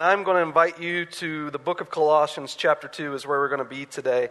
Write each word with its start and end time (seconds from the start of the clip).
I'm 0.00 0.22
going 0.22 0.36
to 0.36 0.42
invite 0.44 0.80
you 0.80 1.06
to 1.06 1.50
the 1.50 1.58
book 1.58 1.80
of 1.80 1.90
Colossians, 1.90 2.54
chapter 2.54 2.86
2, 2.86 3.14
is 3.14 3.26
where 3.26 3.40
we're 3.40 3.48
going 3.48 3.58
to 3.58 3.64
be 3.64 3.84
today. 3.84 4.28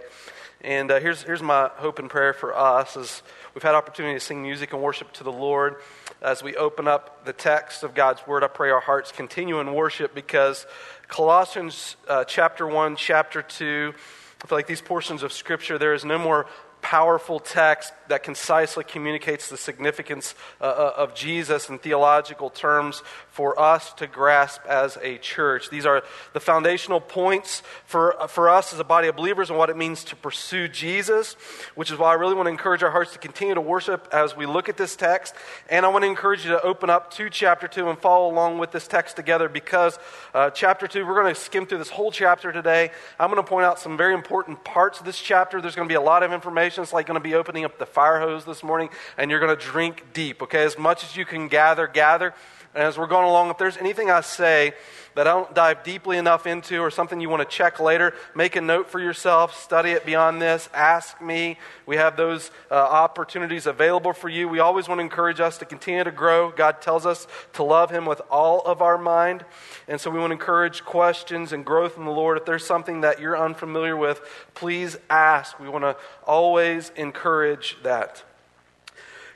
And 0.62 0.90
uh, 0.90 1.02
here's, 1.02 1.24
here's 1.24 1.44
my 1.44 1.70
hope 1.76 2.00
and 2.00 2.10
prayer 2.10 2.32
for 2.32 2.58
us 2.58 2.96
as 2.96 3.22
we've 3.54 3.64
had 3.64 3.76
opportunity 3.76 4.14
to 4.14 4.20
sing 4.22 4.42
music 4.42 4.72
and 4.72 4.82
worship 4.82 5.12
to 5.12 5.26
the 5.26 5.32
Lord. 5.32 5.76
As 6.22 6.42
we 6.42 6.56
open 6.56 6.88
up 6.88 7.26
the 7.26 7.34
text 7.34 7.84
of 7.84 7.94
God's 7.94 8.26
Word, 8.26 8.46
I 8.46 8.48
pray 8.48 8.70
our 8.70 8.80
hearts 8.80 9.12
continue 9.12 9.60
in 9.60 9.74
worship 9.74 10.16
because 10.16 10.66
Colossians 11.10 11.98
uh, 12.08 12.24
chapter 12.24 12.66
1, 12.66 12.96
chapter 12.96 13.42
2, 13.42 13.94
I 13.94 14.48
feel 14.48 14.58
like 14.58 14.68
these 14.68 14.82
portions 14.82 15.22
of 15.22 15.34
Scripture, 15.34 15.78
there 15.78 15.94
is 15.94 16.06
no 16.06 16.18
more 16.18 16.48
powerful 16.82 17.40
text 17.40 17.92
that 18.08 18.24
concisely 18.24 18.84
communicates 18.84 19.50
the 19.50 19.58
significance 19.58 20.36
uh, 20.62 20.64
uh, 20.64 20.94
of 20.96 21.14
Jesus 21.16 21.70
in 21.70 21.78
theological 21.80 22.50
terms 22.50 23.04
for 23.38 23.60
us 23.60 23.94
to 23.94 24.08
grasp 24.08 24.66
as 24.66 24.98
a 25.04 25.20
church. 25.20 25.70
These 25.70 25.86
are 25.86 26.02
the 26.34 26.40
foundational 26.40 27.00
points 27.00 27.62
for, 27.86 28.16
for 28.30 28.50
us 28.50 28.74
as 28.74 28.80
a 28.80 28.84
body 28.84 29.10
of 29.10 29.16
believers 29.16 29.52
and 29.52 29.60
what 29.60 29.70
it 29.70 29.78
means 29.78 30.04
to 30.06 30.16
pursue 30.16 30.68
Jesus, 30.68 31.36
which 31.76 31.92
is 31.92 32.00
why 32.00 32.10
I 32.10 32.14
really 32.16 32.34
want 32.34 32.48
to 32.48 32.50
encourage 32.52 32.82
our 32.82 32.90
hearts 32.90 33.14
to 33.14 33.20
continue 33.20 33.54
to 33.54 33.62
worship 33.62 34.08
as 34.12 34.36
we 34.36 34.48
look 34.48 34.70
at 34.70 34.78
this 34.78 34.96
text. 34.96 35.36
And 35.70 35.86
I 35.86 35.90
want 35.90 36.02
to 36.02 36.10
encourage 36.10 36.46
you 36.46 36.50
to 36.50 36.62
open 36.64 36.90
up 36.90 37.12
to 37.12 37.30
chapter 37.30 37.68
2 37.68 37.92
and 37.92 38.00
follow 38.00 38.28
along 38.28 38.58
with 38.58 38.72
this 38.72 38.88
text 38.88 39.16
together 39.16 39.48
because 39.48 40.00
uh, 40.34 40.50
chapter 40.50 40.88
2, 40.88 41.06
we're 41.06 41.22
going 41.22 41.32
to 41.32 41.40
skim 41.40 41.68
through 41.68 41.78
this 41.78 41.92
whole 41.92 42.10
chapter 42.10 42.52
today. 42.52 42.90
I'm 43.20 43.30
going 43.30 43.44
to 43.44 43.48
point 43.48 43.66
out 43.66 43.78
some 43.78 43.98
very 43.98 44.16
important 44.16 44.64
parts 44.64 45.00
of 45.00 45.06
this 45.06 45.20
chapter. 45.20 45.62
There's 45.62 45.76
going 45.76 45.88
to 45.88 45.92
be 45.92 45.96
a 45.96 46.02
lot 46.02 46.24
of 46.24 46.34
information. 46.34 46.82
It's 46.82 46.92
like 46.92 47.06
going 47.06 47.20
to 47.20 47.24
be 47.24 47.36
opening 47.36 47.66
up 47.66 47.78
the 47.78 47.86
fire 47.86 48.20
hose 48.20 48.46
this 48.46 48.64
morning, 48.64 48.90
and 49.16 49.30
you're 49.30 49.40
going 49.40 49.56
to 49.56 49.64
drink 49.64 50.06
deep, 50.12 50.42
okay? 50.42 50.64
As 50.64 50.76
much 50.76 51.04
as 51.04 51.16
you 51.16 51.24
can 51.24 51.48
gather, 51.50 51.86
gather. 51.86 52.34
As 52.78 52.96
we're 52.96 53.08
going 53.08 53.28
along, 53.28 53.50
if 53.50 53.58
there's 53.58 53.76
anything 53.78 54.12
I 54.12 54.22
say 54.22 54.74
that 55.16 55.26
I 55.26 55.32
don't 55.32 55.52
dive 55.56 55.84
deeply 55.84 56.20
enough 56.20 56.46
into 56.46 56.78
or 56.78 56.92
something 56.92 57.20
you 57.20 57.28
want 57.28 57.42
to 57.42 57.50
check 57.50 57.80
later, 57.80 58.14
make 58.36 58.56
a 58.56 58.62
note 58.62 58.88
for 58.88 59.00
yourself, 59.00 59.60
study 59.60 59.94
it 59.94 60.06
beyond 60.06 60.40
this, 60.40 60.70
ask 60.76 61.20
me. 61.20 61.58
We 61.88 61.96
have 61.96 62.18
those 62.18 62.52
uh, 62.70 62.76
opportunities 62.76 63.66
available 63.66 64.14
for 64.14 64.30
you. 64.30 64.48
We 64.48 64.60
always 64.60 64.88
want 64.88 65.00
to 65.00 65.04
encourage 65.04 65.40
us 65.40 65.58
to 65.58 65.66
continue 65.66 66.04
to 66.04 66.12
grow. 66.12 66.52
God 66.52 66.80
tells 66.80 67.08
us 67.08 67.26
to 67.54 67.64
love 67.64 67.90
Him 67.90 68.06
with 68.06 68.22
all 68.30 68.62
of 68.62 68.84
our 68.84 69.00
mind. 69.00 69.44
And 69.88 70.00
so 70.00 70.12
we 70.12 70.20
want 70.20 70.30
to 70.30 70.36
encourage 70.36 70.86
questions 70.86 71.54
and 71.54 71.66
growth 71.66 71.98
in 71.98 72.06
the 72.06 72.12
Lord. 72.12 72.38
If 72.38 72.46
there's 72.46 72.64
something 72.64 73.02
that 73.02 73.20
you're 73.20 73.36
unfamiliar 73.36 73.98
with, 73.98 74.22
please 74.54 74.98
ask. 75.10 75.60
We 75.60 75.68
want 75.68 75.84
to 75.84 75.98
always 76.28 76.92
encourage 76.96 77.76
that. 77.82 78.24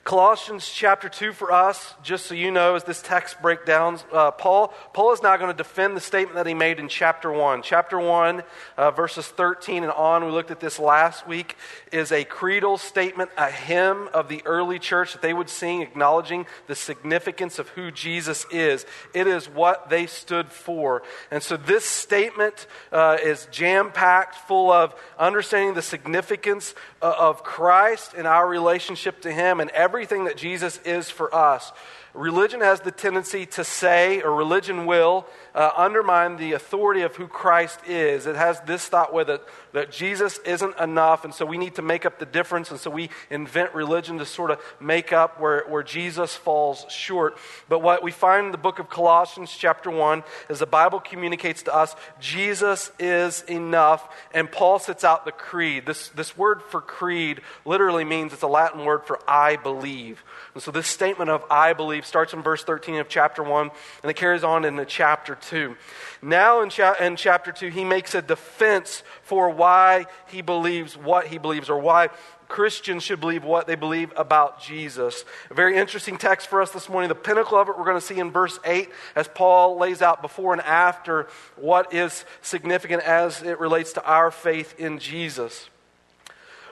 Colossians 0.03 0.67
chapter 0.67 1.07
2 1.07 1.31
for 1.31 1.51
us, 1.51 1.93
just 2.01 2.25
so 2.25 2.33
you 2.33 2.49
know, 2.49 2.73
as 2.73 2.83
this 2.83 3.03
text 3.03 3.39
breakdowns, 3.39 4.03
uh, 4.11 4.31
Paul, 4.31 4.73
Paul 4.93 5.13
is 5.13 5.21
now 5.21 5.37
going 5.37 5.51
to 5.51 5.55
defend 5.55 5.95
the 5.95 6.01
statement 6.01 6.37
that 6.37 6.47
he 6.47 6.55
made 6.55 6.79
in 6.79 6.87
chapter 6.87 7.31
1. 7.31 7.61
Chapter 7.61 7.99
1, 7.99 8.41
uh, 8.77 8.91
verses 8.91 9.27
13 9.27 9.83
and 9.83 9.91
on, 9.91 10.25
we 10.25 10.31
looked 10.31 10.49
at 10.49 10.59
this 10.59 10.79
last 10.79 11.27
week, 11.27 11.55
is 11.91 12.11
a 12.11 12.23
creedal 12.23 12.79
statement, 12.79 13.29
a 13.37 13.51
hymn 13.51 14.07
of 14.11 14.27
the 14.27 14.41
early 14.45 14.79
church 14.79 15.13
that 15.13 15.21
they 15.21 15.35
would 15.35 15.49
sing, 15.49 15.83
acknowledging 15.83 16.47
the 16.65 16.75
significance 16.75 17.59
of 17.59 17.69
who 17.69 17.91
Jesus 17.91 18.47
is. 18.49 18.87
It 19.13 19.27
is 19.27 19.47
what 19.47 19.91
they 19.91 20.07
stood 20.07 20.51
for. 20.51 21.03
And 21.29 21.43
so 21.43 21.57
this 21.57 21.85
statement 21.85 22.65
uh, 22.91 23.17
is 23.23 23.47
jam 23.51 23.91
packed, 23.91 24.33
full 24.33 24.71
of 24.71 24.95
understanding 25.19 25.75
the 25.75 25.83
significance 25.83 26.73
uh, 27.03 27.13
of 27.19 27.43
Christ 27.43 28.15
and 28.17 28.25
our 28.25 28.47
relationship 28.47 29.21
to 29.21 29.31
Him 29.31 29.59
and 29.59 29.69
everything 29.69 29.90
that 30.25 30.37
Jesus 30.37 30.79
is 30.85 31.09
for 31.09 31.33
us. 31.33 31.71
Religion 32.13 32.61
has 32.61 32.81
the 32.81 32.91
tendency 32.91 33.45
to 33.45 33.63
say, 33.63 34.21
or 34.21 34.33
religion 34.33 34.85
will, 34.85 35.25
uh, 35.53 35.71
undermine 35.75 36.37
the 36.37 36.53
authority 36.53 37.01
of 37.01 37.15
who 37.15 37.27
Christ 37.27 37.79
is. 37.87 38.25
It 38.25 38.35
has 38.35 38.59
this 38.61 38.87
thought 38.87 39.13
with 39.13 39.29
it 39.29 39.43
that 39.73 39.91
Jesus 39.91 40.37
isn't 40.39 40.77
enough, 40.77 41.23
and 41.23 41.33
so 41.33 41.45
we 41.45 41.57
need 41.57 41.75
to 41.75 41.81
make 41.81 42.05
up 42.05 42.19
the 42.19 42.25
difference, 42.25 42.71
and 42.71 42.79
so 42.79 42.89
we 42.89 43.09
invent 43.29 43.73
religion 43.73 44.17
to 44.19 44.25
sort 44.25 44.51
of 44.51 44.59
make 44.79 45.13
up 45.13 45.39
where, 45.39 45.65
where 45.67 45.83
Jesus 45.83 46.35
falls 46.35 46.85
short. 46.89 47.37
But 47.69 47.79
what 47.79 48.03
we 48.03 48.11
find 48.11 48.47
in 48.47 48.51
the 48.51 48.57
book 48.57 48.79
of 48.79 48.89
Colossians, 48.89 49.51
chapter 49.57 49.89
1, 49.89 50.23
is 50.49 50.59
the 50.59 50.65
Bible 50.65 50.99
communicates 50.99 51.63
to 51.63 51.75
us 51.75 51.95
Jesus 52.19 52.91
is 52.99 53.43
enough, 53.43 54.07
and 54.33 54.51
Paul 54.51 54.79
sets 54.79 55.03
out 55.03 55.25
the 55.25 55.31
creed. 55.31 55.85
This, 55.85 56.09
this 56.09 56.37
word 56.37 56.61
for 56.61 56.81
creed 56.81 57.41
literally 57.65 58.03
means 58.03 58.33
it's 58.33 58.41
a 58.41 58.47
Latin 58.47 58.85
word 58.85 59.05
for 59.05 59.19
I 59.27 59.55
believe. 59.55 60.23
And 60.53 60.61
so 60.61 60.71
this 60.71 60.87
statement 60.87 61.29
of 61.29 61.43
I 61.49 61.73
believe 61.73 62.05
starts 62.05 62.33
in 62.33 62.41
verse 62.41 62.63
13 62.63 62.95
of 62.95 63.09
chapter 63.09 63.43
1 63.43 63.71
and 64.03 64.09
it 64.09 64.15
carries 64.15 64.43
on 64.43 64.65
into 64.65 64.85
chapter 64.85 65.35
2. 65.41 65.75
Now 66.21 66.61
in, 66.61 66.69
cha- 66.69 66.95
in 66.99 67.15
chapter 67.15 67.51
2, 67.51 67.69
he 67.69 67.83
makes 67.83 68.15
a 68.15 68.21
defense 68.21 69.03
for 69.23 69.49
why 69.49 70.05
he 70.27 70.41
believes 70.41 70.95
what 70.95 71.27
he 71.27 71.37
believes 71.37 71.69
or 71.69 71.79
why 71.79 72.09
Christians 72.51 73.03
should 73.03 73.21
believe 73.21 73.45
what 73.45 73.65
they 73.65 73.75
believe 73.75 74.11
about 74.17 74.61
Jesus. 74.61 75.23
A 75.49 75.53
very 75.53 75.77
interesting 75.77 76.17
text 76.17 76.47
for 76.47 76.61
us 76.61 76.71
this 76.71 76.89
morning. 76.89 77.07
The 77.07 77.15
pinnacle 77.15 77.57
of 77.57 77.69
it 77.69 77.77
we're 77.77 77.85
going 77.85 77.95
to 77.95 78.05
see 78.05 78.19
in 78.19 78.29
verse 78.29 78.59
8 78.65 78.89
as 79.15 79.29
Paul 79.29 79.77
lays 79.77 80.01
out 80.01 80.21
before 80.21 80.51
and 80.51 80.61
after 80.61 81.27
what 81.55 81.93
is 81.93 82.25
significant 82.41 83.03
as 83.03 83.41
it 83.41 83.57
relates 83.57 83.93
to 83.93 84.03
our 84.03 84.31
faith 84.31 84.77
in 84.77 84.99
Jesus. 84.99 85.69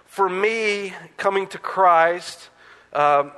For 0.05 0.27
me, 0.27 0.93
coming 1.15 1.47
to 1.47 1.57
Christ, 1.57 2.49
um, 2.91 3.31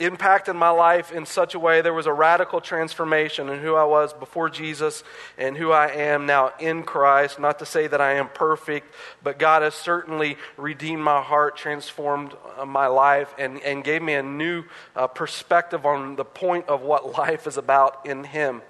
impacted 0.00 0.56
my 0.56 0.70
life 0.70 1.12
in 1.12 1.24
such 1.24 1.54
a 1.54 1.58
way 1.58 1.80
there 1.80 1.94
was 1.94 2.06
a 2.06 2.12
radical 2.12 2.60
transformation 2.60 3.48
in 3.48 3.60
who 3.60 3.74
I 3.74 3.84
was 3.84 4.12
before 4.12 4.50
Jesus 4.50 5.04
and 5.38 5.56
who 5.56 5.70
I 5.70 5.88
am 5.88 6.26
now 6.26 6.52
in 6.58 6.82
Christ. 6.82 7.38
Not 7.38 7.60
to 7.60 7.66
say 7.66 7.86
that 7.86 8.00
I 8.00 8.14
am 8.14 8.28
perfect, 8.28 8.92
but 9.22 9.38
God 9.38 9.62
has 9.62 9.74
certainly 9.74 10.36
redeemed 10.56 11.02
my 11.02 11.20
heart, 11.20 11.56
transformed 11.56 12.34
uh, 12.56 12.64
my 12.64 12.86
life, 12.86 13.32
and, 13.38 13.62
and 13.62 13.84
gave 13.84 14.02
me 14.02 14.14
a 14.14 14.22
new 14.22 14.64
uh, 14.96 15.06
perspective 15.06 15.86
on 15.86 16.16
the 16.16 16.24
point 16.24 16.68
of 16.68 16.82
what 16.82 17.16
life 17.18 17.46
is 17.46 17.56
about 17.56 18.04
in 18.04 18.24
Him. 18.24 18.62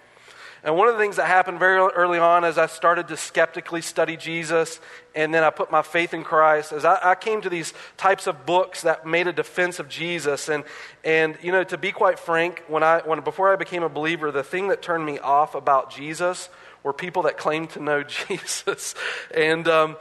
And 0.64 0.74
one 0.76 0.88
of 0.88 0.94
the 0.94 1.00
things 1.00 1.16
that 1.16 1.26
happened 1.26 1.58
very 1.58 1.78
early 1.78 2.18
on 2.18 2.42
as 2.42 2.56
I 2.56 2.66
started 2.66 3.08
to 3.08 3.18
skeptically 3.18 3.82
study 3.82 4.16
Jesus 4.16 4.80
and 5.14 5.32
then 5.32 5.44
I 5.44 5.50
put 5.50 5.70
my 5.70 5.82
faith 5.82 6.14
in 6.14 6.24
Christ, 6.24 6.72
as 6.72 6.86
I, 6.86 6.98
I, 7.10 7.14
came 7.14 7.42
to 7.42 7.50
these 7.50 7.74
types 7.98 8.26
of 8.26 8.46
books 8.46 8.82
that 8.82 9.06
made 9.06 9.28
a 9.28 9.32
defense 9.32 9.78
of 9.78 9.88
Jesus. 9.88 10.48
And, 10.48 10.64
and 11.04 11.36
you 11.42 11.52
know, 11.52 11.64
to 11.64 11.76
be 11.76 11.92
quite 11.92 12.18
frank, 12.18 12.64
when 12.66 12.82
I, 12.82 13.02
when, 13.04 13.20
before 13.20 13.52
I 13.52 13.56
became 13.56 13.82
a 13.82 13.90
believer, 13.90 14.32
the 14.32 14.42
thing 14.42 14.68
that 14.68 14.80
turned 14.80 15.04
me 15.04 15.18
off 15.18 15.54
about 15.54 15.92
Jesus 15.92 16.48
were 16.82 16.94
people 16.94 17.22
that 17.22 17.36
claimed 17.36 17.70
to 17.70 17.80
know 17.80 18.02
Jesus. 18.28 18.94
And, 19.36 19.68
um, 19.68 19.96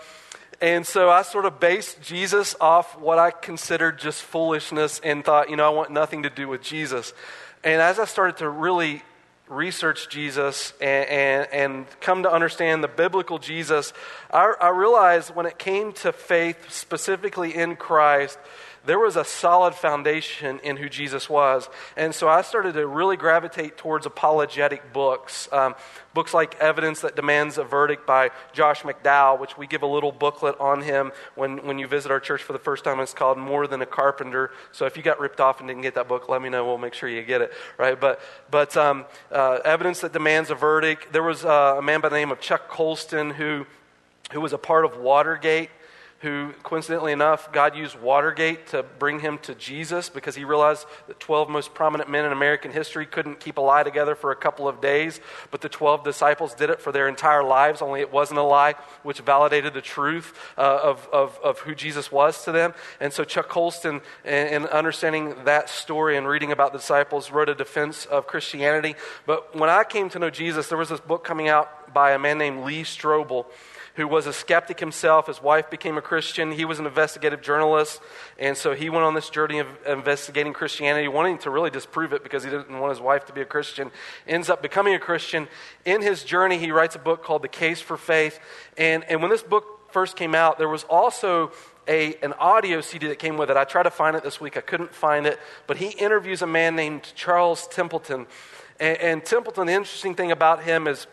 and 0.62 0.88
so 0.88 1.10
I 1.10 1.24
sort 1.24 1.46
of 1.46 1.60
based 1.60 2.02
Jesus 2.02 2.56
off 2.62 2.98
what 2.98 3.20
I 3.20 3.32
considered 3.32 4.00
just 4.00 4.24
foolishness 4.24 5.02
and 5.04 5.26
thought, 5.26 5.50
you 5.50 5.58
know, 5.58 5.66
I 5.66 5.76
want 5.76 5.92
nothing 5.92 6.24
to 6.24 6.30
do 6.30 6.48
with 6.48 6.62
Jesus. 6.62 7.14
And 7.66 7.82
as 7.82 8.00
I 8.00 8.06
started 8.06 8.38
to 8.38 8.50
really 8.50 9.04
research 9.54 10.10
Jesus 10.10 10.74
and, 10.82 11.10
and, 11.10 11.54
and, 11.54 12.00
come 12.02 12.24
to 12.24 12.32
understand 12.32 12.84
the 12.84 12.88
biblical 12.88 13.40
Jesus, 13.40 13.94
I, 14.32 14.54
I 14.60 14.70
realized 14.70 15.36
when 15.36 15.46
it 15.46 15.58
came 15.58 15.94
to 15.94 16.12
faith, 16.12 16.72
specifically 16.72 17.56
in 17.56 17.76
Christ, 17.76 18.38
there 18.86 19.00
was 19.00 19.16
a 19.16 19.24
solid 19.24 19.76
foundation 19.76 20.60
in 20.60 20.78
who 20.78 20.90
Jesus 20.90 21.30
was. 21.30 21.70
And 21.96 22.14
so 22.14 22.28
I 22.28 22.42
started 22.42 22.74
to 22.74 22.86
really 22.86 23.16
gravitate 23.16 23.78
towards 23.78 24.06
apologetic 24.06 24.92
books. 24.92 25.48
Um, 25.54 25.76
books 26.14 26.34
like 26.34 26.56
Evidence 26.60 27.00
That 27.02 27.16
Demands 27.16 27.58
a 27.58 27.64
Verdict 27.64 28.06
by 28.06 28.32
Josh 28.52 28.82
McDowell, 28.82 29.40
which 29.40 29.58
we 29.58 29.68
give 29.68 29.84
a 29.84 29.88
little 29.88 30.12
booklet 30.12 30.60
on 30.60 30.82
him 30.82 31.14
when, 31.36 31.66
when 31.66 31.80
you 31.80 31.88
visit 31.88 32.12
our 32.12 32.20
church 32.20 32.44
for 32.44 32.52
the 32.52 32.60
first 32.60 32.84
time. 32.84 33.00
It's 33.00 33.14
called 33.14 33.38
More 33.38 33.68
Than 33.68 33.82
a 33.82 33.86
Carpenter. 33.86 34.52
So 34.74 34.86
if 34.86 34.98
you 34.98 35.04
got 35.04 35.20
ripped 35.20 35.40
off 35.40 35.60
and 35.60 35.68
didn't 35.68 35.84
get 35.84 35.96
that 35.96 36.10
book, 36.10 36.28
let 36.28 36.42
me 36.42 36.50
know. 36.50 36.66
We'll 36.66 36.78
make 36.78 36.94
sure 36.94 37.08
you 37.08 37.24
get 37.24 37.42
it, 37.42 37.54
right? 37.78 38.00
But, 38.00 38.20
but 38.52 38.76
um, 38.76 39.06
uh, 39.32 39.60
Evidence 39.64 40.02
That 40.02 40.12
Demands 40.12 40.50
a 40.50 40.56
Verdict. 40.56 41.14
There 41.14 41.24
was 41.24 41.46
uh, 41.46 41.76
a 41.78 41.82
man 41.82 42.02
by 42.02 42.10
the 42.10 42.18
name 42.18 42.32
of 42.32 42.42
Chuck 42.42 42.68
Colson 42.68 43.30
who, 43.32 43.66
who 44.34 44.42
was 44.42 44.52
a 44.52 44.58
part 44.58 44.84
of 44.84 44.98
Watergate 44.98 45.70
who, 46.24 46.54
coincidentally 46.64 47.12
enough, 47.12 47.52
God 47.52 47.76
used 47.76 48.00
Watergate 48.00 48.68
to 48.68 48.82
bring 48.82 49.20
him 49.20 49.38
to 49.40 49.54
Jesus 49.54 50.08
because 50.08 50.36
he 50.36 50.46
realized 50.46 50.86
that 51.08 51.20
12 51.20 51.50
most 51.50 51.74
prominent 51.74 52.10
men 52.10 52.24
in 52.24 52.32
American 52.32 52.72
history 52.72 53.06
couldn't 53.06 53.42
keep 53.42 53.58
a 53.58 53.62
lie 53.62 53.84
together 53.84 54.16
for 54.16 54.32
a 54.32 54.36
couple 54.36 54.66
of 54.66 54.80
days, 54.80 55.20
but 55.52 55.60
the 55.60 55.68
12 55.68 56.06
disciples 56.06 56.54
did 56.54 56.70
it 56.70 56.80
for 56.80 56.94
their 56.94 57.10
entire 57.10 57.44
lives, 57.44 57.82
only 57.82 58.00
it 58.00 58.12
wasn't 58.12 58.40
a 58.40 58.44
lie, 58.44 58.74
which 59.04 59.20
validated 59.20 59.74
the 59.74 59.82
truth 59.82 60.34
uh, 60.58 60.80
of, 60.82 61.10
of, 61.12 61.38
of, 61.44 61.60
who 61.60 61.76
Jesus 61.76 62.10
was 62.10 62.46
to 62.46 62.54
them. 62.54 62.74
And 63.02 63.12
so 63.12 63.26
Chuck 63.26 63.50
Colson, 63.50 64.00
in, 64.24 64.48
in 64.48 64.66
understanding 64.68 65.36
that 65.44 65.70
story 65.70 66.16
and 66.16 66.26
reading 66.26 66.54
about 66.54 66.72
the 66.72 66.80
disciples, 66.80 67.32
wrote 67.32 67.50
a 67.50 67.56
defense 67.56 68.06
of 68.06 68.28
Christianity. 68.28 68.96
But 69.26 69.54
when 69.54 69.70
I 69.70 69.84
came 69.84 70.10
to 70.12 70.20
know 70.20 70.30
Jesus, 70.30 70.70
there 70.70 70.78
was 70.78 70.88
this 70.88 71.02
book 71.02 71.26
coming 71.26 71.50
out 71.50 71.94
by 71.94 72.12
a 72.12 72.20
man 72.20 72.38
named 72.38 72.64
Lee 72.64 72.84
Strobel 72.84 73.46
who 73.96 74.08
was 74.08 74.26
a 74.26 74.34
skeptic 74.34 74.80
himself. 74.80 75.28
His 75.28 75.42
wife 75.42 75.70
became 75.70 75.98
a 75.98 76.02
Christian. 76.02 76.52
He 76.52 76.66
was 76.66 76.80
an 76.80 76.86
investigative 76.86 77.42
journalist. 77.42 78.02
And 78.40 78.58
so 78.58 78.74
he 78.74 78.90
went 78.90 79.04
on 79.04 79.14
this 79.14 79.30
journey 79.30 79.60
of 79.60 79.68
investigating 79.88 80.54
Christianity, 80.54 81.08
wanting 81.08 81.38
to 81.40 81.52
really 81.52 81.70
disprove 81.70 82.14
it 82.14 82.24
because 82.24 82.44
he 82.44 82.50
didn't 82.50 82.80
want 82.80 82.92
his 82.92 83.02
wife 83.02 83.26
to 83.26 83.34
be 83.34 83.42
a 83.42 83.46
Christian. 83.46 83.92
Ends 84.28 84.50
up 84.50 84.62
becoming 84.62 84.96
a 84.96 85.00
Christian. 85.00 85.48
In 85.86 86.02
his 86.02 86.24
journey, 86.24 86.58
he 86.58 86.72
writes 86.72 86.96
a 86.96 87.00
book 87.00 87.24
called 87.24 87.44
The 87.44 87.48
Case 87.48 87.82
for 87.82 87.98
Faith. 87.98 88.40
And, 88.78 89.04
and 89.06 89.22
when 89.22 89.30
this 89.30 89.44
book 89.44 89.92
first 89.92 90.16
came 90.16 90.34
out, 90.34 90.58
there 90.58 90.70
was 90.70 90.84
also 90.86 91.52
a, 91.88 92.16
an 92.24 92.34
audio 92.34 92.82
CD 92.82 93.08
that 93.08 93.20
came 93.20 93.38
with 93.38 93.52
it. 93.52 93.58
I 93.58 93.64
tried 93.64 93.84
to 93.84 93.92
find 93.92 94.16
it 94.16 94.24
this 94.24 94.42
week, 94.42 94.58
I 94.58 94.62
couldn't 94.62 94.96
find 94.96 95.28
it. 95.28 95.40
But 95.68 95.78
he 95.78 95.90
interviews 95.90 96.42
a 96.42 96.48
man 96.48 96.76
named 96.76 97.12
Charles 97.16 97.68
Templeton. 97.68 98.26
And, 98.80 98.98
and 98.98 99.26
Templeton, 99.26 99.68
the 99.68 99.74
interesting 99.74 100.16
thing 100.16 100.32
about 100.32 100.64
him 100.64 100.88
is 100.88 101.06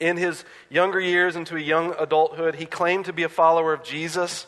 in 0.00 0.16
his 0.16 0.44
younger 0.70 0.98
years 0.98 1.36
into 1.36 1.56
a 1.56 1.60
young 1.60 1.94
adulthood, 1.98 2.56
he 2.56 2.66
claimed 2.66 3.04
to 3.04 3.12
be 3.12 3.22
a 3.22 3.28
follower 3.28 3.72
of 3.72 3.84
Jesus. 3.84 4.46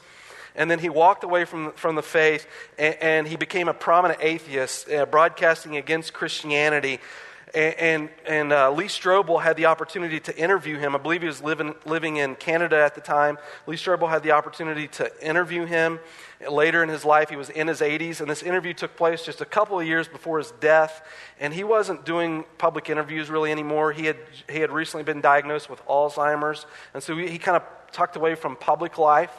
And 0.55 0.71
then 0.71 0.79
he 0.79 0.89
walked 0.89 1.25
away 1.25 1.45
from, 1.45 1.73
from 1.73 1.95
the 1.95 2.03
faith 2.03 2.47
and, 2.79 2.97
and 3.01 3.29
he 3.29 3.37
became 3.37 3.69
a 3.69 3.75
prominent 3.75 4.21
atheist, 4.23 4.91
uh, 4.91 5.07
broadcasting 5.07 5.77
against 5.77 6.13
Christianity. 6.13 7.01
And, 7.55 7.75
and, 7.75 8.09
and 8.27 8.53
uh, 8.53 8.71
Lee 8.73 8.87
Strobel 8.87 9.43
had 9.43 9.57
the 9.57 9.67
opportunity 9.67 10.21
to 10.21 10.37
interview 10.37 10.79
him. 10.79 10.95
I 10.95 10.99
believe 10.99 11.21
he 11.21 11.27
was 11.27 11.43
living, 11.43 11.75
living 11.85 12.17
in 12.17 12.35
Canada 12.35 12.83
at 12.83 12.95
the 12.95 13.01
time. 13.01 13.39
Lee 13.67 13.77
Strobel 13.77 14.09
had 14.09 14.23
the 14.23 14.33
opportunity 14.33 14.89
to 14.89 15.27
interview 15.27 15.67
him. 15.67 16.01
Later 16.51 16.83
in 16.83 16.89
his 16.89 17.05
life, 17.05 17.31
he 17.31 17.37
was 17.37 17.51
in 17.51 17.69
his 17.69 17.81
80s, 17.81 18.21
and 18.21 18.31
this 18.31 18.43
interview 18.43 18.75
took 18.75 18.97
place 18.97 19.25
just 19.25 19.41
a 19.41 19.45
couple 19.45 19.79
of 19.79 19.87
years 19.87 20.09
before 20.09 20.39
his 20.39 20.53
death. 20.61 21.03
And 21.39 21.53
he 21.55 21.65
wasn't 21.65 22.05
doing 22.05 22.45
public 22.59 22.91
interviews 22.91 23.31
really 23.31 23.53
anymore. 23.53 23.93
He 23.93 24.07
had, 24.07 24.17
he 24.49 24.59
had 24.59 24.71
recently 24.71 25.05
been 25.05 25.21
diagnosed 25.21 25.71
with 25.71 25.85
Alzheimer's, 25.87 26.67
and 26.95 27.03
so 27.03 27.17
he, 27.17 27.29
he 27.29 27.39
kind 27.39 27.57
of 27.57 27.63
tucked 27.93 28.17
away 28.17 28.35
from 28.35 28.57
public 28.57 28.99
life. 28.99 29.33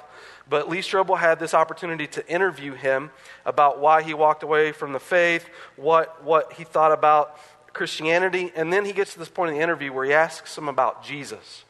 But 0.50 0.69
Lee 0.69 0.79
Strobel 0.79 1.17
had 1.17 1.39
this 1.39 1.53
opportunity 1.53 2.07
to 2.07 2.27
interview 2.27 2.73
him 2.73 3.11
about 3.45 3.79
why 3.79 4.03
he 4.03 4.13
walked 4.13 4.44
away 4.44 4.71
from 4.71 4.94
the 4.94 5.00
faith, 5.00 5.50
what, 5.75 6.23
what 6.23 6.53
he 6.53 6.63
thought 6.63 6.91
about 6.91 7.39
Christianity, 7.73 8.51
and 8.55 8.71
then 8.71 8.85
he 8.85 8.94
gets 8.94 9.13
to 9.13 9.19
this 9.19 9.29
point 9.29 9.51
in 9.51 9.57
the 9.57 9.63
interview 9.63 9.91
where 9.91 10.05
he 10.05 10.13
asks 10.13 10.57
him 10.57 10.69
about 10.69 11.03
Jesus. 11.03 11.65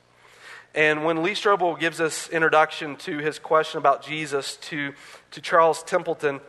And 0.75 1.05
when 1.05 1.21
Lee 1.21 1.33
Strobel 1.33 1.79
gives 1.79 2.01
us 2.01 2.29
introduction 2.29 2.95
to 2.97 3.19
his 3.19 3.37
question 3.37 3.77
about 3.77 4.03
Jesus 4.03 4.57
to, 4.57 4.93
to 5.31 5.41
Charles 5.41 5.83
Templeton, 5.83 6.41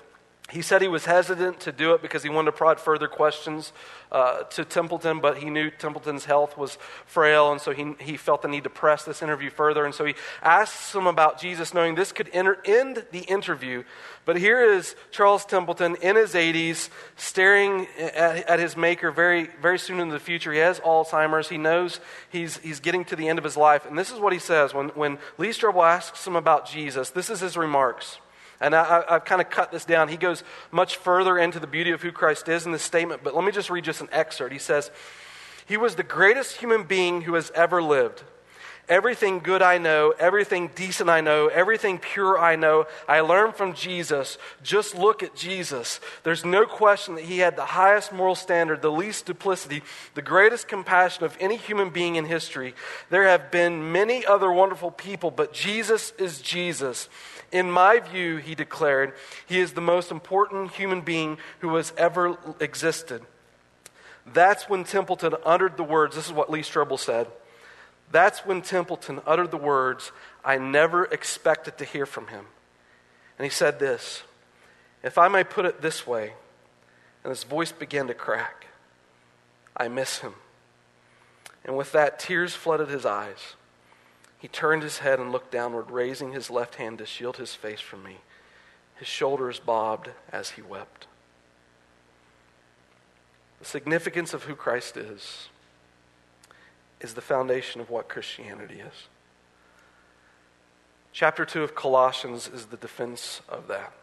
he 0.54 0.62
said 0.62 0.80
he 0.80 0.88
was 0.88 1.04
hesitant 1.04 1.58
to 1.60 1.72
do 1.72 1.94
it 1.94 2.00
because 2.00 2.22
he 2.22 2.28
wanted 2.28 2.52
to 2.52 2.56
prod 2.56 2.78
further 2.78 3.08
questions 3.08 3.72
uh, 4.12 4.44
to 4.44 4.64
Templeton, 4.64 5.18
but 5.18 5.38
he 5.38 5.50
knew 5.50 5.68
Templeton's 5.68 6.26
health 6.26 6.56
was 6.56 6.78
frail, 7.06 7.50
and 7.50 7.60
so 7.60 7.72
he, 7.72 7.94
he 7.98 8.16
felt 8.16 8.42
the 8.42 8.46
need 8.46 8.62
to 8.62 8.70
press 8.70 9.04
this 9.04 9.20
interview 9.20 9.50
further. 9.50 9.84
And 9.84 9.92
so 9.92 10.04
he 10.04 10.14
asks 10.42 10.94
him 10.94 11.08
about 11.08 11.40
Jesus, 11.40 11.74
knowing 11.74 11.96
this 11.96 12.12
could 12.12 12.30
enter, 12.32 12.58
end 12.64 13.04
the 13.10 13.22
interview. 13.22 13.82
But 14.24 14.36
here 14.36 14.62
is 14.62 14.94
Charles 15.10 15.44
Templeton 15.44 15.96
in 15.96 16.14
his 16.14 16.34
80s, 16.34 16.88
staring 17.16 17.88
at, 17.98 18.48
at 18.48 18.58
his 18.60 18.76
maker 18.76 19.10
very, 19.10 19.50
very 19.60 19.80
soon 19.80 19.98
in 19.98 20.10
the 20.10 20.20
future. 20.20 20.52
He 20.52 20.60
has 20.60 20.78
Alzheimer's. 20.78 21.48
He 21.48 21.58
knows 21.58 21.98
he's, 22.30 22.58
he's 22.58 22.78
getting 22.78 23.04
to 23.06 23.16
the 23.16 23.28
end 23.28 23.38
of 23.38 23.44
his 23.44 23.56
life. 23.56 23.86
And 23.86 23.98
this 23.98 24.12
is 24.12 24.20
what 24.20 24.32
he 24.32 24.38
says 24.38 24.72
when, 24.72 24.90
when 24.90 25.18
Lee 25.36 25.48
Strobel 25.48 25.84
asks 25.84 26.24
him 26.24 26.36
about 26.36 26.70
Jesus. 26.70 27.10
This 27.10 27.28
is 27.28 27.40
his 27.40 27.56
remarks. 27.56 28.18
And 28.60 28.74
I, 28.74 29.04
have 29.08 29.24
kind 29.24 29.40
of 29.40 29.50
cut 29.50 29.72
this 29.72 29.84
down. 29.84 30.08
He 30.08 30.16
goes 30.16 30.44
much 30.70 30.96
further 30.96 31.38
into 31.38 31.58
the 31.58 31.66
beauty 31.66 31.90
of 31.90 32.02
who 32.02 32.12
Christ 32.12 32.48
is 32.48 32.66
in 32.66 32.72
this 32.72 32.82
statement, 32.82 33.22
but 33.24 33.34
let 33.34 33.44
me 33.44 33.52
just 33.52 33.70
read 33.70 33.84
just 33.84 34.00
an 34.00 34.08
excerpt. 34.12 34.52
He 34.52 34.58
says, 34.58 34.90
He 35.66 35.76
was 35.76 35.96
the 35.96 36.02
greatest 36.02 36.56
human 36.56 36.84
being 36.84 37.22
who 37.22 37.34
has 37.34 37.50
ever 37.54 37.82
lived. 37.82 38.22
Everything 38.86 39.38
good 39.38 39.62
I 39.62 39.78
know, 39.78 40.12
everything 40.18 40.68
decent 40.74 41.08
I 41.08 41.22
know, 41.22 41.46
everything 41.46 41.98
pure 41.98 42.38
I 42.38 42.54
know, 42.56 42.86
I 43.08 43.20
learned 43.20 43.54
from 43.54 43.72
Jesus. 43.72 44.36
Just 44.62 44.94
look 44.94 45.22
at 45.22 45.34
Jesus. 45.34 46.00
There's 46.22 46.44
no 46.44 46.66
question 46.66 47.14
that 47.14 47.24
he 47.24 47.38
had 47.38 47.56
the 47.56 47.64
highest 47.64 48.12
moral 48.12 48.34
standard, 48.34 48.82
the 48.82 48.92
least 48.92 49.24
duplicity, 49.24 49.82
the 50.12 50.20
greatest 50.20 50.68
compassion 50.68 51.24
of 51.24 51.34
any 51.40 51.56
human 51.56 51.88
being 51.88 52.16
in 52.16 52.26
history. 52.26 52.74
There 53.08 53.26
have 53.26 53.50
been 53.50 53.90
many 53.90 54.26
other 54.26 54.52
wonderful 54.52 54.90
people, 54.90 55.30
but 55.30 55.54
Jesus 55.54 56.12
is 56.18 56.42
Jesus. 56.42 57.08
In 57.54 57.70
my 57.70 58.00
view, 58.00 58.38
he 58.38 58.56
declared, 58.56 59.12
he 59.46 59.60
is 59.60 59.74
the 59.74 59.80
most 59.80 60.10
important 60.10 60.72
human 60.72 61.02
being 61.02 61.38
who 61.60 61.76
has 61.76 61.92
ever 61.96 62.36
existed. 62.58 63.22
That's 64.26 64.68
when 64.68 64.82
Templeton 64.82 65.36
uttered 65.46 65.76
the 65.76 65.84
words. 65.84 66.16
This 66.16 66.26
is 66.26 66.32
what 66.32 66.50
Lee 66.50 66.62
Strobel 66.62 66.98
said. 66.98 67.28
That's 68.10 68.40
when 68.40 68.60
Templeton 68.60 69.20
uttered 69.24 69.52
the 69.52 69.56
words, 69.56 70.10
I 70.44 70.58
never 70.58 71.04
expected 71.04 71.78
to 71.78 71.84
hear 71.84 72.06
from 72.06 72.26
him. 72.26 72.46
And 73.38 73.44
he 73.44 73.50
said 73.50 73.78
this 73.78 74.24
If 75.04 75.16
I 75.16 75.28
may 75.28 75.44
put 75.44 75.64
it 75.64 75.80
this 75.80 76.04
way, 76.04 76.32
and 77.22 77.30
his 77.30 77.44
voice 77.44 77.70
began 77.70 78.08
to 78.08 78.14
crack, 78.14 78.66
I 79.76 79.86
miss 79.86 80.18
him. 80.18 80.34
And 81.64 81.76
with 81.76 81.92
that, 81.92 82.18
tears 82.18 82.52
flooded 82.52 82.88
his 82.88 83.06
eyes. 83.06 83.54
He 84.44 84.48
turned 84.48 84.82
his 84.82 84.98
head 84.98 85.20
and 85.20 85.32
looked 85.32 85.50
downward, 85.50 85.90
raising 85.90 86.32
his 86.32 86.50
left 86.50 86.74
hand 86.74 86.98
to 86.98 87.06
shield 87.06 87.38
his 87.38 87.54
face 87.54 87.80
from 87.80 88.02
me. 88.02 88.18
His 88.96 89.08
shoulders 89.08 89.58
bobbed 89.58 90.10
as 90.30 90.50
he 90.50 90.60
wept. 90.60 91.06
The 93.58 93.64
significance 93.64 94.34
of 94.34 94.42
who 94.42 94.54
Christ 94.54 94.98
is 94.98 95.48
is 97.00 97.14
the 97.14 97.22
foundation 97.22 97.80
of 97.80 97.88
what 97.88 98.10
Christianity 98.10 98.80
is. 98.80 99.08
Chapter 101.10 101.46
2 101.46 101.62
of 101.62 101.74
Colossians 101.74 102.46
is 102.46 102.66
the 102.66 102.76
defense 102.76 103.40
of 103.48 103.66
that. 103.68 103.94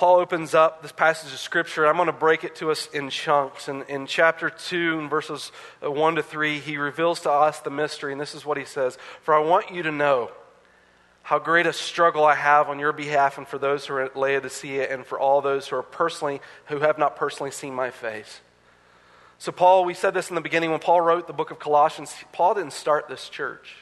Paul 0.00 0.20
opens 0.20 0.54
up 0.54 0.80
this 0.80 0.92
passage 0.92 1.30
of 1.30 1.38
Scripture. 1.38 1.86
I'm 1.86 1.96
going 1.96 2.06
to 2.06 2.12
break 2.14 2.42
it 2.42 2.54
to 2.54 2.70
us 2.70 2.86
in 2.86 3.10
chunks. 3.10 3.68
And 3.68 3.82
in 3.82 4.06
chapter 4.06 4.48
2, 4.48 4.98
in 4.98 5.10
verses 5.10 5.52
uh, 5.84 5.90
1 5.90 6.14
to 6.14 6.22
3, 6.22 6.58
he 6.58 6.78
reveals 6.78 7.20
to 7.20 7.30
us 7.30 7.60
the 7.60 7.68
mystery. 7.68 8.10
And 8.10 8.18
this 8.18 8.34
is 8.34 8.46
what 8.46 8.56
he 8.56 8.64
says 8.64 8.96
For 9.20 9.34
I 9.34 9.40
want 9.40 9.74
you 9.74 9.82
to 9.82 9.92
know 9.92 10.30
how 11.20 11.38
great 11.38 11.66
a 11.66 11.74
struggle 11.74 12.24
I 12.24 12.34
have 12.34 12.70
on 12.70 12.78
your 12.78 12.94
behalf 12.94 13.36
and 13.36 13.46
for 13.46 13.58
those 13.58 13.84
who 13.84 13.92
are 13.92 14.00
at 14.00 14.16
Laodicea 14.16 14.90
and 14.90 15.04
for 15.04 15.20
all 15.20 15.42
those 15.42 15.68
who 15.68 15.76
are 15.76 15.82
personally 15.82 16.40
who 16.68 16.78
have 16.78 16.96
not 16.96 17.16
personally 17.16 17.50
seen 17.50 17.74
my 17.74 17.90
face. 17.90 18.40
So 19.36 19.52
Paul, 19.52 19.84
we 19.84 19.92
said 19.92 20.14
this 20.14 20.30
in 20.30 20.34
the 20.34 20.40
beginning 20.40 20.70
when 20.70 20.80
Paul 20.80 21.02
wrote 21.02 21.26
the 21.26 21.34
book 21.34 21.50
of 21.50 21.58
Colossians, 21.58 22.14
Paul 22.32 22.54
didn't 22.54 22.72
start 22.72 23.06
this 23.06 23.28
church. 23.28 23.76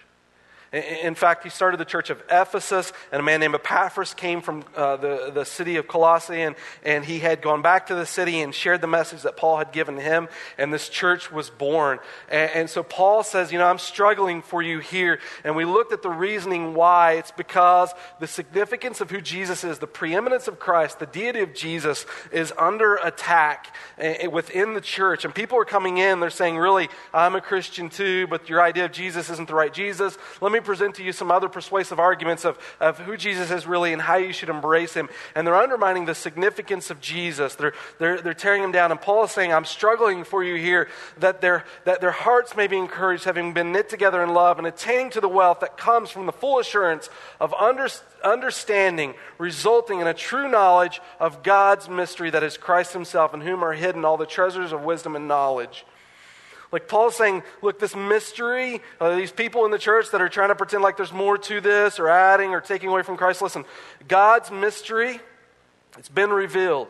In 0.73 1.15
fact, 1.15 1.45
he 1.45 1.51
started 1.51 1.81
the 1.81 1.87
church 1.87 2.11
of 2.11 2.23
Ephesus, 2.31 2.93
and 3.11 3.21
a 3.21 3.23
man 3.23 3.41
named 3.41 3.55
Epaphras 3.55 4.13
came 4.13 4.43
from 4.43 4.65
uh, 4.77 4.97
the, 4.97 5.31
the 5.33 5.45
city 5.45 5.77
of 5.77 5.89
Colossae, 5.89 6.43
and, 6.43 6.57
and 6.85 7.07
he 7.07 7.21
had 7.21 7.41
gone 7.41 7.63
back 7.63 7.87
to 7.87 7.95
the 7.95 8.05
city 8.05 8.43
and 8.43 8.55
shared 8.55 8.83
the 8.83 8.87
message 8.87 9.23
that 9.23 9.39
Paul 9.39 9.57
had 9.57 9.73
given 9.73 9.97
him, 9.97 10.29
and 10.59 10.73
this 10.73 10.91
church 10.91 11.33
was 11.33 11.49
born. 11.49 12.01
And, 12.31 12.51
and 12.51 12.71
so 12.71 12.83
Paul 12.83 13.23
says, 13.23 13.51
You 13.51 13.59
know, 13.59 13.67
I'm 13.67 13.79
struggling 13.79 14.43
for 14.43 14.61
you 14.61 14.81
here. 14.81 15.21
And 15.43 15.57
we 15.57 15.65
looked 15.65 15.93
at 15.93 16.03
the 16.03 16.11
reasoning 16.11 16.75
why. 16.75 17.13
It's 17.13 17.31
because 17.31 17.95
the 18.21 18.27
significance 18.27 19.01
of 19.01 19.11
who 19.11 19.23
Jesus 19.23 19.65
is, 19.65 19.79
the 19.79 19.87
preeminence 19.87 20.49
of 20.49 20.59
Christ, 20.59 20.99
the 20.99 21.07
deity 21.07 21.41
of 21.41 21.55
Jesus 21.55 22.05
is 22.31 22.53
under 22.59 22.97
attack 22.97 23.75
uh, 23.99 24.29
within 24.31 24.75
the 24.75 24.83
church. 24.83 25.25
And 25.25 25.35
people 25.35 25.59
are 25.59 25.65
coming 25.65 25.97
in, 25.97 26.21
they're 26.21 26.29
saying, 26.29 26.59
Really, 26.59 26.91
I'm 27.15 27.37
a 27.37 27.41
Christian 27.41 27.89
too, 27.89 28.27
but 28.27 28.51
your 28.51 28.61
idea 28.61 28.85
of 28.85 28.93
Jesus 28.93 29.31
isn't 29.31 29.49
the 29.49 29.55
right 29.55 29.73
Jesus. 29.73 30.19
Let 30.43 30.53
me 30.53 30.58
me 30.59 30.65
present 30.65 30.97
to 30.97 31.05
you 31.05 31.13
some 31.13 31.31
other 31.31 31.49
persuasive 31.49 31.99
arguments 31.99 32.45
of, 32.45 32.59
of 32.81 32.99
who 32.99 33.17
Jesus 33.17 33.51
is 33.51 33.67
really 33.67 33.93
and 33.93 34.03
how 34.03 34.17
you 34.17 34.33
should 34.33 34.49
embrace 34.49 34.95
him. 34.95 35.09
And 35.35 35.47
they're 35.47 35.55
undermining 35.55 36.05
the 36.05 36.15
significance 36.15 36.91
of 36.91 37.01
Jesus. 37.01 37.55
They're, 37.55 37.75
they're, 37.99 38.21
they're 38.21 38.35
tearing 38.35 38.63
him 38.63 38.73
down. 38.73 38.91
And 38.91 39.01
Paul 39.01 39.25
is 39.25 39.31
saying, 39.31 39.53
I'm 39.53 39.65
struggling 39.65 40.25
for 40.25 40.43
you 40.43 40.57
here 40.57 40.89
that 41.19 41.41
their, 41.41 41.65
that 41.85 42.01
their 42.01 42.11
hearts 42.11 42.57
may 42.57 42.67
be 42.67 42.77
encouraged, 42.77 43.25
having 43.25 43.55
been 43.55 43.73
knit 43.73 43.89
together 43.89 44.23
in 44.23 44.35
love 44.35 44.59
and 44.59 44.67
attaining 44.67 45.11
to 45.11 45.21
the 45.21 45.29
wealth 45.29 45.61
that 45.61 45.77
comes 45.77 46.11
from 46.11 46.27
the 46.27 46.33
full 46.33 46.59
assurance 46.59 47.09
of 47.41 47.55
under, 47.55 47.89
understanding, 48.25 49.15
resulting 49.39 50.01
in 50.01 50.07
a 50.07 50.15
true 50.15 50.49
knowledge 50.49 51.01
of 51.21 51.43
God's 51.43 51.89
mystery 51.89 52.31
that 52.31 52.43
is 52.43 52.57
Christ 52.57 52.93
himself, 52.93 53.35
in 53.35 53.41
whom 53.41 53.63
are 53.63 53.73
hidden 53.73 54.05
all 54.05 54.17
the 54.17 54.27
treasures 54.27 54.73
of 54.73 54.83
wisdom 54.83 55.15
and 55.15 55.29
knowledge. 55.29 55.85
Like 56.71 56.89
Paul's 56.89 57.17
saying, 57.17 57.43
look, 57.63 57.79
this 57.79 57.97
mystery, 57.97 58.83
uh, 59.01 59.17
these 59.17 59.33
people 59.33 59.65
in 59.65 59.71
the 59.71 59.79
church 59.79 60.11
that 60.11 60.21
are 60.21 60.29
trying 60.29 60.51
to 60.51 60.55
pretend 60.55 60.83
like 60.83 60.97
there's 60.97 61.13
more 61.13 61.39
to 61.39 61.61
this 61.61 61.99
or 61.99 62.09
adding 62.09 62.51
or 62.51 62.61
taking 62.61 62.91
away 62.91 63.03
from 63.03 63.17
Christ, 63.17 63.41
listen, 63.41 63.65
God's 64.07 64.51
mystery, 64.51 65.21
it's 65.97 66.11
been 66.11 66.31
revealed. 66.31 66.89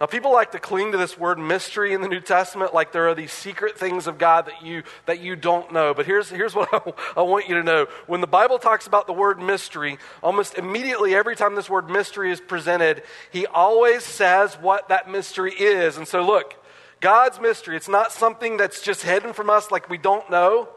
Now, 0.00 0.06
people 0.06 0.32
like 0.32 0.52
to 0.52 0.58
cling 0.58 0.92
to 0.92 0.98
this 0.98 1.18
word 1.18 1.38
mystery 1.38 1.92
in 1.92 2.00
the 2.00 2.08
New 2.08 2.20
Testament 2.20 2.72
like 2.72 2.90
there 2.90 3.06
are 3.10 3.14
these 3.14 3.32
secret 3.32 3.76
things 3.76 4.06
of 4.06 4.16
God 4.16 4.46
that 4.46 4.62
you, 4.64 4.82
that 5.04 5.20
you 5.20 5.36
don't 5.36 5.74
know. 5.74 5.92
But 5.92 6.06
here's, 6.06 6.30
here's 6.30 6.54
what 6.54 6.72
I, 6.72 6.92
I 7.20 7.22
want 7.22 7.50
you 7.50 7.56
to 7.56 7.62
know. 7.62 7.86
When 8.06 8.22
the 8.22 8.26
Bible 8.26 8.58
talks 8.58 8.86
about 8.86 9.06
the 9.06 9.12
word 9.12 9.42
mystery, 9.42 9.98
almost 10.22 10.54
immediately, 10.54 11.14
every 11.14 11.36
time 11.36 11.54
this 11.54 11.68
word 11.68 11.90
mystery 11.90 12.32
is 12.32 12.40
presented, 12.40 13.02
he 13.30 13.44
always 13.44 14.02
says 14.02 14.54
what 14.54 14.88
that 14.88 15.10
mystery 15.10 15.52
is. 15.52 15.98
And 15.98 16.08
so, 16.08 16.24
look, 16.24 16.59
God's 17.00 17.40
mystery, 17.40 17.76
it's 17.76 17.88
not 17.88 18.12
something 18.12 18.56
that's 18.56 18.82
just 18.82 19.02
hidden 19.02 19.32
from 19.32 19.48
us 19.48 19.70
like 19.70 19.88
we 19.88 19.98
don't 19.98 20.28
know. 20.30 20.68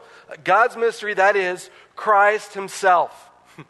God's 0.42 0.76
mystery, 0.76 1.14
that 1.14 1.36
is 1.36 1.70
Christ 1.96 2.54
Himself. 2.54 3.30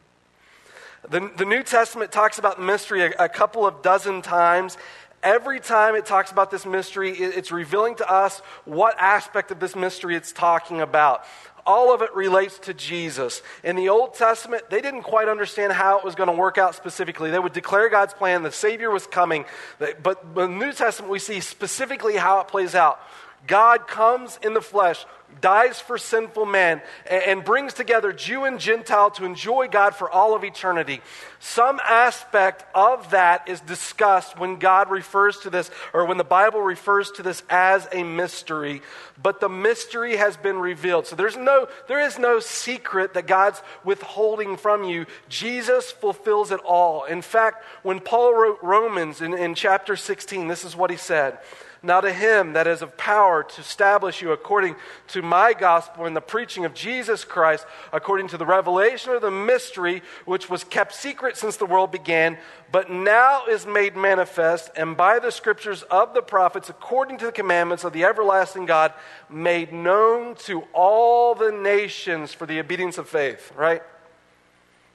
the, 1.08 1.30
the 1.36 1.44
New 1.44 1.62
Testament 1.62 2.12
talks 2.12 2.38
about 2.38 2.58
the 2.58 2.64
mystery 2.64 3.02
a, 3.02 3.24
a 3.24 3.28
couple 3.28 3.66
of 3.66 3.82
dozen 3.82 4.22
times. 4.22 4.78
Every 5.22 5.58
time 5.58 5.96
it 5.96 6.06
talks 6.06 6.30
about 6.30 6.50
this 6.50 6.66
mystery, 6.66 7.10
it's 7.10 7.50
revealing 7.50 7.96
to 7.96 8.08
us 8.08 8.40
what 8.66 8.94
aspect 9.00 9.50
of 9.50 9.58
this 9.58 9.74
mystery 9.74 10.14
it's 10.14 10.32
talking 10.32 10.80
about 10.80 11.24
all 11.66 11.94
of 11.94 12.02
it 12.02 12.14
relates 12.14 12.58
to 12.60 12.74
Jesus. 12.74 13.42
In 13.62 13.76
the 13.76 13.88
Old 13.88 14.14
Testament, 14.14 14.68
they 14.70 14.80
didn't 14.80 15.02
quite 15.02 15.28
understand 15.28 15.72
how 15.72 15.98
it 15.98 16.04
was 16.04 16.14
going 16.14 16.28
to 16.28 16.34
work 16.34 16.58
out 16.58 16.74
specifically. 16.74 17.30
They 17.30 17.38
would 17.38 17.52
declare 17.52 17.88
God's 17.88 18.14
plan, 18.14 18.42
the 18.42 18.52
Savior 18.52 18.90
was 18.90 19.06
coming. 19.06 19.44
But 19.78 20.22
in 20.24 20.34
the 20.34 20.48
New 20.48 20.72
Testament, 20.72 21.10
we 21.10 21.18
see 21.18 21.40
specifically 21.40 22.16
how 22.16 22.40
it 22.40 22.48
plays 22.48 22.74
out. 22.74 23.00
God 23.46 23.86
comes 23.86 24.38
in 24.42 24.54
the 24.54 24.62
flesh, 24.62 25.04
dies 25.44 25.78
for 25.78 25.98
sinful 25.98 26.46
man, 26.46 26.80
and 27.04 27.44
brings 27.44 27.74
together 27.74 28.14
Jew 28.14 28.44
and 28.44 28.58
Gentile 28.58 29.10
to 29.10 29.26
enjoy 29.26 29.68
God 29.68 29.94
for 29.94 30.10
all 30.10 30.34
of 30.34 30.42
eternity. 30.42 31.02
Some 31.38 31.78
aspect 31.84 32.64
of 32.74 33.10
that 33.10 33.46
is 33.46 33.60
discussed 33.60 34.38
when 34.38 34.56
God 34.56 34.90
refers 34.90 35.36
to 35.40 35.50
this, 35.50 35.70
or 35.92 36.06
when 36.06 36.16
the 36.16 36.24
Bible 36.24 36.62
refers 36.62 37.10
to 37.10 37.22
this 37.22 37.42
as 37.50 37.86
a 37.92 38.04
mystery, 38.04 38.80
but 39.22 39.40
the 39.40 39.50
mystery 39.50 40.16
has 40.16 40.38
been 40.38 40.58
revealed. 40.58 41.06
So 41.06 41.14
there's 41.14 41.36
no, 41.36 41.68
there 41.88 42.00
is 42.00 42.18
no 42.18 42.40
secret 42.40 43.12
that 43.12 43.26
God's 43.26 43.60
withholding 43.84 44.56
from 44.56 44.84
you. 44.84 45.04
Jesus 45.28 45.92
fulfills 45.92 46.52
it 46.52 46.60
all. 46.60 47.04
In 47.04 47.20
fact, 47.20 47.62
when 47.82 48.00
Paul 48.00 48.34
wrote 48.34 48.60
Romans 48.62 49.20
in, 49.20 49.34
in 49.34 49.54
chapter 49.54 49.94
16, 49.94 50.48
this 50.48 50.64
is 50.64 50.74
what 50.74 50.90
he 50.90 50.96
said. 50.96 51.36
Now 51.84 52.00
to 52.00 52.12
him 52.12 52.54
that 52.54 52.66
is 52.66 52.80
of 52.80 52.96
power 52.96 53.42
to 53.42 53.60
establish 53.60 54.22
you 54.22 54.32
according 54.32 54.74
to 55.08 55.20
my 55.20 55.52
gospel 55.52 56.06
and 56.06 56.16
the 56.16 56.22
preaching 56.22 56.64
of 56.64 56.72
Jesus 56.72 57.24
Christ, 57.24 57.66
according 57.92 58.28
to 58.28 58.38
the 58.38 58.46
revelation 58.46 59.12
of 59.12 59.20
the 59.20 59.30
mystery 59.30 60.02
which 60.24 60.48
was 60.48 60.64
kept 60.64 60.94
secret 60.94 61.36
since 61.36 61.58
the 61.58 61.66
world 61.66 61.92
began, 61.92 62.38
but 62.72 62.90
now 62.90 63.44
is 63.44 63.66
made 63.66 63.96
manifest, 63.96 64.70
and 64.76 64.96
by 64.96 65.18
the 65.18 65.30
scriptures 65.30 65.82
of 65.84 66.14
the 66.14 66.22
prophets, 66.22 66.70
according 66.70 67.18
to 67.18 67.26
the 67.26 67.32
commandments 67.32 67.84
of 67.84 67.92
the 67.92 68.04
everlasting 68.04 68.64
God, 68.64 68.94
made 69.28 69.70
known 69.70 70.36
to 70.36 70.62
all 70.72 71.34
the 71.34 71.52
nations 71.52 72.32
for 72.32 72.46
the 72.46 72.60
obedience 72.60 72.96
of 72.96 73.08
faith, 73.08 73.52
right? 73.54 73.82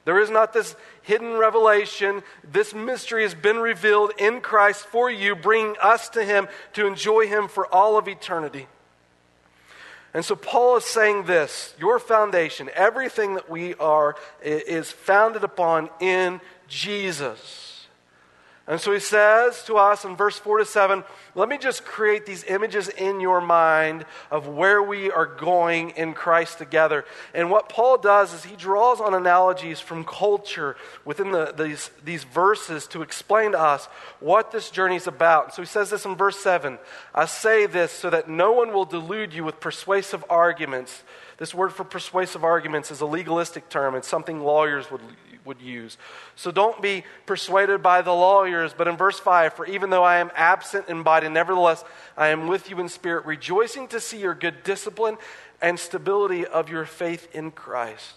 There 0.09 0.19
is 0.19 0.31
not 0.31 0.53
this 0.53 0.75
hidden 1.03 1.37
revelation. 1.37 2.23
This 2.43 2.73
mystery 2.73 3.21
has 3.21 3.35
been 3.35 3.57
revealed 3.57 4.11
in 4.17 4.41
Christ 4.41 4.87
for 4.87 5.11
you, 5.11 5.35
bringing 5.35 5.75
us 5.79 6.09
to 6.09 6.25
Him 6.25 6.47
to 6.73 6.87
enjoy 6.87 7.27
Him 7.27 7.47
for 7.47 7.67
all 7.67 7.95
of 7.95 8.07
eternity. 8.07 8.65
And 10.11 10.25
so 10.25 10.35
Paul 10.35 10.77
is 10.77 10.83
saying 10.83 11.25
this 11.25 11.75
your 11.77 11.99
foundation, 11.99 12.71
everything 12.73 13.35
that 13.35 13.51
we 13.51 13.75
are, 13.75 14.15
is 14.41 14.91
founded 14.91 15.43
upon 15.43 15.91
in 15.99 16.41
Jesus. 16.67 17.78
And 18.69 18.79
so 18.79 18.93
he 18.93 18.99
says 18.99 19.63
to 19.63 19.77
us 19.77 20.05
in 20.05 20.15
verse 20.15 20.37
4 20.37 20.59
to 20.59 20.65
7, 20.65 21.03
let 21.33 21.49
me 21.49 21.57
just 21.57 21.83
create 21.83 22.27
these 22.27 22.43
images 22.43 22.87
in 22.87 23.19
your 23.19 23.41
mind 23.41 24.05
of 24.29 24.47
where 24.47 24.83
we 24.83 25.09
are 25.09 25.25
going 25.25 25.89
in 25.91 26.13
Christ 26.13 26.59
together. 26.59 27.03
And 27.33 27.49
what 27.49 27.67
Paul 27.67 27.97
does 27.97 28.31
is 28.31 28.43
he 28.43 28.55
draws 28.55 29.01
on 29.01 29.15
analogies 29.15 29.79
from 29.79 30.05
culture 30.05 30.75
within 31.03 31.31
the, 31.31 31.51
these, 31.57 31.89
these 32.05 32.23
verses 32.23 32.85
to 32.89 33.01
explain 33.01 33.53
to 33.53 33.59
us 33.59 33.87
what 34.19 34.51
this 34.51 34.69
journey 34.69 34.97
is 34.97 35.07
about. 35.07 35.55
So 35.55 35.63
he 35.63 35.67
says 35.67 35.89
this 35.89 36.05
in 36.05 36.15
verse 36.15 36.37
7 36.37 36.77
I 37.15 37.25
say 37.25 37.65
this 37.65 37.91
so 37.91 38.11
that 38.11 38.29
no 38.29 38.51
one 38.51 38.71
will 38.71 38.85
delude 38.85 39.33
you 39.33 39.43
with 39.43 39.59
persuasive 39.59 40.23
arguments. 40.29 41.01
This 41.37 41.55
word 41.55 41.73
for 41.73 41.85
persuasive 41.85 42.43
arguments 42.43 42.91
is 42.91 43.01
a 43.01 43.07
legalistic 43.07 43.67
term. 43.69 43.95
It's 43.95 44.07
something 44.07 44.41
lawyers 44.41 44.91
would 44.91 45.01
would 45.49 45.61
use. 45.61 45.97
So 46.35 46.51
don't 46.51 46.81
be 46.81 47.03
persuaded 47.25 47.83
by 47.83 48.01
the 48.01 48.13
lawyers. 48.13 48.73
But 48.77 48.87
in 48.87 48.95
verse 48.95 49.19
5, 49.19 49.53
for 49.53 49.65
even 49.65 49.89
though 49.89 50.03
I 50.03 50.19
am 50.19 50.31
absent 50.35 50.87
in 50.87 51.03
body, 51.03 51.27
nevertheless 51.27 51.83
I 52.15 52.29
am 52.29 52.47
with 52.47 52.69
you 52.69 52.79
in 52.79 52.87
spirit, 52.87 53.25
rejoicing 53.25 53.89
to 53.89 53.99
see 53.99 54.19
your 54.19 54.35
good 54.35 54.63
discipline 54.63 55.17
and 55.61 55.77
stability 55.77 56.45
of 56.45 56.69
your 56.69 56.85
faith 56.85 57.27
in 57.35 57.51
Christ. 57.51 58.13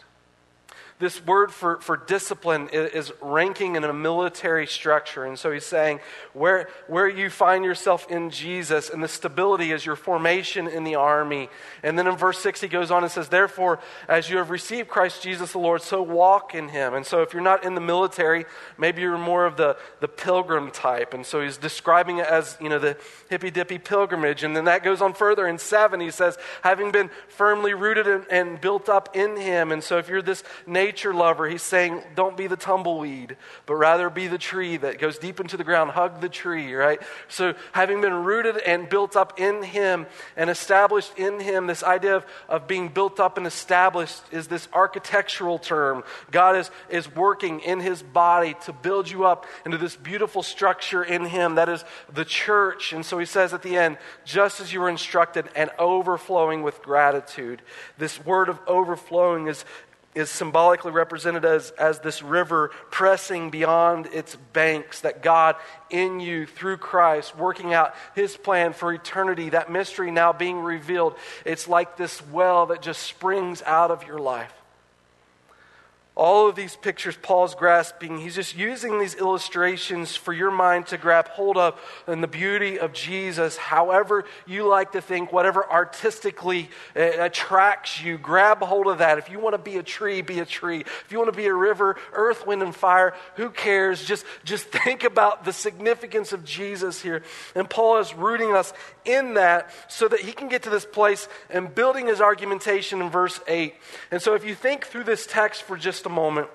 This 1.03 1.27
word 1.27 1.51
for, 1.51 1.81
for 1.81 1.97
discipline 1.97 2.69
is, 2.73 3.09
is 3.09 3.13
ranking 3.21 3.75
in 3.75 3.83
a 3.83 3.93
military 3.93 4.69
structure. 4.69 5.25
And 5.25 5.37
so 5.37 5.51
he's 5.51 5.67
saying 5.67 5.99
where, 6.33 6.69
where 6.87 7.09
you 7.09 7.29
find 7.29 7.65
yourself 7.65 8.09
in 8.09 8.31
Jesus 8.31 8.89
and 8.89 9.03
the 9.03 9.09
stability 9.09 9.73
is 9.73 9.85
your 9.85 9.97
formation 9.97 10.69
in 10.69 10.85
the 10.85 10.95
army. 10.95 11.49
And 11.83 11.99
then 11.99 12.07
in 12.07 12.17
verse 12.17 12.39
6, 12.39 12.61
he 12.61 12.69
goes 12.69 12.93
on 12.93 13.03
and 13.03 13.11
says, 13.11 13.29
Therefore, 13.29 13.81
as 14.07 14.31
you 14.31 14.37
have 14.37 14.51
received 14.51 14.89
Christ 14.89 15.25
Jesus 15.25 15.51
the 15.51 15.59
Lord, 15.59 15.83
so 15.83 16.01
walk 16.01 16.55
in 16.55 16.69
him. 16.69 16.95
And 16.95 17.05
so 17.05 17.21
if 17.21 17.33
you're 17.33 17.43
not 17.43 17.65
in 17.65 17.75
the 17.75 17.81
military, 17.81 18.45
maybe 18.79 19.03
you're 19.03 19.19
more 19.19 19.45
of 19.45 19.57
the, 19.57 19.77
the 19.99 20.07
pilgrim 20.07 20.71
type. 20.71 21.15
And 21.15 21.27
so 21.27 21.43
he's 21.43 21.57
describing 21.57 22.19
it 22.19 22.27
as, 22.27 22.57
you 22.61 22.69
know, 22.69 22.79
the 22.79 22.97
hippy 23.29 23.51
dippy 23.51 23.81
pilgrimage. 23.81 24.45
And 24.45 24.55
then 24.55 24.67
that 24.67 24.85
goes 24.85 25.03
on 25.03 25.15
further. 25.15 25.49
In 25.49 25.59
7, 25.59 25.99
he 25.99 26.13
says, 26.13 26.39
having 26.63 26.93
been 26.93 27.11
firmly 27.27 27.75
rooted 27.75 28.07
and, 28.07 28.25
and 28.31 28.61
built 28.61 28.89
up 28.89 29.17
in 29.17 29.37
him. 29.37 29.73
And 29.73 29.83
so 29.83 29.99
if 29.99 30.09
you're 30.09 30.23
this 30.23 30.45
nation, 30.65 30.92
nature 30.93 31.15
lover, 31.15 31.49
he's 31.49 31.63
saying, 31.63 32.03
don't 32.15 32.37
be 32.37 32.47
the 32.47 32.57
tumbleweed, 32.57 33.39
but 33.65 33.77
rather 33.77 34.11
be 34.11 34.27
the 34.27 34.37
tree 34.37 34.77
that 34.77 34.99
goes 34.99 35.17
deep 35.17 35.41
into 35.41 35.57
the 35.57 35.65
ground. 35.65 35.91
Hug 35.91 36.21
the 36.21 36.29
tree, 36.29 36.75
right? 36.75 37.01
So, 37.29 37.55
having 37.73 38.03
been 38.03 38.13
rooted 38.13 38.59
and 38.59 38.91
built 38.91 39.17
up 39.17 39.41
in 39.41 39.63
him 39.63 40.05
and 40.37 40.51
established 40.51 41.17
in 41.17 41.41
him, 41.41 41.67
this 41.67 41.83
idea 41.83 42.17
of, 42.17 42.27
of 42.47 42.69
being 42.69 42.89
built 42.89 43.21
up 43.21 43.39
and 43.39 43.47
established 43.47 44.21
is 44.31 44.49
this 44.49 44.69
architectural 44.75 45.59
term. 45.59 46.05
God 46.31 46.57
is, 46.57 46.71
is 46.91 47.15
working 47.17 47.61
in 47.61 47.81
his 47.81 48.03
body 48.03 48.55
to 48.67 48.75
build 48.75 49.11
you 49.11 49.25
up 49.25 49.47
into 49.65 49.79
this 49.79 49.97
beautiful 49.97 50.43
structure 50.43 51.03
in 51.03 51.25
him 51.25 51.55
that 51.55 51.71
is 51.71 51.87
the 52.13 52.27
church. 52.27 52.93
And 52.93 53.05
so 53.05 53.19
he 53.19 53.25
says 53.25 53.55
at 53.55 53.63
the 53.63 53.79
end, 53.79 53.97
just 54.27 54.61
as 54.61 54.75
you 54.75 54.81
were 54.81 54.91
instructed 54.91 55.49
and 55.57 55.71
overflowing 55.79 56.63
with 56.63 56.83
gratitude. 56.83 57.63
This 57.97 58.23
word 58.23 58.51
of 58.51 58.59
overflowing 58.67 59.47
is, 59.47 59.65
is 60.15 60.31
symbolically 60.31 60.93
represented 60.93 61.45
as, 61.45 61.71
as 61.73 62.01
this 62.01 62.23
river 62.23 62.71
pressing 62.91 63.51
beyond 63.51 64.07
its 64.07 64.37
banks, 64.53 65.01
that 65.01 65.23
God 65.23 65.57
in 65.91 66.21
you 66.21 66.47
through 66.47 66.77
Christ, 66.77 67.37
working 67.37 67.73
out 67.73 67.95
his 68.15 68.37
plan 68.37 68.73
for 68.73 68.93
eternity, 68.93 69.51
that 69.51 69.71
mystery 69.73 70.11
now 70.11 70.33
being 70.33 70.59
revealed. 70.59 71.15
It's 71.45 71.67
like 71.67 71.97
this 71.97 72.23
well 72.29 72.67
that 72.67 72.83
just 72.83 73.03
springs 73.03 73.63
out 73.63 73.91
of 73.91 74.07
your 74.07 74.19
life. 74.19 74.53
All 76.15 76.47
of 76.47 76.57
these 76.57 76.77
pictures 76.77 77.17
Paul's 77.17 77.55
grasping, 77.55 78.19
he's 78.19 78.35
just 78.35 78.55
using 78.55 78.99
these 78.99 79.15
illustrations 79.15 80.15
for 80.15 80.35
your 80.35 80.51
mind 80.51 80.89
to 80.89 80.99
grab 80.99 81.27
hold 81.29 81.57
of 81.57 81.81
and 82.07 82.23
the 82.23 82.29
beauty 82.29 82.79
of 82.79 82.93
Jesus, 82.93 83.57
however 83.57 84.27
you 84.47 84.69
like 84.69 84.93
to 84.93 85.01
think, 85.01 85.33
whatever 85.33 85.65
artistically 85.71 86.69
uh, 86.95 87.01
attracts 87.01 88.03
you, 88.03 88.19
grab 88.19 88.61
hold 88.61 88.89
of 88.89 88.99
that. 88.99 89.17
If 89.17 89.31
you 89.31 89.41
want 89.41 89.55
to 89.55 89.59
be 89.59 89.79
a 89.79 89.83
tree, 89.83 90.21
be 90.21 90.41
a 90.41 90.45
tree. 90.45 90.81
If 90.81 91.07
you 91.09 91.17
want 91.17 91.33
to 91.33 91.37
be 91.37 91.47
a 91.47 91.55
river, 91.55 91.97
earth, 92.13 92.47
wind, 92.47 92.63
and 92.63 92.75
fire, 92.75 93.15
who 93.37 93.49
cares? 93.49 94.05
Just, 94.05 94.27
just 94.45 94.67
think 94.85 95.05
about 95.05 95.47
the 95.47 95.53
significance 95.53 96.35
of 96.35 96.45
Jesus 96.45 97.01
here. 97.01 97.23
And 97.55 97.71
Paul 97.71 98.01
is 98.01 98.13
rooting 98.13 98.53
us 98.53 98.75
in 99.07 99.35
that 99.35 99.71
so 99.89 100.09
that 100.09 100.21
he 100.21 100.33
can 100.33 100.49
get 100.49 100.65
to 100.65 100.71
this 100.71 100.85
place 100.85 101.27
and 101.49 101.75
building 101.75 102.07
his 102.07 102.21
argumentation 102.21 103.01
in 103.01 103.09
verse 103.09 103.41
8. 103.49 103.75
And 104.11 104.21
so 104.21 104.35
if 104.35 104.45
you 104.45 104.55
think 104.55 104.85
through 104.85 105.05
this 105.05 105.27
text 105.27 105.63
for 105.63 105.79
just 105.79 106.02
just 106.03 106.07
a 106.07 106.15
moment. 106.15 106.49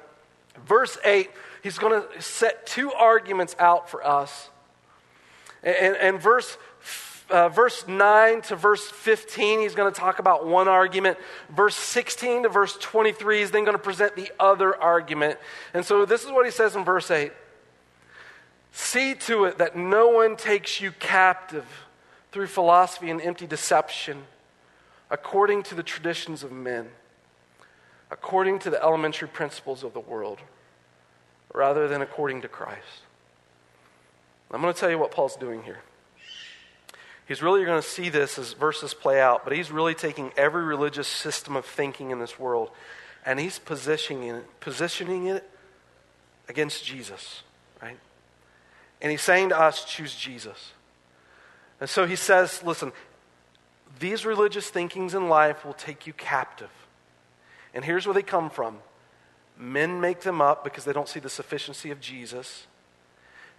Verse 0.66 0.98
8, 1.06 1.30
he's 1.64 1.78
going 1.78 2.02
to 2.02 2.22
set 2.22 2.68
two 2.68 2.92
arguments 2.92 3.56
out 3.60 3.90
for 3.90 4.06
us. 4.06 4.50
And, 5.64 5.96
and 5.96 6.22
verse 6.22 6.58
uh, 7.30 7.50
verse 7.50 7.86
9 7.88 8.42
to 8.44 8.56
verse 8.56 8.90
15, 8.90 9.60
he's 9.60 9.76
going 9.76 9.94
to 9.94 10.00
talk 10.00 10.20
about 10.20 10.48
one 10.48 10.70
argument. 10.70 11.18
Verse 11.54 11.76
16 11.76 12.44
to 12.44 12.50
verse 12.50 12.78
23, 12.80 13.40
he's 13.40 13.52
then 13.52 13.66
going 13.66 13.76
to 13.76 13.84
present 13.84 14.16
the 14.16 14.32
other 14.40 14.82
argument. 14.82 15.38
And 15.74 15.86
so 15.86 16.06
this 16.06 16.24
is 16.24 16.32
what 16.32 16.46
he 16.46 16.52
says 16.52 16.76
in 16.76 16.86
verse 16.86 17.12
8 17.12 17.34
See 18.72 19.14
to 19.14 19.46
it 19.46 19.58
that 19.58 19.76
no 19.76 20.08
one 20.08 20.38
takes 20.38 20.80
you 20.80 20.92
captive 20.92 21.66
through 22.32 22.48
philosophy 22.48 23.10
and 23.10 23.22
empty 23.22 23.46
deception, 23.46 24.24
according 25.10 25.64
to 25.64 25.76
the 25.76 25.84
traditions 25.84 26.44
of 26.44 26.52
men 26.54 26.88
according 28.10 28.60
to 28.60 28.70
the 28.70 28.82
elementary 28.82 29.28
principles 29.28 29.84
of 29.84 29.94
the 29.94 30.00
world 30.00 30.40
rather 31.54 31.88
than 31.88 32.02
according 32.02 32.42
to 32.42 32.48
Christ. 32.48 33.04
I'm 34.52 34.62
going 34.62 34.74
to 34.74 34.80
tell 34.80 34.90
you 34.90 34.98
what 34.98 35.12
Paul's 35.12 35.36
doing 35.36 35.64
here. 35.64 35.80
He's 37.28 37.42
really 37.42 37.66
going 37.66 37.82
to 37.82 37.88
see 37.88 38.08
this 38.08 38.40
as 38.40 38.54
verses 38.54 38.94
play 38.94 39.20
out, 39.20 39.44
but 39.44 39.54
he's 39.54 39.70
really 39.70 39.94
taking 39.94 40.32
every 40.38 40.64
religious 40.64 41.08
system 41.08 41.58
of 41.58 41.66
thinking 41.66 42.12
in 42.12 42.20
this 42.20 42.40
world 42.40 42.72
and 43.26 43.42
he's 43.42 43.60
positioning 43.60 44.30
it, 44.30 44.60
positioning 44.62 45.28
it 45.28 45.50
against 46.48 46.86
Jesus, 46.86 47.44
right? 47.82 47.98
And 49.02 49.12
he's 49.12 49.22
saying 49.22 49.50
to 49.50 49.60
us, 49.60 49.84
choose 49.84 50.16
Jesus. 50.16 50.72
And 51.82 51.90
so 51.90 52.08
he 52.08 52.16
says, 52.16 52.64
listen, 52.64 52.94
these 54.00 54.26
religious 54.26 54.70
thinkings 54.70 55.14
in 55.14 55.28
life 55.28 55.66
will 55.66 55.74
take 55.74 56.08
you 56.08 56.14
captive. 56.14 56.70
And 57.78 57.86
here's 57.86 58.08
where 58.08 58.14
they 58.16 58.24
come 58.24 58.50
from 58.50 58.80
men 59.56 60.02
make 60.02 60.22
them 60.22 60.42
up 60.42 60.64
because 60.64 60.84
they 60.84 60.94
don't 60.94 61.08
see 61.08 61.20
the 61.20 61.30
sufficiency 61.30 61.92
of 61.92 62.02
Jesus. 62.02 62.66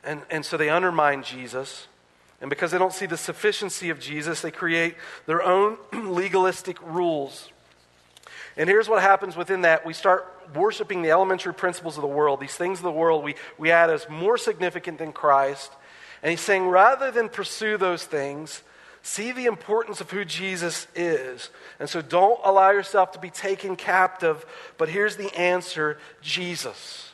And, 0.02 0.22
and 0.28 0.44
so 0.44 0.56
they 0.56 0.68
undermine 0.68 1.22
Jesus. 1.22 1.86
And 2.40 2.50
because 2.50 2.72
they 2.72 2.78
don't 2.78 2.92
see 2.92 3.06
the 3.06 3.16
sufficiency 3.16 3.90
of 3.90 4.00
Jesus, 4.00 4.40
they 4.40 4.50
create 4.50 4.96
their 5.26 5.40
own 5.40 5.76
legalistic 5.92 6.82
rules. 6.82 7.48
And 8.56 8.68
here's 8.68 8.88
what 8.88 9.02
happens 9.02 9.36
within 9.36 9.60
that 9.60 9.86
we 9.86 9.92
start 9.92 10.26
worshiping 10.52 11.02
the 11.02 11.12
elementary 11.12 11.54
principles 11.54 11.96
of 11.96 12.02
the 12.02 12.08
world, 12.08 12.40
these 12.40 12.56
things 12.56 12.80
of 12.80 12.84
the 12.84 12.90
world 12.90 13.22
we, 13.22 13.36
we 13.56 13.70
add 13.70 13.88
as 13.88 14.08
more 14.08 14.36
significant 14.36 14.98
than 14.98 15.12
Christ. 15.12 15.70
And 16.24 16.30
he's 16.30 16.40
saying 16.40 16.66
rather 16.66 17.12
than 17.12 17.28
pursue 17.28 17.76
those 17.76 18.04
things, 18.04 18.64
see 19.08 19.32
the 19.32 19.46
importance 19.46 20.00
of 20.00 20.10
who 20.10 20.24
Jesus 20.24 20.86
is. 20.94 21.50
And 21.80 21.88
so 21.88 22.02
don't 22.02 22.40
allow 22.44 22.70
yourself 22.70 23.12
to 23.12 23.18
be 23.18 23.30
taken 23.30 23.74
captive. 23.74 24.44
But 24.76 24.88
here's 24.88 25.16
the 25.16 25.34
answer 25.36 25.98
Jesus. 26.20 27.10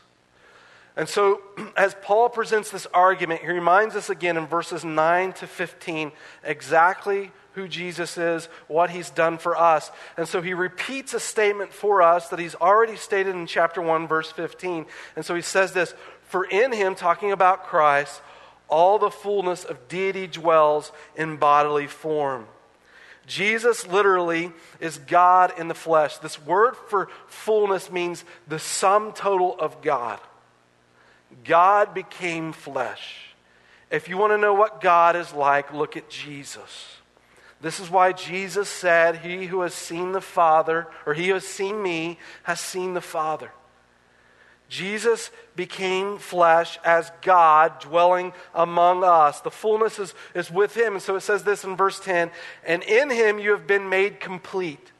And 0.96 1.08
so, 1.08 1.40
as 1.76 1.94
Paul 2.02 2.28
presents 2.28 2.70
this 2.70 2.86
argument, 2.92 3.42
he 3.42 3.48
reminds 3.48 3.94
us 3.94 4.10
again 4.10 4.36
in 4.36 4.46
verses 4.46 4.84
9 4.84 5.32
to 5.34 5.46
15 5.46 6.12
exactly 6.42 7.30
who 7.54 7.68
Jesus 7.68 8.18
is, 8.18 8.46
what 8.66 8.90
he's 8.90 9.10
done 9.10 9.38
for 9.38 9.56
us. 9.56 9.92
And 10.16 10.26
so 10.26 10.42
he 10.42 10.54
repeats 10.54 11.14
a 11.14 11.20
statement 11.20 11.72
for 11.72 12.02
us 12.02 12.28
that 12.30 12.40
he's 12.40 12.56
already 12.56 12.96
stated 12.96 13.36
in 13.36 13.46
chapter 13.46 13.80
1, 13.80 14.08
verse 14.08 14.32
15. 14.32 14.86
And 15.14 15.24
so 15.24 15.36
he 15.36 15.42
says 15.42 15.72
this 15.72 15.94
For 16.24 16.44
in 16.44 16.72
him, 16.72 16.96
talking 16.96 17.30
about 17.30 17.66
Christ, 17.66 18.20
all 18.68 18.98
the 18.98 19.10
fullness 19.10 19.64
of 19.64 19.88
deity 19.88 20.26
dwells 20.26 20.92
in 21.16 21.36
bodily 21.36 21.86
form. 21.86 22.46
Jesus 23.26 23.86
literally 23.86 24.52
is 24.80 24.98
God 24.98 25.52
in 25.58 25.68
the 25.68 25.74
flesh. 25.74 26.18
This 26.18 26.40
word 26.44 26.76
for 26.76 27.08
fullness 27.26 27.90
means 27.90 28.24
the 28.46 28.58
sum 28.58 29.12
total 29.12 29.58
of 29.58 29.80
God. 29.80 30.20
God 31.42 31.94
became 31.94 32.52
flesh. 32.52 33.34
If 33.90 34.08
you 34.08 34.18
want 34.18 34.32
to 34.32 34.38
know 34.38 34.54
what 34.54 34.80
God 34.80 35.16
is 35.16 35.32
like, 35.32 35.72
look 35.72 35.96
at 35.96 36.10
Jesus. 36.10 36.98
This 37.60 37.80
is 37.80 37.90
why 37.90 38.12
Jesus 38.12 38.68
said, 38.68 39.18
He 39.18 39.46
who 39.46 39.62
has 39.62 39.72
seen 39.72 40.12
the 40.12 40.20
Father, 40.20 40.86
or 41.06 41.14
he 41.14 41.28
who 41.28 41.34
has 41.34 41.46
seen 41.46 41.82
me, 41.82 42.18
has 42.42 42.60
seen 42.60 42.92
the 42.92 43.00
Father. 43.00 43.50
Jesus 44.74 45.30
became 45.54 46.18
flesh 46.18 46.80
as 46.84 47.12
God 47.22 47.78
dwelling 47.78 48.32
among 48.52 49.04
us. 49.04 49.40
The 49.40 49.50
fullness 49.52 50.00
is, 50.00 50.14
is 50.34 50.50
with 50.50 50.76
him. 50.76 50.94
And 50.94 51.02
so 51.02 51.14
it 51.14 51.20
says 51.20 51.44
this 51.44 51.62
in 51.62 51.76
verse 51.76 52.00
10 52.00 52.32
And 52.66 52.82
in 52.82 53.08
him 53.08 53.38
you 53.38 53.52
have 53.52 53.68
been 53.68 53.88
made 53.88 54.18
complete. 54.18 54.90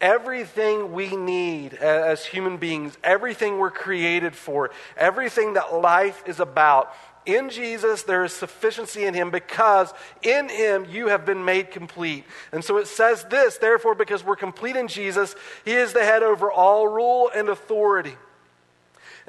Everything 0.00 0.92
we 0.92 1.14
need 1.14 1.74
as 1.74 2.26
human 2.26 2.56
beings, 2.56 2.98
everything 3.04 3.58
we're 3.58 3.70
created 3.70 4.34
for, 4.34 4.70
everything 4.96 5.52
that 5.52 5.72
life 5.72 6.24
is 6.26 6.40
about, 6.40 6.92
in 7.26 7.48
Jesus, 7.48 8.02
there 8.02 8.24
is 8.24 8.32
sufficiency 8.32 9.04
in 9.04 9.14
him 9.14 9.30
because 9.30 9.92
in 10.22 10.48
him 10.48 10.86
you 10.90 11.08
have 11.08 11.24
been 11.24 11.44
made 11.44 11.70
complete. 11.70 12.24
And 12.50 12.64
so 12.64 12.78
it 12.78 12.88
says 12.88 13.24
this, 13.24 13.58
therefore, 13.58 13.94
because 13.94 14.24
we're 14.24 14.36
complete 14.36 14.74
in 14.74 14.88
Jesus, 14.88 15.36
he 15.64 15.74
is 15.74 15.92
the 15.92 16.02
head 16.02 16.24
over 16.24 16.50
all 16.50 16.88
rule 16.88 17.30
and 17.32 17.48
authority. 17.50 18.16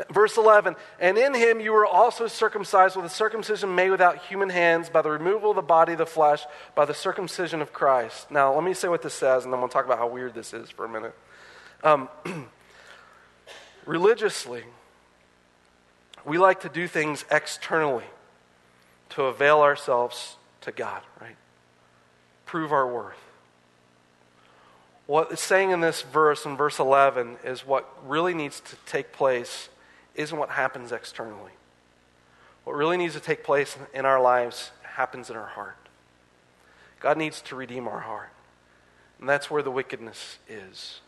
Verse 0.09 0.37
11, 0.37 0.75
and 0.99 1.17
in 1.17 1.33
him 1.33 1.59
you 1.59 1.73
were 1.73 1.85
also 1.85 2.27
circumcised 2.27 2.95
with 2.95 3.05
a 3.05 3.09
circumcision 3.09 3.75
made 3.75 3.89
without 3.89 4.23
human 4.25 4.49
hands 4.49 4.89
by 4.89 5.01
the 5.01 5.09
removal 5.09 5.51
of 5.51 5.57
the 5.57 5.61
body 5.61 5.91
of 5.91 5.97
the 5.97 6.05
flesh, 6.05 6.43
by 6.75 6.85
the 6.85 6.93
circumcision 6.93 7.61
of 7.61 7.73
Christ. 7.73 8.31
Now, 8.31 8.53
let 8.53 8.63
me 8.63 8.73
say 8.73 8.87
what 8.87 9.01
this 9.01 9.13
says, 9.13 9.43
and 9.43 9.51
then 9.51 9.59
we'll 9.59 9.69
talk 9.69 9.85
about 9.85 9.97
how 9.97 10.07
weird 10.07 10.33
this 10.33 10.53
is 10.53 10.69
for 10.69 10.85
a 10.85 10.89
minute. 10.89 11.13
Um, 11.83 12.09
religiously, 13.85 14.63
we 16.25 16.37
like 16.37 16.61
to 16.61 16.69
do 16.69 16.87
things 16.87 17.25
externally 17.29 18.05
to 19.09 19.23
avail 19.23 19.59
ourselves 19.59 20.37
to 20.61 20.71
God, 20.71 21.01
right? 21.19 21.35
Prove 22.45 22.71
our 22.71 22.91
worth. 22.91 23.17
What 25.05 25.31
it's 25.31 25.41
saying 25.41 25.71
in 25.71 25.81
this 25.81 26.03
verse, 26.03 26.45
in 26.45 26.55
verse 26.55 26.79
11, 26.79 27.37
is 27.43 27.65
what 27.65 27.89
really 28.07 28.33
needs 28.33 28.61
to 28.61 28.75
take 28.85 29.11
place 29.11 29.67
isn't 30.15 30.37
what 30.37 30.49
happens 30.49 30.91
externally. 30.91 31.51
What 32.63 32.75
really 32.75 32.97
needs 32.97 33.13
to 33.15 33.19
take 33.19 33.43
place 33.43 33.77
in 33.93 34.05
our 34.05 34.21
lives 34.21 34.71
happens 34.83 35.29
in 35.29 35.35
our 35.35 35.47
heart. 35.47 35.77
God 36.99 37.17
needs 37.17 37.41
to 37.43 37.55
redeem 37.55 37.87
our 37.87 38.01
heart. 38.01 38.29
And 39.19 39.27
that's 39.27 39.49
where 39.49 39.63
the 39.63 39.71
wickedness 39.71 40.37
is. 40.47 41.01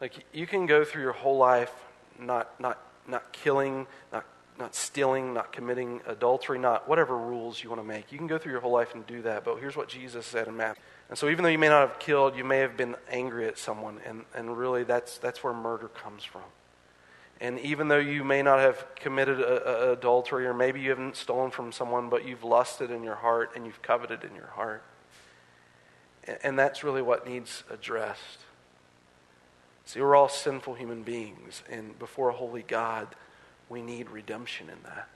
Like 0.00 0.24
you 0.32 0.46
can 0.46 0.66
go 0.66 0.84
through 0.84 1.02
your 1.02 1.12
whole 1.12 1.38
life 1.38 1.72
not, 2.18 2.60
not, 2.60 2.78
not 3.06 3.32
killing, 3.32 3.86
not 4.12 4.26
not 4.58 4.74
stealing, 4.74 5.34
not 5.34 5.52
committing 5.52 6.00
adultery, 6.06 6.58
not 6.58 6.88
whatever 6.88 7.16
rules 7.16 7.62
you 7.62 7.70
want 7.70 7.80
to 7.80 7.86
make. 7.86 8.12
You 8.12 8.18
can 8.18 8.26
go 8.26 8.38
through 8.38 8.52
your 8.52 8.60
whole 8.60 8.72
life 8.72 8.94
and 8.94 9.06
do 9.06 9.22
that, 9.22 9.44
but 9.44 9.56
here's 9.56 9.76
what 9.76 9.88
Jesus 9.88 10.26
said 10.26 10.46
in 10.46 10.56
Matthew. 10.56 10.82
And 11.08 11.18
so, 11.18 11.28
even 11.28 11.42
though 11.42 11.50
you 11.50 11.58
may 11.58 11.68
not 11.68 11.88
have 11.88 11.98
killed, 11.98 12.36
you 12.36 12.44
may 12.44 12.58
have 12.58 12.76
been 12.76 12.96
angry 13.10 13.46
at 13.46 13.58
someone, 13.58 14.00
and, 14.06 14.24
and 14.34 14.56
really 14.56 14.84
that's, 14.84 15.18
that's 15.18 15.42
where 15.42 15.52
murder 15.52 15.88
comes 15.88 16.22
from. 16.22 16.42
And 17.42 17.58
even 17.58 17.88
though 17.88 17.98
you 17.98 18.22
may 18.22 18.40
not 18.40 18.60
have 18.60 18.86
committed 18.94 19.40
a, 19.40 19.88
a 19.88 19.92
adultery, 19.94 20.46
or 20.46 20.54
maybe 20.54 20.80
you 20.80 20.90
haven't 20.90 21.16
stolen 21.16 21.50
from 21.50 21.72
someone, 21.72 22.08
but 22.08 22.24
you've 22.24 22.44
lusted 22.44 22.92
in 22.92 23.02
your 23.02 23.16
heart 23.16 23.50
and 23.56 23.66
you've 23.66 23.82
coveted 23.82 24.22
in 24.22 24.36
your 24.36 24.46
heart. 24.46 24.84
And, 26.24 26.38
and 26.44 26.58
that's 26.58 26.84
really 26.84 27.02
what 27.02 27.26
needs 27.26 27.64
addressed. 27.68 28.38
See, 29.84 30.00
we're 30.00 30.14
all 30.14 30.28
sinful 30.28 30.74
human 30.74 31.02
beings, 31.02 31.64
and 31.68 31.98
before 31.98 32.28
a 32.28 32.32
holy 32.32 32.62
God, 32.62 33.08
we 33.68 33.82
need 33.82 34.08
redemption 34.08 34.70
in 34.70 34.78
that. 34.84 35.08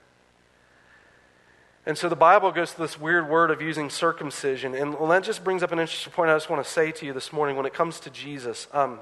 And 1.87 1.97
so 1.97 2.09
the 2.09 2.17
Bible 2.17 2.51
goes 2.51 2.73
to 2.73 2.79
this 2.79 2.99
weird 2.99 3.31
word 3.31 3.53
of 3.53 3.63
using 3.63 3.89
circumcision. 3.89 4.75
And 4.75 4.95
that 4.95 5.23
just 5.23 5.45
brings 5.45 5.63
up 5.63 5.71
an 5.71 5.79
interesting 5.79 6.13
point 6.13 6.31
I 6.31 6.35
just 6.35 6.51
want 6.51 6.65
to 6.65 6.69
say 6.69 6.91
to 6.91 7.07
you 7.07 7.13
this 7.13 7.33
morning 7.33 7.55
when 7.55 7.67
it 7.67 7.73
comes 7.73 8.01
to 8.01 8.11
Jesus. 8.11 8.67
Um, 8.73 8.99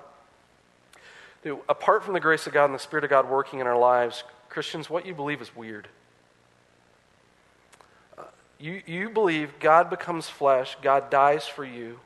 dude, 1.45 1.61
apart 1.69 2.03
from 2.03 2.15
the 2.15 2.21
grace 2.21 2.47
of 2.47 2.53
God 2.53 2.65
and 2.65 2.75
the 2.75 2.79
Spirit 2.79 3.05
of 3.05 3.11
God 3.11 3.29
working 3.29 3.61
in 3.61 3.67
our 3.67 3.79
lives, 3.79 4.25
Christians, 4.49 4.89
what 4.89 5.07
you 5.07 5.15
believe 5.15 5.43
is 5.43 5.55
weird. 5.55 5.87
Uh, 8.17 8.23
you, 8.59 8.83
you 8.87 9.11
believe 9.11 9.53
God 9.61 9.91
becomes 9.91 10.29
flesh, 10.29 10.77
God 10.83 11.11
dies 11.11 11.47
for 11.47 11.65
you, 11.65 12.01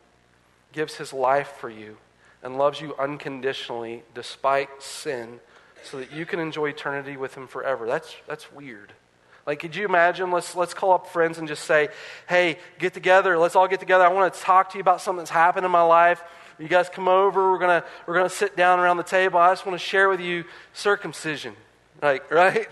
gives 0.72 0.96
his 0.96 1.12
life 1.12 1.54
for 1.58 1.70
you, 1.70 1.96
and 2.42 2.58
loves 2.58 2.80
you 2.80 2.94
unconditionally 2.98 4.02
despite 4.14 4.82
sin 4.82 5.40
so 5.84 5.98
that 5.98 6.12
you 6.12 6.26
can 6.26 6.40
enjoy 6.40 6.70
eternity 6.70 7.16
with 7.16 7.34
him 7.34 7.46
forever. 7.46 7.86
That's, 7.86 8.14
that's 8.26 8.52
weird. 8.52 8.92
Like, 9.46 9.60
could 9.60 9.76
you 9.76 9.86
imagine? 9.86 10.30
Let's, 10.30 10.54
let's 10.56 10.74
call 10.74 10.92
up 10.92 11.06
friends 11.06 11.38
and 11.38 11.48
just 11.48 11.64
say, 11.64 11.88
hey, 12.28 12.58
get 12.78 12.92
together. 12.92 13.38
Let's 13.38 13.56
all 13.56 13.68
get 13.68 13.80
together. 13.80 14.04
I 14.04 14.08
want 14.08 14.34
to 14.34 14.40
talk 14.40 14.70
to 14.70 14.78
you 14.78 14.82
about 14.82 15.00
something 15.00 15.20
that's 15.20 15.30
happened 15.30 15.64
in 15.64 15.72
my 15.72 15.82
life. 15.82 16.22
You 16.58 16.68
guys 16.68 16.88
come 16.88 17.08
over. 17.08 17.52
We're 17.52 17.58
to 17.80 17.84
we're 18.06 18.14
gonna 18.14 18.28
sit 18.28 18.56
down 18.56 18.80
around 18.80 18.96
the 18.96 19.02
table. 19.02 19.38
I 19.38 19.50
just 19.52 19.64
want 19.64 19.78
to 19.78 19.84
share 19.84 20.08
with 20.08 20.20
you 20.20 20.44
circumcision. 20.72 21.54
Like, 22.02 22.30
right? 22.30 22.68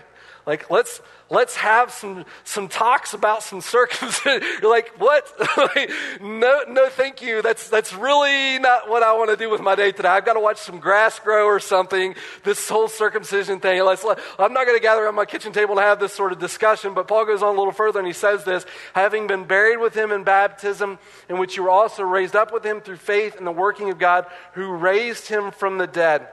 Like, 0.47 0.71
let's, 0.71 1.01
let's 1.29 1.57
have 1.57 1.91
some, 1.91 2.23
some 2.45 2.69
talks 2.69 3.13
about 3.13 3.43
some 3.43 3.59
circumcision. 3.59 4.47
You're 4.61 4.71
like, 4.71 4.93
what? 4.97 5.29
no, 6.21 6.63
no, 6.69 6.87
thank 6.87 7.21
you. 7.21 7.41
That's, 7.41 7.69
that's 7.69 7.93
really 7.93 8.57
not 8.57 8.89
what 8.89 9.03
I 9.03 9.11
want 9.17 9.29
to 9.31 9.35
do 9.35 9.49
with 9.49 9.59
my 9.59 9.75
day 9.75 9.91
today. 9.91 10.07
I've 10.07 10.23
got 10.23 10.35
to 10.35 10.39
watch 10.39 10.59
some 10.59 10.79
grass 10.79 11.19
grow 11.19 11.47
or 11.47 11.59
something. 11.59 12.15
This 12.45 12.69
whole 12.69 12.87
circumcision 12.87 13.59
thing. 13.59 13.83
Let's, 13.83 14.05
I'm 14.39 14.53
not 14.53 14.65
going 14.65 14.77
to 14.77 14.81
gather 14.81 15.03
around 15.03 15.15
my 15.15 15.25
kitchen 15.25 15.51
table 15.51 15.75
to 15.75 15.81
have 15.81 15.99
this 15.99 16.13
sort 16.13 16.31
of 16.31 16.39
discussion, 16.39 16.93
but 16.93 17.09
Paul 17.09 17.25
goes 17.25 17.43
on 17.43 17.53
a 17.53 17.57
little 17.57 17.73
further 17.73 17.99
and 17.99 18.07
he 18.07 18.13
says 18.13 18.45
this, 18.45 18.65
having 18.93 19.27
been 19.27 19.43
buried 19.43 19.79
with 19.79 19.93
him 19.93 20.13
in 20.13 20.23
baptism, 20.23 20.97
in 21.27 21.39
which 21.39 21.57
you 21.57 21.63
were 21.63 21.69
also 21.69 22.03
raised 22.03 22.37
up 22.37 22.53
with 22.53 22.63
him 22.63 22.79
through 22.79 22.95
faith 22.95 23.35
in 23.35 23.43
the 23.43 23.51
working 23.51 23.89
of 23.89 23.99
God 23.99 24.25
who 24.53 24.71
raised 24.71 25.27
him 25.27 25.51
from 25.51 25.77
the 25.77 25.87
dead 25.87 26.29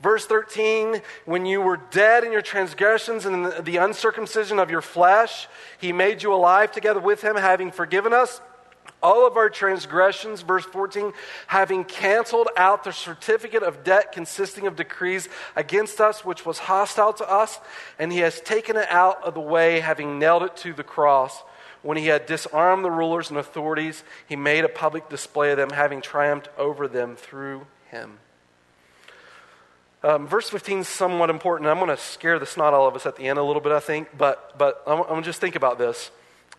Verse 0.00 0.26
13, 0.26 1.02
when 1.24 1.44
you 1.44 1.60
were 1.60 1.80
dead 1.90 2.22
in 2.22 2.30
your 2.30 2.42
transgressions 2.42 3.26
and 3.26 3.46
the, 3.64 3.76
uncircumcision 3.78 4.60
of 4.60 4.70
your 4.70 4.80
flesh, 4.80 5.48
he 5.80 5.92
made 5.92 6.22
you 6.22 6.32
alive 6.32 6.70
together 6.70 7.00
with 7.00 7.22
him, 7.22 7.34
having 7.34 7.72
forgiven 7.72 8.12
us 8.12 8.40
all 9.02 9.26
of 9.26 9.36
our 9.36 9.48
transgressions, 9.48 10.42
verse 10.42 10.64
14, 10.64 11.12
having 11.46 11.84
canceled 11.84 12.48
out 12.56 12.84
the 12.84 12.92
certificate 12.92 13.62
of 13.62 13.84
debt 13.84 14.12
consisting 14.12 14.66
of 14.66 14.76
decrees 14.76 15.28
against 15.54 16.00
us, 16.00 16.24
which 16.24 16.44
was 16.44 16.58
hostile 16.58 17.12
to 17.12 17.30
us, 17.30 17.60
and 17.98 18.12
he 18.12 18.18
has 18.18 18.40
taken 18.40 18.76
it 18.76 18.88
out 18.90 19.22
of 19.22 19.34
the 19.34 19.40
way, 19.40 19.80
having 19.80 20.18
nailed 20.18 20.42
it 20.42 20.56
to 20.56 20.72
the 20.72 20.82
cross. 20.82 21.42
When 21.82 21.96
he 21.96 22.06
had 22.06 22.26
disarmed 22.26 22.84
the 22.84 22.90
rulers 22.90 23.30
and 23.30 23.38
authorities, 23.38 24.02
he 24.28 24.34
made 24.34 24.64
a 24.64 24.68
public 24.68 25.08
display 25.08 25.52
of 25.52 25.58
them, 25.58 25.70
having 25.70 26.00
triumphed 26.00 26.48
over 26.58 26.88
them 26.88 27.14
through 27.14 27.66
him. 27.90 28.18
Um, 30.02 30.28
verse 30.28 30.48
15 30.48 30.80
is 30.80 30.88
somewhat 30.88 31.28
important. 31.28 31.68
I'm 31.68 31.78
going 31.78 31.88
to 31.88 31.96
scare 31.96 32.38
the 32.38 32.46
snot 32.46 32.72
all 32.72 32.86
of 32.86 32.94
us 32.94 33.04
at 33.04 33.16
the 33.16 33.26
end 33.26 33.38
a 33.38 33.42
little 33.42 33.62
bit, 33.62 33.72
I 33.72 33.80
think, 33.80 34.08
but, 34.16 34.56
but 34.56 34.82
I'm, 34.86 35.02
I'm 35.08 35.22
just 35.22 35.40
think 35.40 35.56
about 35.56 35.78
this. 35.78 36.10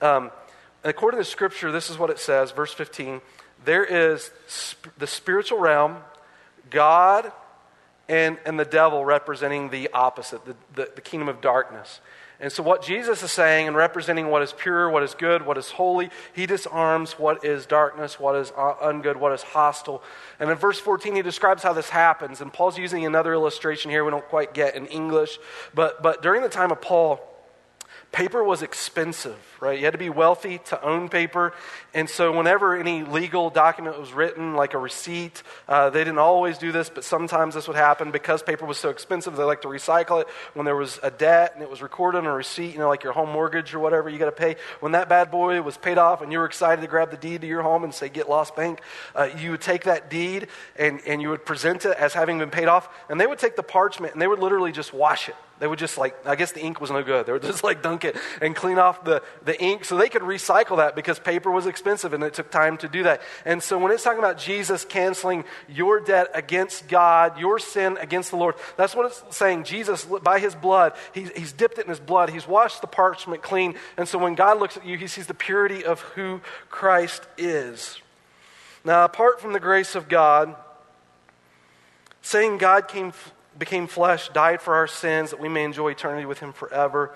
Um, 0.02 0.32
according 0.84 1.20
to 1.20 1.24
Scripture, 1.24 1.72
this 1.72 1.90
is 1.90 1.98
what 1.98 2.10
it 2.10 2.20
says, 2.20 2.52
verse 2.52 2.74
15. 2.74 3.22
There 3.64 3.84
is 3.84 4.32
sp- 4.48 4.92
the 4.98 5.08
spiritual 5.08 5.60
realm, 5.60 5.98
God 6.70 7.32
and, 8.10 8.38
and 8.46 8.60
the 8.60 8.66
devil 8.66 9.06
representing 9.06 9.70
the 9.70 9.90
opposite, 9.94 10.44
the, 10.44 10.56
the, 10.74 10.92
the 10.96 11.02
kingdom 11.02 11.30
of 11.30 11.40
darkness. 11.40 12.02
And 12.42 12.52
so, 12.52 12.64
what 12.64 12.82
Jesus 12.82 13.22
is 13.22 13.32
saying 13.32 13.68
and 13.68 13.76
representing 13.76 14.30
what 14.30 14.42
is 14.42 14.54
pure, 14.54 14.90
what 14.90 15.04
is 15.04 15.14
good, 15.14 15.46
what 15.46 15.58
is 15.58 15.72
holy, 15.72 16.10
he 16.32 16.46
disarms 16.46 17.14
what 17.14 17.44
is 17.44 17.66
darkness, 17.66 18.18
what 18.18 18.36
is 18.36 18.52
uh, 18.56 18.76
ungood, 18.82 19.18
what 19.18 19.34
is 19.34 19.44
hostile. 19.44 20.02
And 20.40 20.50
in 20.50 20.56
verse 20.56 20.80
14, 20.80 21.16
he 21.16 21.22
describes 21.22 21.64
how 21.64 21.74
this 21.74 21.90
happens. 21.90 22.40
And 22.40 22.54
Paul's 22.54 22.78
using 22.78 23.06
another 23.06 23.34
illustration 23.34 23.92
here 23.92 24.06
we 24.06 24.12
don't 24.12 24.28
quite 24.30 24.54
get 24.54 24.76
in 24.76 24.86
English. 24.86 25.38
But, 25.74 26.02
but 26.02 26.22
during 26.22 26.42
the 26.42 26.50
time 26.50 26.72
of 26.72 26.80
Paul, 26.80 27.20
paper 28.12 28.44
was 28.44 28.64
expensive, 28.64 29.38
right? 29.60 29.78
You 29.78 29.86
had 29.86 29.92
to 29.92 30.00
be 30.00 30.10
wealthy 30.10 30.58
to 30.66 30.82
own 30.82 31.10
paper. 31.10 31.54
And 31.94 32.10
so, 32.10 32.36
whenever 32.36 32.76
any 32.76 33.04
legal 33.04 33.50
document 33.50 34.00
was 34.00 34.12
written, 34.12 34.56
like 34.56 34.74
a 34.74 34.78
receipt, 34.78 35.44
uh, 35.68 35.90
they 35.90 36.00
didn't 36.00 36.18
always 36.18 36.58
do 36.58 36.72
this, 36.72 36.90
but 36.90 37.04
sometimes 37.04 37.54
this 37.54 37.68
would 37.68 37.76
happen 37.78 38.12
because 38.12 38.42
paper 38.42 38.66
was 38.66 38.78
so 38.78 38.90
expensive, 38.90 39.36
they 39.36 39.44
like 39.44 39.62
to 39.62 39.68
recycle 39.68 40.22
it. 40.22 40.28
When 40.54 40.66
there 40.66 40.76
was 40.76 41.00
a 41.04 41.12
debt 41.12 41.52
and 41.54 41.62
it 41.62 41.70
was 41.70 41.82
recorded 41.82 42.20
on 42.20 42.26
a 42.26 42.34
receipt, 42.34 42.74
you 42.74 42.80
know, 42.80 42.90
like 42.90 43.04
your 43.04 43.14
home 43.14 43.30
mortgage 43.30 43.74
or 43.74 43.80
whatever 43.80 44.10
you 44.10 44.18
got 44.18 44.26
to 44.26 44.32
pay, 44.32 44.56
when 44.80 44.94
that 44.94 45.08
bad 45.08 45.30
boy 45.30 45.62
was 45.62 45.78
paid 45.78 45.98
off 45.98 46.22
and 46.22 46.32
you 46.32 46.40
were 46.40 46.46
excited 46.46 46.82
to 46.82 46.88
grab 46.88 47.12
the 47.12 47.18
deed 47.18 47.42
to 47.42 47.48
your 47.48 47.62
home 47.62 47.84
and 47.84 47.94
say, 47.94 48.10
Get 48.10 48.28
Lost 48.28 48.56
Bank, 48.56 48.82
uh, 49.16 49.30
you 49.38 49.52
would 49.52 49.62
take 49.62 49.84
that 49.84 50.10
deed 50.10 50.48
and, 50.78 51.00
and 51.06 51.22
you 51.22 51.30
would 51.30 51.46
present 51.46 51.86
it 51.86 51.96
as 51.98 52.14
having 52.14 52.40
been 52.40 52.50
paid 52.50 52.68
off. 52.68 52.90
And 53.08 53.22
they 53.22 53.28
would 53.28 53.40
take 53.40 53.56
the 53.56 53.64
parchment 53.64 54.14
and 54.14 54.22
they 54.22 54.28
would 54.28 54.40
literally 54.40 54.72
just 54.72 54.94
wash 54.94 55.30
it. 55.30 55.36
They 55.60 55.68
would 55.68 55.80
just 55.80 55.98
like, 55.98 56.16
I 56.26 56.36
guess 56.36 56.54
the 56.54 56.62
ink 56.62 56.80
was 56.80 56.90
no 56.90 57.04
good. 57.04 57.26
They 57.26 57.32
would 57.32 57.42
just 57.54 57.64
like 57.64 57.84
dunk 57.84 58.06
it 58.06 58.16
and 58.42 58.56
clean 58.56 58.80
off 58.80 59.04
the, 59.04 59.22
the 59.44 59.62
ink 59.62 59.86
so 59.86 59.98
they 59.98 60.10
could 60.10 60.22
recycle 60.22 60.78
that 60.78 60.96
because 60.96 61.20
paper 61.20 61.52
was 61.52 61.66
expensive 61.66 62.14
and 62.14 62.24
it 62.24 62.34
took 62.34 62.50
time 62.50 62.78
to 62.78 62.88
do 62.88 63.04
that. 63.04 63.22
And 63.46 63.62
so 63.62 63.78
when 63.78 63.92
it's 63.92 64.04
talking 64.04 64.20
about 64.20 64.38
Jesus 64.38 64.86
canceling 64.86 65.44
your 65.68 66.00
debt 66.00 66.30
against 66.34 66.88
God, 66.88 67.40
your 67.40 67.60
sin 67.60 67.98
against 67.98 68.32
the 68.32 68.38
Lord, 68.38 68.56
that's 68.78 68.96
what 68.96 69.06
it's 69.08 69.38
saying. 69.38 69.66
Jesus, 69.66 70.06
by 70.06 70.40
his 70.40 70.56
blood, 70.56 70.94
he's, 71.14 71.30
he's 71.32 71.52
dipped 71.52 71.78
it 71.78 71.86
in 71.86 71.90
his 71.90 72.00
blood. 72.00 72.30
He's 72.30 72.48
washed 72.48 72.82
the 72.82 72.88
parchment 72.88 73.42
clean. 73.42 73.76
And 73.98 74.08
so 74.08 74.18
when 74.18 74.36
God 74.36 74.60
looks 74.60 74.78
at 74.78 74.86
you, 74.86 74.98
he 74.98 75.08
sees 75.08 75.28
the 75.28 75.34
purity 75.34 75.84
of 75.84 76.00
who 76.02 76.42
Christ 76.70 77.28
is. 77.38 78.02
Now, 78.86 79.04
apart 79.04 79.42
from 79.42 79.54
the 79.54 79.60
grace 79.60 79.96
of 79.96 80.08
God, 80.08 80.56
saying 82.22 82.58
God 82.58 82.88
came 82.88 83.12
became 83.60 83.88
flesh, 83.88 84.30
died 84.30 84.62
for 84.62 84.76
our 84.76 84.88
sins, 84.88 85.32
that 85.32 85.40
we 85.40 85.50
may 85.50 85.64
enjoy 85.64 85.92
eternity 85.92 86.26
with 86.26 86.40
him 86.40 86.54
forever. 86.54 87.16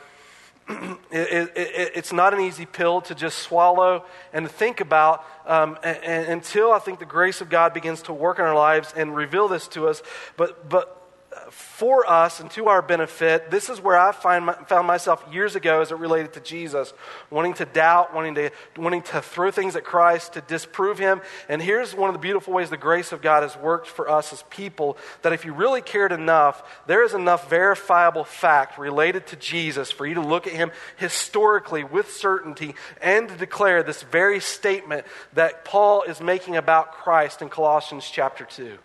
it, 0.69 0.97
it, 1.11 1.57
it, 1.57 1.91
it's 1.95 2.13
not 2.13 2.33
an 2.33 2.39
easy 2.39 2.65
pill 2.65 3.01
to 3.01 3.15
just 3.15 3.39
swallow 3.39 4.05
and 4.31 4.45
to 4.45 4.53
think 4.53 4.79
about 4.79 5.25
um, 5.45 5.77
and, 5.83 5.97
and 6.03 6.31
until 6.31 6.71
I 6.71 6.79
think 6.79 6.99
the 6.99 7.05
grace 7.05 7.41
of 7.41 7.49
God 7.49 7.73
begins 7.73 8.03
to 8.03 8.13
work 8.13 8.39
in 8.39 8.45
our 8.45 8.55
lives 8.55 8.93
and 8.95 9.15
reveal 9.15 9.47
this 9.47 9.67
to 9.69 9.87
us. 9.87 10.03
But, 10.37 10.69
but 10.69 11.02
for 11.49 12.09
us 12.09 12.39
and 12.39 12.49
to 12.51 12.67
our 12.67 12.81
benefit. 12.81 13.51
This 13.51 13.69
is 13.69 13.81
where 13.81 13.97
I 13.97 14.11
find 14.11 14.45
my, 14.45 14.53
found 14.53 14.87
myself 14.87 15.23
years 15.31 15.55
ago 15.55 15.81
as 15.81 15.91
it 15.91 15.97
related 15.97 16.33
to 16.33 16.39
Jesus, 16.39 16.93
wanting 17.29 17.53
to 17.55 17.65
doubt, 17.65 18.13
wanting 18.13 18.35
to, 18.35 18.51
wanting 18.77 19.01
to 19.03 19.21
throw 19.21 19.51
things 19.51 19.75
at 19.75 19.83
Christ, 19.83 20.33
to 20.33 20.41
disprove 20.41 20.99
him. 20.99 21.21
And 21.49 21.61
here's 21.61 21.95
one 21.95 22.09
of 22.09 22.13
the 22.13 22.19
beautiful 22.19 22.53
ways 22.53 22.69
the 22.69 22.77
grace 22.77 23.11
of 23.11 23.21
God 23.21 23.43
has 23.43 23.57
worked 23.57 23.87
for 23.87 24.09
us 24.09 24.33
as 24.33 24.43
people 24.49 24.97
that 25.21 25.33
if 25.33 25.45
you 25.45 25.53
really 25.53 25.81
cared 25.81 26.11
enough, 26.11 26.63
there 26.87 27.03
is 27.03 27.13
enough 27.13 27.49
verifiable 27.49 28.23
fact 28.23 28.77
related 28.77 29.27
to 29.27 29.35
Jesus 29.35 29.91
for 29.91 30.05
you 30.05 30.15
to 30.15 30.21
look 30.21 30.47
at 30.47 30.53
him 30.53 30.71
historically 30.97 31.83
with 31.83 32.11
certainty 32.11 32.75
and 33.01 33.29
to 33.29 33.35
declare 33.35 33.83
this 33.83 34.03
very 34.03 34.39
statement 34.39 35.05
that 35.33 35.65
Paul 35.65 36.03
is 36.03 36.21
making 36.21 36.55
about 36.55 36.93
Christ 36.93 37.41
in 37.41 37.49
Colossians 37.49 38.09
chapter 38.09 38.45
2. 38.45 38.77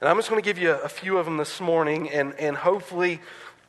And 0.00 0.08
I'm 0.08 0.16
just 0.16 0.28
going 0.28 0.42
to 0.42 0.44
give 0.44 0.58
you 0.58 0.72
a, 0.72 0.88
few 0.88 1.18
of 1.18 1.24
them 1.24 1.36
this 1.36 1.60
morning, 1.60 2.10
and, 2.10 2.34
and 2.34 2.56
hopefully, 2.56 3.20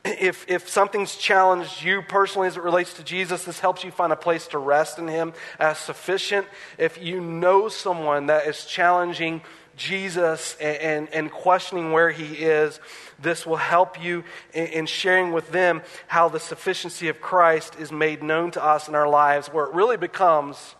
if, 0.04 0.48
if 0.48 0.68
something's 0.68 1.16
challenged 1.16 1.82
you 1.82 2.02
personally 2.02 2.48
as 2.48 2.56
it 2.56 2.62
relates 2.62 2.94
to 2.94 3.04
Jesus, 3.04 3.44
this 3.44 3.60
helps 3.60 3.84
you 3.84 3.90
find 3.90 4.12
a 4.12 4.16
place 4.16 4.46
to 4.48 4.58
rest 4.58 4.98
in 4.98 5.08
Him 5.08 5.32
as 5.58 5.78
sufficient. 5.78 6.46
If 6.78 7.02
you 7.02 7.20
know 7.20 7.68
someone 7.68 8.26
that 8.26 8.46
is 8.46 8.64
challenging 8.64 9.40
Jesus 9.76 10.56
and, 10.60 10.76
and, 10.78 11.08
and 11.14 11.30
questioning 11.30 11.92
where 11.92 12.10
He 12.10 12.34
is, 12.34 12.80
this 13.20 13.46
will 13.46 13.56
help 13.56 14.02
you 14.02 14.24
in, 14.52 14.66
in 14.66 14.86
sharing 14.86 15.32
with 15.32 15.50
them 15.52 15.82
how 16.06 16.28
the 16.28 16.40
sufficiency 16.40 17.08
of 17.08 17.20
Christ 17.20 17.76
is 17.78 17.92
made 17.92 18.22
known 18.22 18.50
to 18.52 18.64
us 18.64 18.88
in 18.88 18.94
our 18.94 19.08
lives, 19.08 19.48
where 19.48 19.66
it 19.66 19.74
really 19.74 19.96
becomes 19.96 20.74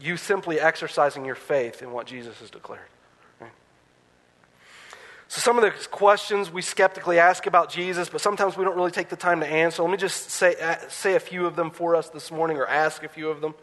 you 0.00 0.16
simply 0.16 0.60
exercising 0.60 1.24
your 1.24 1.34
faith 1.34 1.82
in 1.82 1.90
what 1.90 2.06
Jesus 2.06 2.38
has 2.40 2.50
declared. 2.50 2.88
So, 5.28 5.40
some 5.40 5.58
of 5.58 5.64
the 5.64 5.88
questions 5.88 6.52
we 6.52 6.62
skeptically 6.62 7.18
ask 7.18 7.46
about 7.46 7.68
Jesus, 7.68 8.08
but 8.08 8.20
sometimes 8.20 8.56
we 8.56 8.64
don't 8.64 8.76
really 8.76 8.92
take 8.92 9.08
the 9.08 9.16
time 9.16 9.40
to 9.40 9.46
answer. 9.46 9.82
Let 9.82 9.90
me 9.90 9.96
just 9.96 10.30
say, 10.30 10.54
uh, 10.54 10.76
say 10.88 11.16
a 11.16 11.20
few 11.20 11.46
of 11.46 11.56
them 11.56 11.72
for 11.72 11.96
us 11.96 12.08
this 12.10 12.30
morning 12.30 12.58
or 12.58 12.66
ask 12.66 13.02
a 13.02 13.08
few 13.08 13.28
of 13.28 13.40
them. 13.40 13.54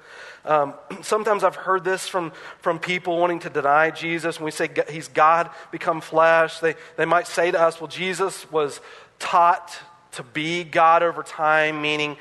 Um, 0.43 0.73
sometimes 1.01 1.41
I've 1.43 1.55
heard 1.55 1.85
this 1.85 2.05
from, 2.05 2.33
from 2.59 2.79
people 2.79 3.17
wanting 3.17 3.39
to 3.39 3.49
deny 3.49 3.91
Jesus. 3.91 4.39
When 4.39 4.45
we 4.45 4.51
say 4.51 4.69
he's 4.89 5.07
God 5.07 5.51
become 5.71 6.01
flesh, 6.01 6.59
they, 6.59 6.75
they 6.97 7.05
might 7.05 7.27
say 7.27 7.51
to 7.51 7.61
us, 7.61 7.79
well, 7.79 7.87
Jesus 7.87 8.51
was 8.51 8.81
taught 9.19 9.73
to 10.13 10.23
be 10.23 10.65
God 10.65 11.01
over 11.01 11.23
time, 11.23 11.81
meaning 11.81 12.17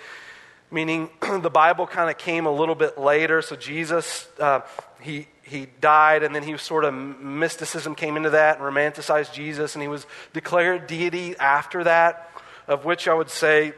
meaning 0.70 1.11
the 1.40 1.50
Bible 1.50 1.87
kind 1.87 2.11
of 2.11 2.16
came 2.16 2.46
a 2.46 2.52
little 2.52 2.74
bit 2.74 2.98
later. 2.98 3.42
So 3.42 3.57
Jesus, 3.57 4.28
uh, 4.38 4.61
he, 5.00 5.26
he 5.52 5.66
died, 5.80 6.22
and 6.22 6.34
then 6.34 6.42
he 6.42 6.56
sort 6.56 6.84
of 6.84 6.94
mysticism 6.94 7.94
came 7.94 8.16
into 8.16 8.30
that 8.30 8.58
and 8.58 8.64
romanticized 8.64 9.32
Jesus, 9.32 9.74
and 9.74 9.82
he 9.82 9.88
was 9.88 10.06
declared 10.32 10.86
deity 10.86 11.36
after 11.36 11.84
that, 11.84 12.30
of 12.66 12.84
which 12.84 13.06
I 13.06 13.14
would 13.14 13.30
say 13.30 13.74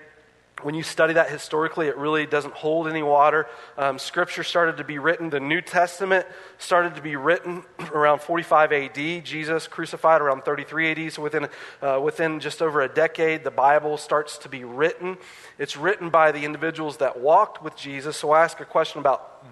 when 0.62 0.74
you 0.74 0.82
study 0.82 1.14
that 1.14 1.28
historically, 1.28 1.88
it 1.88 1.96
really 1.98 2.24
doesn't 2.24 2.54
hold 2.54 2.88
any 2.88 3.02
water. 3.02 3.46
Um, 3.76 3.98
scripture 3.98 4.42
started 4.42 4.78
to 4.78 4.84
be 4.84 4.98
written. 4.98 5.28
The 5.28 5.40
New 5.40 5.60
Testament 5.60 6.26
started 6.58 6.94
to 6.94 7.02
be 7.02 7.16
written 7.16 7.64
around 7.92 8.20
45 8.20 8.72
AD. 8.72 9.24
Jesus 9.24 9.66
crucified 9.66 10.22
around 10.22 10.44
33 10.44 10.92
AD. 10.92 11.12
So 11.12 11.22
within, 11.22 11.48
uh, 11.82 12.00
within 12.02 12.40
just 12.40 12.62
over 12.62 12.80
a 12.80 12.88
decade, 12.88 13.44
the 13.44 13.50
Bible 13.50 13.98
starts 13.98 14.38
to 14.38 14.48
be 14.48 14.64
written. 14.64 15.18
It's 15.58 15.76
written 15.76 16.08
by 16.08 16.32
the 16.32 16.44
individuals 16.44 16.98
that 16.98 17.20
walked 17.20 17.62
with 17.62 17.76
Jesus. 17.76 18.16
So 18.16 18.30
I 18.30 18.44
ask 18.44 18.58
a 18.60 18.64
question 18.64 19.00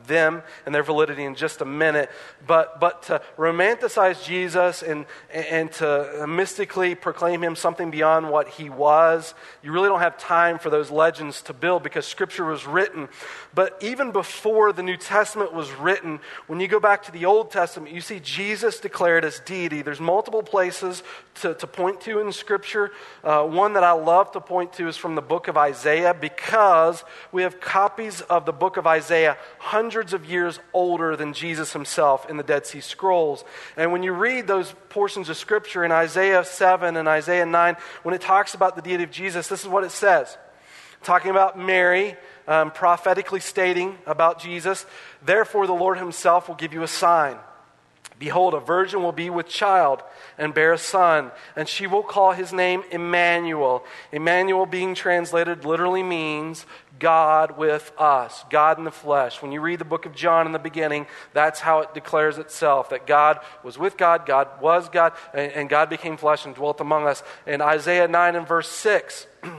them 0.07 0.43
and 0.67 0.75
their 0.75 0.83
validity 0.83 1.25
in 1.25 1.35
just 1.35 1.61
a 1.61 1.65
minute. 1.65 2.11
But, 2.47 2.81
but 2.81 3.05
to 3.05 3.23
romanticize 3.39 4.25
Jesus 4.25 4.83
and, 4.83 5.07
and 5.33 5.71
to 5.73 6.27
mystically 6.29 6.95
proclaim 6.95 7.43
him 7.43 7.57
something 7.57 7.91
beyond 7.91 8.31
what 8.31 8.49
he 8.49 8.69
was, 8.69 9.35
you 9.63 9.73
really 9.73 9.89
don't 9.89 10.01
have 10.01 10.19
time 10.19 10.59
for 10.59 10.71
those 10.71 10.91
legends 10.91 11.43
to 11.43 11.53
build 11.53 11.83
because 11.83 12.07
Scripture 12.07 12.45
was 12.45 12.67
written. 12.67 13.09
But 13.55 13.79
even 13.81 14.13
before 14.13 14.73
the 14.73 14.83
New 14.83 14.97
Testament 14.97 15.53
was 15.53 15.71
written, 15.73 16.21
when 16.47 16.61
you 16.61 16.69
go 16.69 16.81
back 16.81 17.03
to 17.05 17.13
the 17.13 17.25
Old 17.25 17.51
Testament, 17.51 17.95
you 17.95 18.01
see 18.01 18.21
Jesus 18.21 18.81
declared 18.81 19.25
as 19.25 19.41
deity. 19.41 19.83
There's 19.83 20.01
multiple 20.01 20.43
places 20.43 21.03
to, 21.37 21.55
to 21.55 21.67
point 21.67 22.01
to 22.03 22.19
in 22.19 22.33
Scripture. 22.33 22.91
Uh, 23.23 23.45
one 23.45 23.75
that 23.75 23.85
I 23.85 23.93
love 23.93 24.33
to 24.33 24.41
point 24.41 24.73
to 24.75 24.89
is 24.89 24.97
from 24.97 25.15
the 25.15 25.23
book 25.23 25.49
of 25.49 25.57
Isaiah 25.57 26.15
because 26.15 27.05
we 27.31 27.43
have 27.43 27.61
copies 27.61 28.21
of 28.23 28.47
the 28.47 28.53
book 28.53 28.77
of 28.77 28.87
Isaiah 28.87 29.37
hundreds 29.59 29.82
of 29.83 30.25
years 30.25 30.61
older 30.73 31.17
than 31.17 31.33
Jesus 31.33 31.73
himself 31.73 32.31
in 32.31 32.37
the 32.37 32.43
Dead 32.43 32.67
Sea 32.67 32.81
Scrolls. 32.81 33.45
And 33.77 33.91
when 33.91 34.03
you 34.03 34.13
read 34.13 34.47
those 34.47 34.73
portions 34.91 35.29
of 35.29 35.37
Scripture 35.37 35.85
in 35.85 35.91
Isaiah 35.91 36.45
7 36.45 36.97
and 36.97 37.09
Isaiah 37.09 37.47
9, 37.47 37.77
when 38.05 38.15
it 38.15 38.21
talks 38.21 38.55
about 38.55 38.77
the 38.77 38.83
deity 38.83 39.03
of 39.03 39.11
Jesus, 39.11 39.49
this 39.49 39.63
is 39.63 39.69
what 39.69 39.85
it 39.85 39.91
says. 39.91 40.39
Talking 41.03 41.33
about 41.33 41.59
Mary, 41.59 42.17
um, 42.47 42.71
prophetically 42.71 43.41
stating 43.41 43.99
about 44.07 44.39
Jesus, 44.39 44.87
therefore 45.25 45.67
the 45.67 45.73
Lord 45.73 45.99
himself 45.99 46.49
will 46.49 46.55
give 46.55 46.73
you 46.73 46.85
a 46.85 46.89
sign. 46.89 47.37
Behold, 48.23 48.55
a 48.55 48.61
virgin 48.61 49.03
will 49.03 49.11
be 49.11 49.31
with 49.31 49.49
child 49.49 50.01
and 50.39 50.55
bear 50.55 50.73
a 50.73 50.79
son, 50.79 51.33
and 51.57 51.69
she 51.69 51.89
will 51.89 52.05
call 52.05 52.31
his 52.31 52.53
name 52.53 52.85
Emmanuel. 52.93 53.85
Emmanuel, 54.13 54.65
being 54.65 54.95
translated, 54.95 55.65
literally 55.65 56.05
means 56.05 56.65
God 57.03 57.59
with 57.59 57.91
us, 57.99 58.45
God 58.49 58.79
in 58.79 58.85
the 58.85 58.93
flesh. 58.93 59.43
When 59.43 59.51
you 59.51 59.61
read 59.61 59.81
the 59.81 59.85
book 59.85 60.07
of 60.07 60.15
John 60.15 60.47
in 60.47 60.53
the 60.53 60.61
beginning, 60.61 61.09
that's 61.33 61.59
how 61.59 61.81
it 61.81 61.95
declares 61.95 62.39
itself 62.39 62.91
that 62.91 63.09
God 63.09 63.41
was 63.65 63.77
with 63.77 63.97
God, 63.97 64.25
God 64.25 64.61
was 64.61 64.89
God, 64.89 65.13
and 65.35 65.69
God 65.69 65.91
became 65.91 66.17
flesh 66.17 66.47
and 66.47 66.55
dwelt 66.55 66.81
among 66.81 67.09
us. 67.09 67.25
In 67.45 67.61
Isaiah 67.61 68.07
9 68.07 68.37
and 68.37 68.47
verse 68.47 68.69
6, 68.69 69.27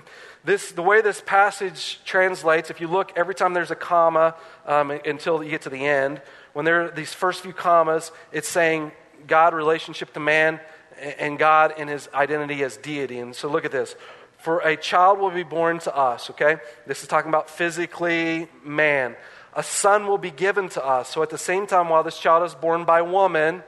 this, 0.46 0.72
the 0.72 0.82
way 0.82 1.02
this 1.02 1.22
passage 1.26 2.00
translates, 2.06 2.70
if 2.70 2.80
you 2.80 2.88
look 2.88 3.12
every 3.18 3.36
time 3.36 3.54
there's 3.54 3.72
a 3.72 3.76
comma 3.76 4.36
um, 4.66 4.92
until 4.92 5.44
you 5.44 5.50
get 5.50 5.64
to 5.64 5.70
the 5.70 5.86
end, 5.86 6.22
when 6.54 6.64
there 6.64 6.86
are 6.86 6.92
these 6.92 7.14
first 7.14 7.42
few 7.42 7.52
commas, 7.52 8.14
it's 8.32 8.48
saying 8.48 8.94
God 9.28 9.54
relationship 9.54 10.14
to 10.14 10.22
man 10.22 10.62
and 11.20 11.38
God 11.38 11.74
in 11.78 11.90
his 11.90 12.08
identity 12.14 12.64
as 12.64 12.78
deity. 12.78 13.20
And 13.20 13.36
so 13.36 13.50
look 13.50 13.66
at 13.66 13.72
this. 13.74 13.98
For 14.44 14.60
a 14.60 14.76
child 14.76 15.20
will 15.20 15.32
be 15.32 15.44
born 15.44 15.80
to 15.80 15.96
us, 15.96 16.30
okay? 16.32 16.58
This 16.86 17.02
is 17.02 17.08
talking 17.08 17.30
about 17.30 17.50
physically 17.50 18.50
man. 18.66 19.16
A 19.54 19.64
son 19.64 20.06
will 20.06 20.18
be 20.18 20.32
given 20.32 20.68
to 20.68 20.86
us. 20.86 21.08
So 21.08 21.24
at 21.24 21.30
the 21.30 21.38
same 21.38 21.66
time, 21.66 21.88
while 21.88 22.04
this 22.04 22.20
child 22.20 22.44
is 22.44 22.54
born 22.54 22.84
by 22.84 23.04
woman, 23.04 23.64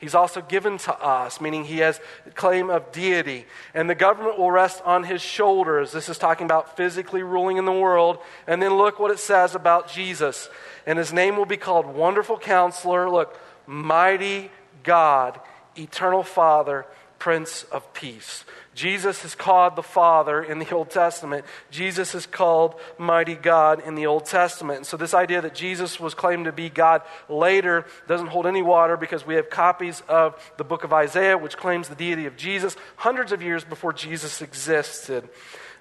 he's 0.00 0.16
also 0.16 0.40
given 0.40 0.76
to 0.78 0.92
us, 1.00 1.40
meaning 1.40 1.62
he 1.62 1.78
has 1.78 2.00
claim 2.34 2.68
of 2.68 2.90
deity. 2.90 3.46
And 3.74 3.88
the 3.88 3.94
government 3.94 4.40
will 4.40 4.50
rest 4.50 4.82
on 4.84 5.04
his 5.04 5.22
shoulders. 5.22 5.92
This 5.92 6.08
is 6.08 6.18
talking 6.18 6.46
about 6.46 6.76
physically 6.76 7.22
ruling 7.22 7.56
in 7.56 7.64
the 7.64 7.70
world. 7.70 8.18
And 8.48 8.60
then 8.60 8.74
look 8.74 8.98
what 8.98 9.12
it 9.12 9.20
says 9.20 9.54
about 9.54 9.88
Jesus. 9.88 10.50
And 10.84 10.98
his 10.98 11.12
name 11.12 11.36
will 11.36 11.46
be 11.46 11.56
called 11.56 11.86
Wonderful 11.86 12.38
Counselor. 12.38 13.08
Look, 13.08 13.38
Mighty 13.68 14.50
God, 14.82 15.38
Eternal 15.76 16.24
Father, 16.24 16.86
Prince 17.20 17.62
of 17.70 17.94
Peace. 17.94 18.44
Jesus 18.78 19.24
is 19.24 19.34
called 19.34 19.74
the 19.74 19.82
Father 19.82 20.40
in 20.40 20.60
the 20.60 20.70
Old 20.72 20.88
Testament. 20.88 21.44
Jesus 21.68 22.14
is 22.14 22.26
called 22.26 22.76
Mighty 22.96 23.34
God 23.34 23.82
in 23.84 23.96
the 23.96 24.06
Old 24.06 24.24
Testament. 24.24 24.76
And 24.76 24.86
so, 24.86 24.96
this 24.96 25.14
idea 25.14 25.42
that 25.42 25.52
Jesus 25.52 25.98
was 25.98 26.14
claimed 26.14 26.44
to 26.44 26.52
be 26.52 26.68
God 26.68 27.02
later 27.28 27.86
doesn't 28.06 28.28
hold 28.28 28.46
any 28.46 28.62
water 28.62 28.96
because 28.96 29.26
we 29.26 29.34
have 29.34 29.50
copies 29.50 30.00
of 30.08 30.40
the 30.58 30.62
book 30.64 30.84
of 30.84 30.92
Isaiah, 30.92 31.36
which 31.36 31.56
claims 31.56 31.88
the 31.88 31.96
deity 31.96 32.26
of 32.26 32.36
Jesus 32.36 32.76
hundreds 32.94 33.32
of 33.32 33.42
years 33.42 33.64
before 33.64 33.92
Jesus 33.92 34.40
existed. 34.40 35.28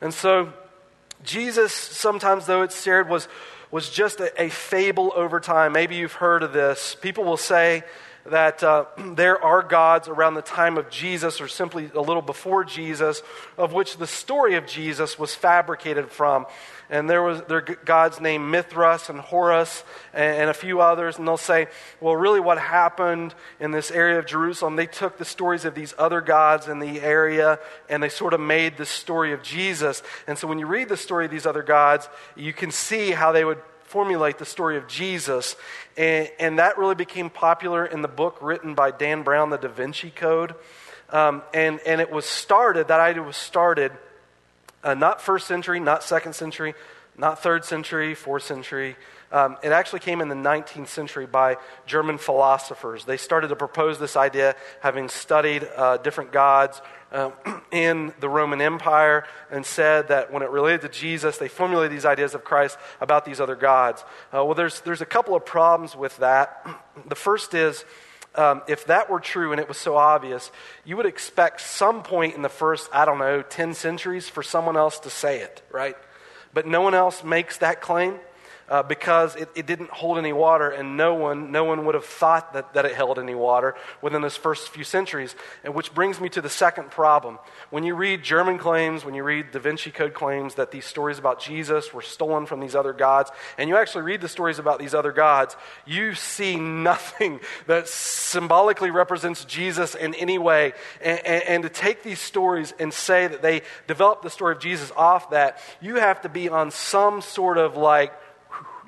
And 0.01 0.11
so, 0.11 0.51
Jesus, 1.23 1.71
sometimes 1.73 2.47
though 2.47 2.63
it's 2.63 2.81
shared, 2.81 3.09
was, 3.09 3.27
was 3.69 3.91
just 3.91 4.19
a, 4.21 4.41
a 4.41 4.49
fable 4.49 5.13
over 5.15 5.39
time. 5.39 5.73
Maybe 5.73 5.97
you've 5.97 6.13
heard 6.13 6.41
of 6.41 6.51
this. 6.51 6.97
People 6.99 7.25
will 7.25 7.37
say, 7.37 7.83
that 8.29 8.63
uh, 8.63 8.85
there 9.15 9.41
are 9.43 9.61
gods 9.63 10.07
around 10.07 10.35
the 10.35 10.41
time 10.41 10.77
of 10.77 10.89
Jesus 10.89 11.41
or 11.41 11.47
simply 11.47 11.89
a 11.93 12.01
little 12.01 12.21
before 12.21 12.63
Jesus, 12.63 13.21
of 13.57 13.73
which 13.73 13.97
the 13.97 14.07
story 14.07 14.55
of 14.55 14.65
Jesus 14.65 15.17
was 15.17 15.33
fabricated 15.35 16.11
from. 16.11 16.45
And 16.89 17.09
there 17.09 17.21
was 17.21 17.41
their 17.43 17.61
gods 17.61 18.21
named 18.21 18.49
Mithras 18.49 19.09
and 19.09 19.19
Horus 19.19 19.83
and, 20.13 20.41
and 20.41 20.49
a 20.49 20.53
few 20.53 20.79
others, 20.79 21.17
and 21.17 21.27
they'll 21.27 21.35
say, 21.35 21.67
well, 21.99 22.15
really, 22.15 22.39
what 22.39 22.57
happened 22.57 23.35
in 23.59 23.71
this 23.71 23.91
area 23.91 24.19
of 24.19 24.25
Jerusalem? 24.25 24.77
They 24.77 24.87
took 24.87 25.17
the 25.17 25.25
stories 25.25 25.65
of 25.65 25.75
these 25.75 25.93
other 25.97 26.21
gods 26.21 26.69
in 26.69 26.79
the 26.79 27.01
area, 27.01 27.59
and 27.89 28.01
they 28.01 28.07
sort 28.09 28.33
of 28.33 28.39
made 28.39 28.77
the 28.77 28.85
story 28.85 29.33
of 29.33 29.43
Jesus. 29.43 30.01
And 30.27 30.37
so, 30.37 30.47
when 30.47 30.59
you 30.59 30.65
read 30.65 30.87
the 30.87 30.95
story 30.95 31.25
of 31.25 31.31
these 31.31 31.45
other 31.45 31.63
gods, 31.63 32.07
you 32.37 32.53
can 32.53 32.71
see 32.71 33.11
how 33.11 33.33
they 33.33 33.43
would 33.43 33.61
formulate 33.87 34.37
the 34.37 34.45
story 34.45 34.77
of 34.77 34.87
Jesus. 34.87 35.55
And, 35.95 36.29
and, 36.39 36.59
that 36.59 36.77
really 36.77 36.95
became 36.95 37.29
popular 37.29 37.85
in 37.85 38.01
the 38.01 38.07
book 38.07 38.37
written 38.41 38.75
by 38.75 38.91
Dan 38.91 39.23
Brown, 39.23 39.49
The 39.49 39.57
Da 39.57 39.69
Vinci 39.69 40.11
Code. 40.11 40.53
Um, 41.09 41.41
and, 41.53 41.79
and 41.85 42.01
it 42.01 42.11
was 42.11 42.25
started, 42.25 42.89
that 42.89 42.99
idea 42.99 43.23
was 43.23 43.37
started 43.37 43.91
uh, 44.83 44.93
not 44.93 45.21
first 45.21 45.47
century, 45.47 45.79
not 45.79 46.03
second 46.03 46.33
century, 46.33 46.73
not 47.17 47.41
third 47.41 47.65
century, 47.65 48.13
fourth 48.13 48.43
century. 48.43 48.95
Um, 49.31 49.57
it 49.63 49.71
actually 49.71 49.99
came 49.99 50.21
in 50.21 50.29
the 50.29 50.35
19th 50.35 50.87
century 50.87 51.25
by 51.25 51.57
German 51.85 52.17
philosophers. 52.17 53.05
They 53.05 53.17
started 53.17 53.49
to 53.49 53.55
propose 53.55 53.99
this 53.99 54.15
idea, 54.15 54.55
having 54.81 55.09
studied 55.09 55.67
uh, 55.75 55.97
different 55.97 56.31
gods 56.31 56.81
um, 57.11 57.33
in 57.71 58.13
the 58.19 58.29
Roman 58.29 58.61
Empire, 58.61 59.25
and 59.51 59.65
said 59.65 60.09
that 60.09 60.31
when 60.31 60.43
it 60.43 60.49
related 60.49 60.81
to 60.81 60.89
Jesus, 60.89 61.37
they 61.37 61.47
formulated 61.47 61.91
these 61.91 62.05
ideas 62.05 62.33
of 62.33 62.43
Christ 62.43 62.77
about 63.01 63.25
these 63.25 63.39
other 63.39 63.55
gods. 63.55 64.03
Uh, 64.33 64.43
well, 64.45 64.53
there's, 64.53 64.81
there's 64.81 65.01
a 65.01 65.05
couple 65.05 65.35
of 65.35 65.45
problems 65.45 65.95
with 65.95 66.17
that. 66.17 66.65
The 67.07 67.15
first 67.15 67.53
is, 67.53 67.85
um, 68.33 68.63
if 68.67 68.85
that 68.87 69.07
were 69.07 69.19
true 69.19 69.51
and 69.51 69.61
it 69.61 69.67
was 69.67 69.77
so 69.77 69.95
obvious, 69.95 70.51
you 70.83 70.97
would 70.97 71.05
expect 71.05 71.61
some 71.61 72.01
point 72.01 72.35
in 72.35 72.41
the 72.41 72.49
first, 72.49 72.89
I 72.91 73.05
don't 73.05 73.19
know, 73.19 73.43
10 73.43 73.75
centuries 73.75 74.27
for 74.27 74.41
someone 74.41 74.75
else 74.75 74.99
to 75.01 75.11
say 75.11 75.41
it, 75.41 75.61
right? 75.71 75.95
But 76.55 76.65
no 76.65 76.81
one 76.81 76.95
else 76.95 77.23
makes 77.23 77.57
that 77.57 77.81
claim 77.81 78.19
uh, 78.69 78.83
because 78.83 79.35
it, 79.35 79.49
it, 79.55 79.65
didn't 79.65 79.89
hold 79.89 80.17
any 80.17 80.33
water, 80.33 80.69
and 80.69 80.97
no 80.97 81.13
one, 81.13 81.51
no 81.51 81.63
one 81.63 81.85
would 81.85 81.95
have 81.95 82.05
thought 82.05 82.53
that, 82.53 82.73
that 82.73 82.85
it 82.85 82.93
held 82.93 83.17
any 83.17 83.35
water 83.35 83.75
within 84.01 84.21
those 84.21 84.35
first 84.35 84.69
few 84.69 84.83
centuries. 84.83 85.35
And 85.63 85.73
which 85.73 85.93
brings 85.93 86.19
me 86.19 86.27
to 86.29 86.41
the 86.41 86.49
second 86.49 86.91
problem. 86.91 87.39
When 87.69 87.83
you 87.83 87.95
read 87.95 88.23
German 88.23 88.57
claims, 88.57 89.05
when 89.05 89.13
you 89.13 89.23
read 89.23 89.51
Da 89.51 89.59
Vinci 89.59 89.89
Code 89.89 90.13
claims 90.13 90.55
that 90.55 90.71
these 90.71 90.85
stories 90.85 91.17
about 91.17 91.39
Jesus 91.39 91.93
were 91.93 92.01
stolen 92.01 92.45
from 92.45 92.59
these 92.59 92.75
other 92.75 92.91
gods, 92.91 93.31
and 93.57 93.69
you 93.69 93.77
actually 93.77 94.03
read 94.03 94.19
the 94.19 94.27
stories 94.27 94.59
about 94.59 94.79
these 94.79 94.93
other 94.93 95.13
gods, 95.13 95.55
you 95.85 96.13
see 96.13 96.57
nothing 96.57 97.39
that 97.67 97.87
symbolically 97.87 98.91
represents 98.91 99.45
Jesus 99.45 99.95
in 99.95 100.13
any 100.15 100.37
way. 100.37 100.73
And, 101.01 101.25
and, 101.25 101.43
and 101.43 101.63
to 101.63 101.69
take 101.69 102.03
these 102.03 102.19
stories 102.19 102.73
and 102.79 102.93
say 102.93 103.27
that 103.27 103.41
they 103.41 103.61
developed 103.87 104.23
the 104.23 104.29
story 104.29 104.53
of 104.55 104.59
Jesus 104.59 104.91
off 104.97 105.29
that, 105.29 105.59
you 105.79 105.95
have 105.95 106.21
to 106.21 106.29
be 106.29 106.49
on 106.49 106.71
some 106.71 107.21
sort 107.21 107.57
of 107.57 107.77
like, 107.77 108.11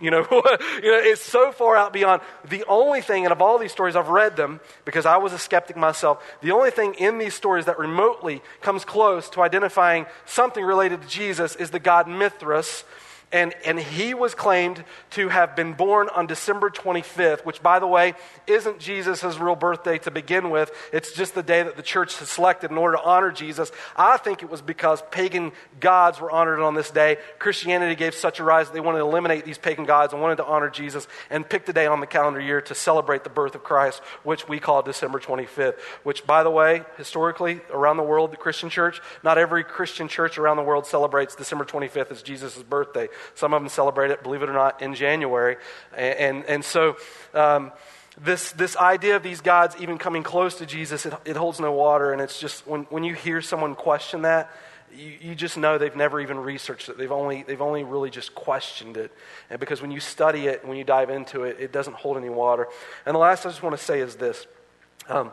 you 0.01 0.11
know, 0.11 0.25
you 0.31 0.91
know, 0.91 0.99
it's 0.99 1.21
so 1.21 1.51
far 1.51 1.75
out 1.75 1.93
beyond 1.93 2.21
the 2.47 2.63
only 2.67 3.01
thing, 3.01 3.25
and 3.25 3.31
of 3.31 3.41
all 3.41 3.57
these 3.57 3.71
stories, 3.71 3.95
I've 3.95 4.09
read 4.09 4.35
them 4.35 4.59
because 4.85 5.05
I 5.05 5.17
was 5.17 5.33
a 5.33 5.39
skeptic 5.39 5.77
myself. 5.77 6.23
The 6.41 6.51
only 6.51 6.71
thing 6.71 6.95
in 6.95 7.17
these 7.17 7.33
stories 7.33 7.65
that 7.65 7.79
remotely 7.79 8.41
comes 8.61 8.85
close 8.85 9.29
to 9.31 9.41
identifying 9.41 10.05
something 10.25 10.63
related 10.63 11.01
to 11.01 11.07
Jesus 11.07 11.55
is 11.55 11.71
the 11.71 11.79
god 11.79 12.07
Mithras, 12.07 12.83
and, 13.31 13.53
and 13.63 13.79
he 13.79 14.15
was 14.15 14.33
claimed 14.33 14.83
to 15.11 15.29
have 15.29 15.55
been 15.55 15.73
born 15.73 16.09
on 16.09 16.25
December 16.25 16.71
25th, 16.71 17.45
which, 17.45 17.61
by 17.61 17.77
the 17.77 17.85
way, 17.85 18.15
isn't 18.47 18.79
Jesus' 18.79 19.37
real 19.37 19.55
birthday 19.55 19.99
to 19.99 20.09
begin 20.09 20.49
with. 20.49 20.71
It's 20.91 21.13
just 21.13 21.35
the 21.35 21.43
day 21.43 21.61
that 21.61 21.75
the 21.75 21.83
church 21.83 22.17
has 22.17 22.29
selected 22.29 22.71
in 22.71 22.77
order 22.77 22.97
to 22.97 23.03
honor 23.03 23.31
Jesus. 23.31 23.71
I 23.95 24.17
think 24.17 24.41
it 24.41 24.49
was 24.49 24.63
because 24.63 25.03
pagan 25.11 25.51
gods 25.79 26.19
were 26.19 26.31
honored 26.31 26.59
on 26.59 26.73
this 26.73 26.89
day. 26.89 27.17
Christianity 27.37 27.93
gave 27.93 28.15
such 28.15 28.39
a 28.39 28.43
rise 28.43 28.67
that 28.67 28.73
they 28.73 28.79
wanted 28.79 28.99
to 28.99 29.05
eliminate 29.05 29.45
these 29.45 29.59
pagan 29.59 29.85
gods 29.85 30.11
and 30.11 30.21
wanted 30.23 30.37
to 30.37 30.45
honor 30.45 30.69
Jesus 30.71 31.07
and 31.29 31.47
picked 31.47 31.69
a 31.69 31.73
day 31.73 31.85
on 31.85 31.99
the 31.99 32.07
calendar 32.07 32.41
year 32.41 32.61
to 32.61 32.73
celebrate 32.73 33.23
the 33.23 33.29
birth 33.29 33.53
of 33.53 33.63
Christ, 33.63 33.99
which 34.23 34.47
we 34.47 34.59
call 34.59 34.81
December 34.81 35.19
25th. 35.19 35.79
Which, 36.01 36.25
by 36.25 36.41
the 36.41 36.49
way, 36.49 36.83
historically, 36.97 37.61
around 37.71 37.97
the 37.97 38.03
world, 38.03 38.31
the 38.31 38.37
Christian 38.37 38.71
church, 38.71 39.01
not 39.23 39.37
every 39.37 39.63
Christian 39.63 40.07
church 40.07 40.39
around 40.39 40.57
the 40.57 40.63
world 40.63 40.87
celebrates 40.87 41.35
December 41.35 41.63
25th 41.63 42.09
as 42.09 42.23
Jesus' 42.23 42.63
birthday. 42.63 43.07
Some 43.35 43.53
of 43.53 43.61
them 43.61 43.69
celebrate 43.69 44.11
it, 44.11 44.23
believe 44.23 44.43
it 44.43 44.49
or 44.49 44.53
not, 44.53 44.81
in 44.81 44.95
January. 44.95 45.57
And, 45.95 46.19
and, 46.19 46.45
and 46.45 46.65
so 46.65 46.97
um, 47.33 47.71
this, 48.19 48.51
this 48.53 48.75
idea 48.77 49.15
of 49.15 49.23
these 49.23 49.41
gods 49.41 49.75
even 49.79 49.97
coming 49.97 50.23
close 50.23 50.55
to 50.55 50.65
Jesus, 50.65 51.05
it, 51.05 51.13
it 51.25 51.35
holds 51.35 51.59
no 51.59 51.71
water. 51.71 52.11
And 52.11 52.21
it's 52.21 52.39
just 52.39 52.67
when, 52.67 52.83
when 52.83 53.03
you 53.03 53.13
hear 53.13 53.41
someone 53.41 53.75
question 53.75 54.23
that, 54.23 54.51
you, 54.95 55.13
you, 55.21 55.35
just 55.35 55.57
know 55.57 55.77
they've 55.77 55.95
never 55.95 56.19
even 56.19 56.39
researched 56.39 56.89
it. 56.89 56.97
They've 56.97 57.11
only, 57.11 57.43
they've 57.43 57.61
only 57.61 57.83
really 57.83 58.09
just 58.09 58.33
questioned 58.33 58.97
it. 58.97 59.11
And 59.49 59.59
because 59.59 59.81
when 59.81 59.91
you 59.91 59.99
study 59.99 60.47
it, 60.47 60.65
when 60.65 60.77
you 60.77 60.83
dive 60.83 61.09
into 61.09 61.43
it, 61.43 61.57
it 61.59 61.71
doesn't 61.71 61.95
hold 61.95 62.17
any 62.17 62.29
water. 62.29 62.67
And 63.05 63.13
the 63.13 63.19
last 63.19 63.45
I 63.45 63.49
just 63.49 63.61
want 63.61 63.77
to 63.77 63.83
say 63.83 63.99
is 63.99 64.15
this. 64.15 64.47
Um, 65.07 65.31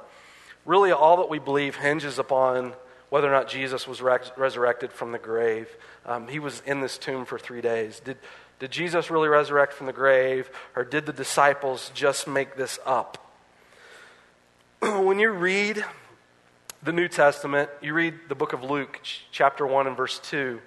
really, 0.66 0.92
all 0.92 1.18
that 1.18 1.31
we 1.31 1.38
believe 1.38 1.77
hinges 1.77 2.18
upon 2.18 2.75
whether 3.09 3.29
or 3.29 3.33
not 3.33 3.49
Jesus 3.49 3.87
was 3.87 4.03
resurrected 4.03 4.92
from 4.92 5.12
the 5.12 5.19
grave. 5.19 5.69
Um, 6.05 6.29
he 6.29 6.38
was 6.38 6.62
in 6.66 6.81
this 6.81 6.99
tomb 6.99 7.25
for 7.25 7.38
three 7.38 7.61
days. 7.61 8.01
Did, 8.01 8.19
did 8.59 8.71
Jesus 8.71 9.11
really 9.11 9.29
resurrect 9.29 9.73
from 9.73 9.87
the 9.87 9.92
grave, 9.92 10.51
or 10.75 10.85
did 10.85 11.07
the 11.07 11.12
disciples 11.12 11.90
just 11.95 12.27
make 12.27 12.57
this 12.57 12.79
up? 12.85 13.19
when 14.81 15.19
you 15.19 15.31
read 15.31 15.85
the 16.83 16.92
New 16.92 17.09
Testament, 17.09 17.71
you 17.81 17.95
read 17.95 18.14
the 18.29 18.35
book 18.35 18.53
of 18.53 18.62
Luke, 18.62 19.01
chapter 19.31 19.66
1 19.66 19.87
and 19.87 19.97
verse 19.97 20.19
2. 20.21 20.61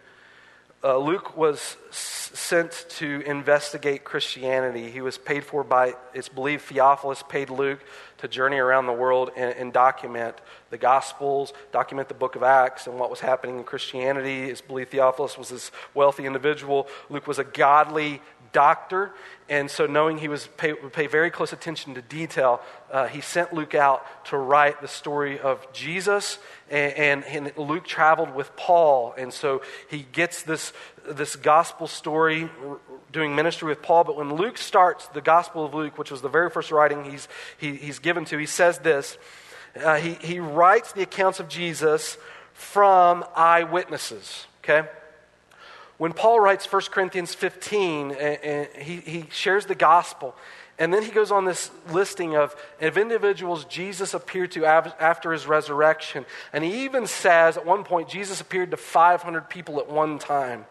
Uh, 0.82 0.97
Luke 0.97 1.36
was 1.36 1.75
sent 1.91 2.86
to 2.89 3.21
investigate 3.25 4.06
Christianity. 4.06 4.89
He 4.89 5.02
was 5.02 5.17
paid 5.17 5.43
for 5.43 5.63
by, 5.63 5.95
it's 6.13 6.30
believed, 6.30 6.63
Theophilus 6.63 7.21
paid 7.28 7.49
Luke 7.49 7.80
to 8.19 8.27
journey 8.27 8.58
around 8.58 8.86
the 8.86 8.93
world 8.93 9.32
and, 9.36 9.55
and, 9.55 9.73
document 9.73 10.36
the 10.69 10.77
Gospels, 10.77 11.53
document 11.71 12.08
the 12.08 12.13
book 12.13 12.36
of 12.36 12.43
Acts 12.43 12.88
and 12.88 12.99
what 12.99 13.10
was 13.10 13.19
happening 13.19 13.58
in 13.58 13.63
Christianity. 13.63 14.43
It's 14.43 14.62
believed 14.62 14.91
Theophilus 14.91 15.38
was 15.38 15.49
this 15.49 15.71
wealthy 15.93 16.25
individual. 16.25 16.88
Luke 17.10 17.27
was 17.27 17.39
a 17.39 17.43
godly 17.43 18.21
doctor, 18.51 19.12
and 19.47 19.69
so 19.69 19.86
knowing 19.86 20.17
he 20.17 20.27
was 20.27 20.47
pay, 20.58 20.73
would 20.73 20.93
pay 20.93 21.08
very 21.08 21.29
close 21.29 21.53
attention 21.53 21.95
to 21.95 22.01
detail, 22.01 22.62
uh, 22.91 23.08
he 23.08 23.21
sent 23.21 23.53
Luke 23.53 23.75
out 23.75 24.05
to 24.25 24.38
write 24.38 24.82
the 24.82 24.88
story 24.88 25.39
of 25.39 25.71
Jesus. 25.73 26.39
And, 26.69 27.23
and, 27.25 27.25
and, 27.25 27.58
Luke 27.58 27.86
traveled 27.86 28.36
with 28.36 28.55
Paul, 28.55 29.13
and 29.17 29.34
so 29.34 29.62
he 29.89 30.05
gets 30.12 30.43
this, 30.43 30.73
this 31.10 31.36
gospel 31.36 31.88
story 31.88 32.50
doing 33.12 33.36
ministry 33.36 33.67
with 33.67 33.82
Paul. 33.82 34.04
But 34.04 34.17
when 34.17 34.34
Luke 34.36 34.58
starts 34.58 35.08
the 35.08 35.22
Gospel 35.22 35.65
of 35.65 35.74
Luke, 35.74 35.98
which 35.98 36.12
was 36.12 36.22
the 36.22 36.30
very 36.30 36.50
first 36.50 36.72
writing 36.72 37.04
he's, 37.04 37.28
he, 37.58 37.76
he's 37.76 38.00
given 38.00 38.26
to, 38.26 38.38
he 38.38 38.45
says 38.45 38.80
this. 38.80 39.17
Uh, 39.76 39.95
he, 39.95 40.13
he 40.15 40.39
writes 40.39 40.93
the 40.93 41.02
accounts 41.02 41.39
of 41.39 41.48
Jesus 41.48 42.17
from 42.54 43.24
eyewitnesses, 43.36 44.48
okay? 44.63 44.88
When 45.98 46.13
Paul 46.13 46.39
writes 46.39 46.72
1 46.72 46.82
Corinthians 46.91 47.34
15, 47.34 48.12
and, 48.12 48.19
and 48.22 48.67
he, 48.82 48.98
he 48.98 49.26
shares 49.32 49.65
the 49.65 49.76
gospel, 49.76 50.36
And 50.80 50.94
then 50.94 51.04
he 51.04 51.12
goes 51.12 51.30
on 51.30 51.44
this 51.44 51.70
listing 51.92 52.38
of, 52.38 52.56
of 52.80 52.98
individuals 52.98 53.65
Jesus 53.65 54.13
appeared 54.13 54.52
to 54.52 54.65
after 54.65 55.34
his 55.34 55.46
resurrection. 55.46 56.26
And 56.54 56.63
he 56.63 56.86
even 56.86 57.06
says 57.06 57.58
at 57.58 57.65
one 57.65 57.84
point, 57.84 58.08
Jesus 58.08 58.39
appeared 58.39 58.72
to 58.72 58.78
500 58.78 59.50
people 59.50 59.80
at 59.80 59.89
one 59.89 60.20
time. 60.20 60.65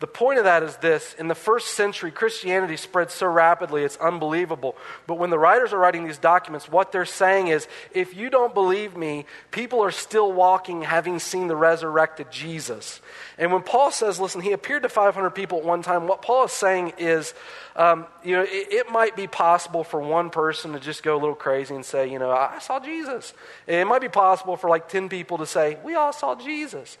The 0.00 0.06
point 0.06 0.38
of 0.38 0.44
that 0.44 0.62
is 0.62 0.78
this 0.78 1.14
in 1.18 1.28
the 1.28 1.34
first 1.34 1.74
century, 1.74 2.10
Christianity 2.10 2.78
spread 2.78 3.10
so 3.10 3.26
rapidly, 3.26 3.84
it's 3.84 3.98
unbelievable. 3.98 4.74
But 5.06 5.16
when 5.16 5.28
the 5.28 5.38
writers 5.38 5.74
are 5.74 5.78
writing 5.78 6.06
these 6.06 6.16
documents, 6.16 6.70
what 6.70 6.90
they're 6.90 7.04
saying 7.04 7.48
is 7.48 7.68
if 7.92 8.16
you 8.16 8.30
don't 8.30 8.54
believe 8.54 8.96
me, 8.96 9.26
people 9.50 9.82
are 9.82 9.90
still 9.90 10.32
walking 10.32 10.82
having 10.82 11.18
seen 11.18 11.48
the 11.48 11.56
resurrected 11.56 12.30
Jesus. 12.30 13.02
And 13.36 13.52
when 13.52 13.62
Paul 13.62 13.90
says, 13.90 14.18
listen, 14.18 14.40
he 14.40 14.52
appeared 14.52 14.84
to 14.84 14.88
500 14.88 15.30
people 15.30 15.58
at 15.58 15.64
one 15.64 15.82
time, 15.82 16.08
what 16.08 16.22
Paul 16.22 16.44
is 16.44 16.52
saying 16.52 16.94
is, 16.96 17.34
um, 17.76 18.06
you 18.24 18.36
know, 18.36 18.42
it, 18.42 18.72
it, 18.72 18.90
might 18.90 19.16
be 19.16 19.26
possible 19.26 19.84
for 19.84 20.00
one 20.00 20.30
person 20.30 20.72
to 20.72 20.80
just 20.80 21.02
go 21.02 21.14
a 21.14 21.20
little 21.20 21.34
crazy 21.34 21.74
and 21.74 21.84
say, 21.84 22.10
you 22.10 22.18
know, 22.18 22.30
I 22.30 22.58
saw 22.58 22.80
Jesus. 22.80 23.32
It 23.66 23.86
might 23.86 24.00
be 24.00 24.08
possible 24.08 24.56
for 24.56 24.68
like 24.68 24.88
10 24.88 25.08
people 25.08 25.38
to 25.38 25.46
say, 25.46 25.78
we 25.84 25.94
all 25.94 26.12
saw 26.12 26.34
Jesus. 26.34 26.98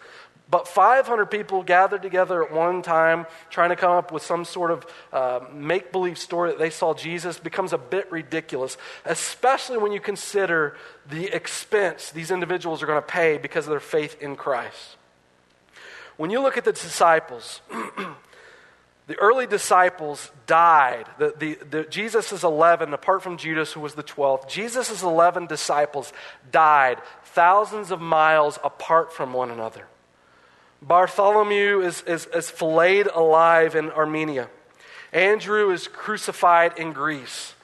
But 0.50 0.66
500 0.66 1.26
people 1.26 1.62
gathered 1.62 2.02
together 2.02 2.42
at 2.44 2.52
one 2.52 2.82
time 2.82 3.26
trying 3.50 3.70
to 3.70 3.76
come 3.76 3.92
up 3.92 4.10
with 4.10 4.24
some 4.24 4.44
sort 4.44 4.72
of 4.72 4.86
uh, 5.12 5.40
make 5.52 5.92
believe 5.92 6.18
story 6.18 6.50
that 6.50 6.58
they 6.58 6.70
saw 6.70 6.92
Jesus 6.92 7.38
becomes 7.38 7.72
a 7.72 7.78
bit 7.78 8.10
ridiculous, 8.10 8.76
especially 9.04 9.78
when 9.78 9.92
you 9.92 10.00
consider 10.00 10.76
the 11.08 11.26
expense 11.34 12.10
these 12.10 12.32
individuals 12.32 12.82
are 12.82 12.86
going 12.86 13.00
to 13.00 13.06
pay 13.06 13.38
because 13.38 13.66
of 13.66 13.70
their 13.70 13.78
faith 13.78 14.20
in 14.20 14.34
Christ. 14.34 14.96
When 16.16 16.30
you 16.30 16.40
look 16.42 16.58
at 16.58 16.64
the 16.64 16.72
disciples, 16.72 17.60
the 19.06 19.16
early 19.18 19.46
disciples 19.46 20.32
died. 20.48 21.06
The, 21.18 21.32
the, 21.38 21.58
the, 21.70 21.84
Jesus' 21.84 22.42
11, 22.42 22.92
apart 22.92 23.22
from 23.22 23.36
Judas, 23.36 23.72
who 23.72 23.80
was 23.80 23.94
the 23.94 24.02
12th, 24.02 24.48
Jesus' 24.48 25.02
11 25.02 25.46
disciples 25.46 26.12
died 26.50 26.98
thousands 27.22 27.92
of 27.92 28.00
miles 28.00 28.58
apart 28.64 29.12
from 29.12 29.32
one 29.32 29.52
another. 29.52 29.86
Bartholomew 30.82 31.80
is, 31.80 32.02
is, 32.02 32.26
is 32.26 32.50
filleted 32.50 33.08
alive 33.08 33.74
in 33.74 33.90
Armenia. 33.90 34.48
Andrew 35.12 35.70
is 35.70 35.88
crucified 35.88 36.78
in 36.78 36.92
Greece. 36.92 37.54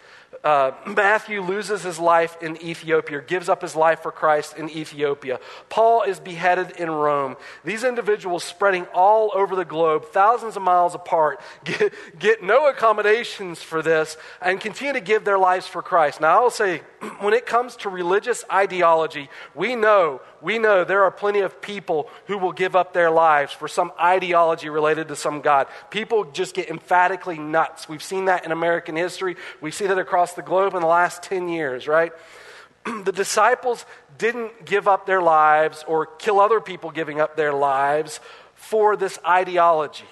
Uh, 0.47 0.71
Matthew 0.87 1.41
loses 1.41 1.83
his 1.83 1.99
life 1.99 2.37
in 2.41 2.57
Ethiopia, 2.63 3.21
gives 3.21 3.49
up 3.49 3.63
his 3.63 3.75
life 3.75 4.03
for 4.03 4.13
Christ 4.13 4.57
in 4.57 4.71
Ethiopia. 4.71 5.41
Paul 5.69 6.03
is 6.03 6.21
beheaded 6.21 6.73
in 6.73 6.89
Rome. 6.89 7.37
These 7.65 7.83
individuals 7.83 8.45
spreading 8.45 8.85
all 8.95 9.33
over 9.35 9.57
the 9.57 9.65
globe, 9.65 10.05
thousands 10.13 10.57
of 10.57 10.63
miles 10.63 10.95
apart, 10.95 11.41
get, 11.65 11.93
get 12.19 12.43
no 12.45 12.69
accommodations 12.69 13.61
for 13.61 13.83
this 13.83 14.17
and 14.41 14.61
continue 14.61 14.93
to 14.93 15.01
give 15.01 15.25
their 15.25 15.39
lives 15.39 15.67
for 15.67 15.83
Christ. 15.83 16.21
Now, 16.21 16.39
I 16.39 16.43
will 16.43 16.51
say, 16.51 16.83
when 17.19 17.35
it 17.35 17.45
comes 17.45 17.75
to 17.79 17.89
religious 17.89 18.45
ideology, 18.53 19.29
we 19.53 19.75
know, 19.75 20.21
we 20.47 20.61
know 20.61 20.85
there 20.85 21.03
are 21.03 21.11
plenty 21.11 21.41
of 21.41 21.61
people 21.61 22.09
who 22.27 22.39
will 22.39 22.53
give 22.53 22.77
up 22.77 22.93
their 22.93 23.11
lives 23.11 23.53
for 23.53 23.67
some 23.67 23.91
ideology 24.01 24.69
related 24.69 25.09
to 25.09 25.17
some 25.17 25.41
God. 25.41 25.67
People 25.91 26.23
just 26.23 26.55
get 26.55 26.71
emphatically 26.71 27.37
nuts. 27.37 27.89
We've 27.89 28.01
seen 28.01 28.27
that 28.27 28.45
in 28.45 28.53
American 28.53 28.95
history. 28.95 29.35
We 29.61 29.73
see 29.73 29.89
that 29.89 29.99
across 29.99 30.35
the 30.35 30.43
globe 30.43 30.75
in 30.75 30.83
the 30.83 30.87
last 30.87 31.25
10 31.25 31.49
years, 31.49 31.89
right? 31.89 32.13
the 32.85 33.11
disciples 33.11 33.85
didn't 34.19 34.65
give 34.65 34.87
up 34.87 35.05
their 35.05 35.21
lives 35.21 35.85
or 35.89 36.07
kill 36.07 36.39
other 36.39 36.61
people 36.61 36.93
giving 36.93 37.21
up 37.21 37.37
their 37.37 37.53
lives 37.53 38.21
for 38.55 38.97
this 38.97 39.19
ideology. 39.27 40.07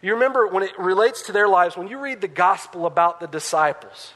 You 0.00 0.14
remember 0.14 0.46
when 0.46 0.62
it 0.62 0.78
relates 0.78 1.20
to 1.26 1.32
their 1.32 1.46
lives, 1.46 1.76
when 1.76 1.88
you 1.88 1.98
read 1.98 2.22
the 2.22 2.28
gospel 2.28 2.86
about 2.86 3.20
the 3.20 3.26
disciples, 3.26 4.14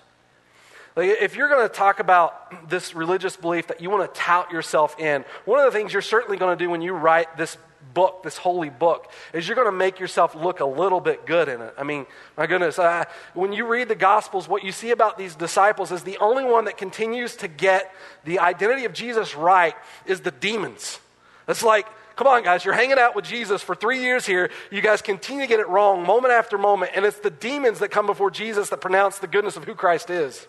like 0.96 1.08
if 1.20 1.36
you're 1.36 1.48
going 1.48 1.66
to 1.66 1.74
talk 1.74 2.00
about 2.00 2.68
this 2.68 2.94
religious 2.94 3.36
belief 3.36 3.68
that 3.68 3.80
you 3.80 3.90
want 3.90 4.12
to 4.12 4.20
tout 4.20 4.50
yourself 4.52 4.98
in, 4.98 5.24
one 5.44 5.58
of 5.58 5.64
the 5.64 5.76
things 5.76 5.92
you're 5.92 6.02
certainly 6.02 6.36
going 6.36 6.56
to 6.56 6.62
do 6.62 6.70
when 6.70 6.82
you 6.82 6.92
write 6.92 7.36
this 7.36 7.56
book, 7.94 8.22
this 8.22 8.36
holy 8.36 8.70
book, 8.70 9.10
is 9.32 9.46
you're 9.46 9.54
going 9.54 9.66
to 9.66 9.72
make 9.72 9.98
yourself 9.98 10.34
look 10.34 10.60
a 10.60 10.64
little 10.64 11.00
bit 11.00 11.26
good 11.26 11.48
in 11.48 11.60
it. 11.60 11.74
I 11.78 11.82
mean, 11.82 12.06
my 12.36 12.46
goodness, 12.46 12.78
uh, 12.78 13.04
when 13.34 13.52
you 13.52 13.66
read 13.66 13.88
the 13.88 13.94
Gospels, 13.94 14.48
what 14.48 14.64
you 14.64 14.72
see 14.72 14.90
about 14.90 15.18
these 15.18 15.34
disciples 15.34 15.92
is 15.92 16.02
the 16.02 16.18
only 16.18 16.44
one 16.44 16.66
that 16.66 16.76
continues 16.76 17.36
to 17.36 17.48
get 17.48 17.92
the 18.24 18.38
identity 18.38 18.84
of 18.84 18.92
Jesus 18.92 19.34
right 19.34 19.74
is 20.06 20.20
the 20.20 20.30
demons. 20.30 21.00
It's 21.48 21.62
like, 21.62 21.86
come 22.16 22.26
on, 22.26 22.42
guys, 22.44 22.64
you're 22.64 22.74
hanging 22.74 22.98
out 22.98 23.16
with 23.16 23.24
Jesus 23.24 23.62
for 23.62 23.74
three 23.74 24.00
years 24.00 24.26
here. 24.26 24.50
You 24.70 24.80
guys 24.80 25.02
continue 25.02 25.42
to 25.42 25.48
get 25.48 25.60
it 25.60 25.68
wrong 25.68 26.04
moment 26.06 26.32
after 26.32 26.56
moment, 26.58 26.92
and 26.94 27.04
it's 27.04 27.18
the 27.18 27.30
demons 27.30 27.80
that 27.80 27.90
come 27.90 28.06
before 28.06 28.30
Jesus 28.30 28.68
that 28.70 28.80
pronounce 28.80 29.18
the 29.18 29.26
goodness 29.26 29.56
of 29.56 29.64
who 29.64 29.74
Christ 29.74 30.10
is. 30.10 30.46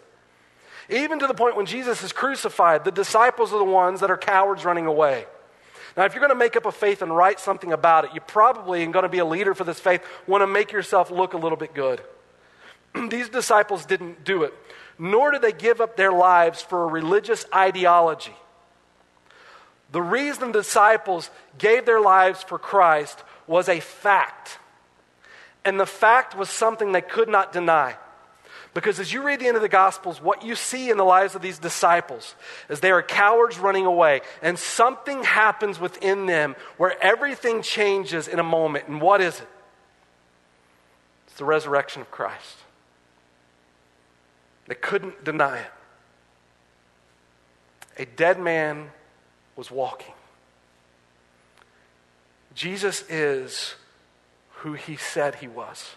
Even 0.90 1.20
to 1.20 1.28
the 1.28 1.34
point 1.34 1.56
when 1.56 1.66
Jesus 1.66 2.04
is 2.04 2.12
crucified, 2.12 2.84
the 2.84 2.92
disciples 2.92 3.54
are 3.54 3.60
the 3.60 3.64
ones 3.64 4.02
that 4.02 4.12
are 4.12 4.18
cowards 4.18 4.66
running 4.66 4.86
away. 4.86 5.26
Now, 5.96 6.06
if 6.06 6.14
you're 6.14 6.22
going 6.22 6.32
to 6.32 6.36
make 6.36 6.56
up 6.56 6.66
a 6.66 6.72
faith 6.72 7.02
and 7.02 7.16
write 7.16 7.40
something 7.40 7.72
about 7.72 8.06
it, 8.06 8.12
you 8.14 8.22
probably, 8.22 8.84
and 8.84 8.92
going 8.92 9.04
to 9.04 9.10
be 9.10 9.20
a 9.20 9.26
leader 9.26 9.54
for 9.54 9.64
this 9.64 9.80
faith, 9.80 10.04
want 10.28 10.42
to 10.42 10.48
make 10.48 10.72
yourself 10.72 11.12
look 11.12 11.34
a 11.34 11.38
little 11.38 11.58
bit 11.58 11.74
good. 11.74 12.02
These 13.10 13.30
disciples 13.30 13.86
didn't 13.86 14.24
do 14.24 14.44
it, 14.44 14.54
nor 14.98 15.32
did 15.32 15.42
they 15.42 15.52
give 15.52 15.82
up 15.82 15.96
their 15.96 16.12
lives 16.12 16.62
for 16.62 16.84
a 16.84 16.88
religious 16.88 17.46
ideology. 17.54 18.36
The 19.92 20.02
reason 20.02 20.52
the 20.52 20.60
disciples 20.60 21.30
gave 21.60 21.86
their 21.86 22.02
lives 22.02 22.42
for 22.42 22.58
Christ 22.58 23.24
was 23.46 23.70
a 23.70 23.80
fact. 23.80 24.58
And 25.64 25.80
the 25.80 25.86
fact 25.86 26.36
was 26.36 26.50
something 26.50 26.92
they 26.92 27.02
could 27.02 27.30
not 27.30 27.54
deny. 27.54 27.96
Because 28.74 29.00
as 29.00 29.14
you 29.14 29.24
read 29.24 29.40
the 29.40 29.48
end 29.48 29.56
of 29.56 29.62
the 29.62 29.70
Gospels, 29.70 30.20
what 30.20 30.44
you 30.44 30.56
see 30.56 30.90
in 30.90 30.98
the 30.98 31.04
lives 31.04 31.36
of 31.36 31.42
these 31.42 31.60
disciples 31.60 32.34
is 32.70 32.80
they 32.80 32.92
are 32.92 33.04
cowards 33.04 33.60
running 33.60 33.86
away, 33.86 34.22
and 34.42 34.58
something 34.58 35.24
happens 35.24 35.80
within 35.80 36.26
them 36.26 36.56
where 36.78 37.02
everything 37.04 37.62
changes 37.62 38.28
in 38.28 38.40
a 38.40 38.44
moment. 38.44 38.88
And 38.88 39.00
what 39.00 39.22
is 39.22 39.40
it? 39.40 39.48
It's 41.28 41.38
the 41.38 41.46
resurrection 41.46 42.02
of 42.02 42.10
Christ. 42.10 42.58
They 44.68 44.76
couldn't 44.76 45.24
deny 45.24 45.60
it. 45.60 45.72
A 47.98 48.06
dead 48.06 48.40
man 48.40 48.90
was 49.56 49.70
walking. 49.70 50.14
Jesus 52.56 53.04
is 53.08 53.76
who 54.58 54.74
he 54.74 54.96
said 54.96 55.36
he 55.36 55.48
was. 55.48 55.96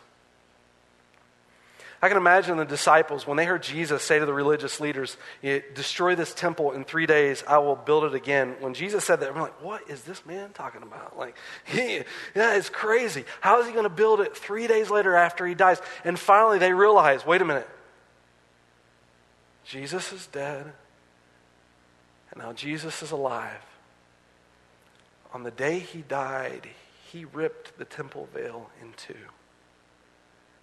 I 2.03 2.09
can 2.09 2.19
imagine 2.19 2.59
the 2.59 2.65
disciples, 2.65 3.27
when 3.27 3.37
they 3.37 3.47
heard 3.47 3.63
Jesus 3.63 4.03
say 4.03 4.19
to 4.19 4.27
the 4.27 4.35
religious 4.35 4.81
leaders, 4.81 5.17
Destroy 5.43 6.15
this 6.15 6.35
temple 6.35 6.73
in 6.73 6.85
three 6.85 7.07
days, 7.07 7.43
I 7.49 7.59
will 7.59 7.77
build 7.77 8.05
it 8.05 8.15
again. 8.15 8.57
When 8.61 8.75
Jesus 8.75 9.05
said 9.05 9.21
that, 9.21 9.35
we're 9.35 9.41
like, 9.41 9.63
What 9.63 9.89
is 9.89 10.03
this 10.03 10.25
man 10.27 10.51
talking 10.53 10.83
about? 10.83 11.19
Like, 11.19 11.37
he, 11.65 12.03
yeah, 12.35 12.57
it's 12.57 12.69
crazy. 12.69 13.25
How 13.41 13.61
is 13.61 13.67
he 13.67 13.73
going 13.73 13.85
to 13.85 13.91
build 13.91 14.21
it 14.21 14.37
three 14.37 14.67
days 14.67 14.91
later 14.91 15.17
after 15.17 15.47
he 15.47 15.55
dies? 15.55 15.81
And 16.05 16.19
finally, 16.19 16.59
they 16.59 16.73
realize 16.73 17.25
wait 17.25 17.41
a 17.41 17.45
minute. 17.45 17.69
Jesus 19.65 20.13
is 20.13 20.27
dead, 20.29 20.73
and 22.31 22.43
now 22.43 22.53
Jesus 22.53 23.03
is 23.03 23.11
alive. 23.11 23.65
On 25.33 25.43
the 25.43 25.51
day 25.51 25.81
he 25.81 26.03
died, 26.03 26.69
he 27.11 27.25
ripped 27.25 27.79
the 27.79 27.85
temple 27.85 28.29
veil 28.33 28.71
in 28.81 28.93
two. 28.97 29.15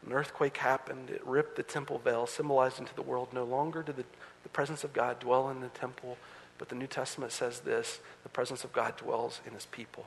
An 0.06 0.13
earthquake 0.13 0.58
happened. 0.58 1.10
It 1.10 1.26
ripped 1.26 1.56
the 1.56 1.63
temple 1.63 1.98
veil, 2.00 2.28
symbolizing 2.28 2.86
to 2.86 2.96
the 2.96 3.02
world 3.02 3.30
no 3.34 3.44
longer 3.44 3.84
did 3.84 3.96
the, 3.96 4.06
the 4.44 4.50
presence 4.50 4.84
of 4.84 4.94
God 4.94 5.20
dwell 5.20 5.50
in 5.50 5.62
the 5.62 5.70
temple, 5.70 6.18
but 6.58 6.70
the 6.70 6.76
New 6.76 6.88
Testament 6.88 7.32
says 7.32 7.62
this 7.62 8.00
the 8.24 8.30
presence 8.30 8.63
of 8.63 8.74
God 8.74 8.98
dwells 8.98 9.42
in 9.46 9.54
his 9.54 9.66
people. 9.68 10.06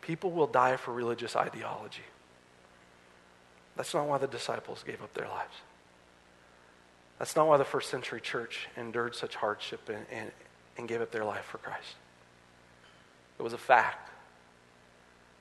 People 0.00 0.30
will 0.30 0.46
die 0.46 0.76
for 0.76 0.92
religious 0.92 1.36
ideology. 1.36 2.02
That's 3.76 3.94
not 3.94 4.08
why 4.08 4.18
the 4.18 4.26
disciples 4.26 4.82
gave 4.84 5.02
up 5.02 5.14
their 5.14 5.28
lives. 5.28 5.54
That's 7.18 7.36
not 7.36 7.46
why 7.46 7.56
the 7.56 7.64
first 7.64 7.90
century 7.90 8.20
church 8.20 8.68
endured 8.76 9.14
such 9.14 9.34
hardship 9.36 9.88
and, 9.88 10.04
and, 10.10 10.30
and 10.76 10.88
gave 10.88 11.00
up 11.00 11.10
their 11.10 11.24
life 11.24 11.44
for 11.44 11.58
Christ. 11.58 11.94
It 13.38 13.42
was 13.42 13.52
a 13.52 13.58
fact. 13.58 14.10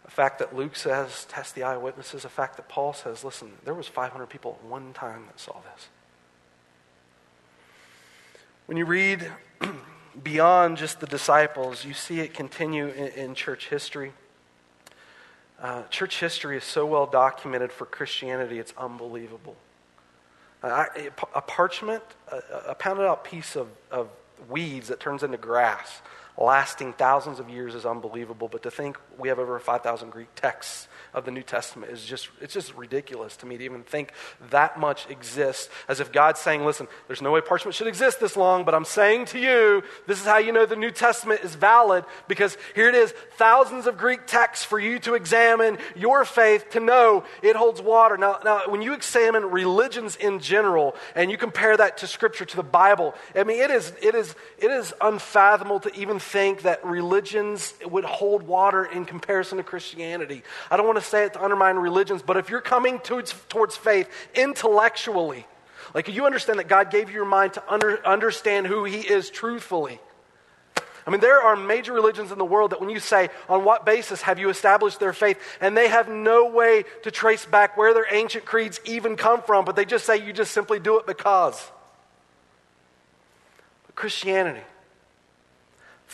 A 0.07 0.11
fact 0.11 0.39
that 0.39 0.55
Luke 0.55 0.75
says, 0.75 1.25
test 1.25 1.53
the 1.55 1.63
eyewitnesses. 1.63 2.25
A 2.25 2.29
fact 2.29 2.55
that 2.57 2.69
Paul 2.69 2.93
says, 2.93 3.23
listen, 3.23 3.51
there 3.65 3.73
was 3.73 3.87
500 3.87 4.27
people 4.27 4.57
at 4.61 4.69
one 4.69 4.93
time 4.93 5.25
that 5.27 5.39
saw 5.39 5.53
this. 5.73 5.87
When 8.67 8.77
you 8.77 8.85
read 8.85 9.31
beyond 10.23 10.77
just 10.77 10.99
the 10.99 11.07
disciples, 11.07 11.85
you 11.85 11.93
see 11.93 12.19
it 12.19 12.33
continue 12.33 12.87
in, 12.87 13.07
in 13.07 13.35
church 13.35 13.69
history. 13.69 14.13
Uh, 15.61 15.83
church 15.83 16.19
history 16.19 16.57
is 16.57 16.63
so 16.63 16.85
well 16.85 17.05
documented 17.05 17.71
for 17.71 17.85
Christianity, 17.85 18.59
it's 18.59 18.73
unbelievable. 18.77 19.55
Uh, 20.61 20.85
a 21.35 21.41
parchment, 21.41 22.03
a, 22.31 22.71
a, 22.71 22.75
pounded 22.75 23.05
out 23.05 23.23
piece 23.23 23.55
of, 23.55 23.67
of 23.91 24.09
weeds 24.49 24.87
that 24.87 24.99
turns 24.99 25.23
into 25.23 25.37
grass, 25.37 26.01
lasting 26.37 26.93
thousands 26.93 27.39
of 27.39 27.49
years 27.49 27.73
is 27.73 27.85
unbelievable. 27.85 28.47
But 28.47 28.63
to 28.63 28.71
think 28.71 28.97
we 29.17 29.29
have 29.29 29.39
over 29.39 29.57
5,000 29.59 30.11
Greek 30.11 30.33
texts 30.35 30.87
of 31.13 31.25
the 31.25 31.31
New 31.31 31.41
Testament 31.41 31.91
is 31.91 32.05
just, 32.05 32.29
it's 32.41 32.53
just 32.53 32.75
ridiculous 32.75 33.35
to 33.37 33.45
me 33.45 33.57
to 33.57 33.63
even 33.63 33.83
think 33.83 34.11
that 34.51 34.79
much 34.79 35.09
exists. 35.09 35.69
As 35.87 35.99
if 35.99 36.11
God's 36.11 36.39
saying, 36.39 36.63
listen, 36.63 36.87
there's 37.07 37.21
no 37.21 37.31
way 37.31 37.41
parchment 37.41 37.73
should 37.73 37.87
exist 37.87 38.19
this 38.19 38.37
long, 38.37 38.65
but 38.65 38.75
I'm 38.75 38.85
saying 38.85 39.25
to 39.27 39.39
you, 39.39 39.83
this 40.05 40.19
is 40.19 40.25
how 40.25 40.37
you 40.37 40.51
know 40.51 40.65
the 40.65 40.75
New 40.75 40.91
Testament 40.91 41.41
is 41.41 41.55
valid 41.55 42.05
because 42.27 42.55
here 42.75 42.87
it 42.87 42.95
is, 42.95 43.13
thousands 43.37 43.87
of 43.87 43.97
Greek 43.97 44.27
texts 44.27 44.63
for 44.63 44.79
you 44.79 44.99
to 44.99 45.15
examine 45.15 45.79
your 45.95 46.23
faith 46.23 46.69
to 46.71 46.79
know 46.79 47.23
it 47.41 47.55
holds 47.55 47.81
water. 47.81 48.17
Now, 48.17 48.39
now 48.43 48.61
when 48.67 48.83
you 48.83 48.93
examine 48.93 49.49
religions 49.49 50.15
in 50.15 50.39
general 50.39 50.95
and 51.15 51.31
you 51.31 51.37
compare 51.37 51.75
that 51.75 51.97
to 51.99 52.07
Scripture, 52.07 52.45
to 52.45 52.55
the 52.55 52.63
Bible, 52.63 53.15
I 53.35 53.43
mean, 53.43 53.61
it 53.61 53.71
is, 53.71 53.91
it 54.01 54.13
is, 54.13 54.35
it 54.59 54.69
is 54.69 54.93
unfathomable 55.01 55.79
to 55.79 55.95
even 55.95 56.19
think 56.27 56.63
that 56.63 56.85
religions 56.85 57.73
would 57.85 58.03
hold 58.03 58.43
water 58.43 58.85
in 58.85 59.05
comparison 59.05 59.57
to 59.57 59.63
Christianity. 59.63 60.43
I 60.69 60.77
don't 60.77 60.85
want 60.85 60.99
to 60.99 61.05
say 61.05 61.25
it 61.25 61.33
to 61.33 61.43
undermine 61.43 61.77
religions, 61.77 62.21
but 62.21 62.37
if 62.37 62.49
you're 62.49 62.61
coming 62.61 62.99
towards, 62.99 63.33
towards 63.49 63.77
faith 63.77 64.09
intellectually, 64.35 65.45
like 65.93 66.07
you 66.09 66.25
understand 66.25 66.59
that 66.59 66.67
God 66.67 66.91
gave 66.91 67.09
you 67.09 67.15
your 67.15 67.25
mind 67.25 67.53
to 67.53 67.63
under, 67.71 68.05
understand 68.05 68.67
who 68.67 68.83
He 68.83 68.99
is 68.99 69.29
truthfully. 69.29 69.99
I 71.05 71.09
mean, 71.09 71.21
there 71.21 71.41
are 71.41 71.55
major 71.55 71.93
religions 71.93 72.33
in 72.33 72.37
the 72.37 72.45
world 72.45 72.71
that 72.71 72.81
when 72.81 72.89
you 72.89 72.99
say, 72.99 73.29
on 73.47 73.63
what 73.63 73.85
basis 73.85 74.21
have 74.23 74.39
you 74.39 74.49
established 74.49 74.99
their 74.99 75.13
faith, 75.13 75.39
and 75.61 75.75
they 75.75 75.87
have 75.87 76.09
no 76.09 76.49
way 76.49 76.83
to 77.03 77.11
trace 77.11 77.45
back 77.45 77.77
where 77.77 77.93
their 77.93 78.13
ancient 78.13 78.43
creeds 78.43 78.81
even 78.83 79.15
come 79.15 79.41
from, 79.41 79.63
but 79.63 79.77
they 79.77 79.85
just 79.85 80.05
say 80.05 80.17
you 80.17 80.33
just 80.33 80.51
simply 80.51 80.79
do 80.79 80.99
it 80.99 81.07
because. 81.07 81.71
But 83.85 83.95
Christianity, 83.95 84.59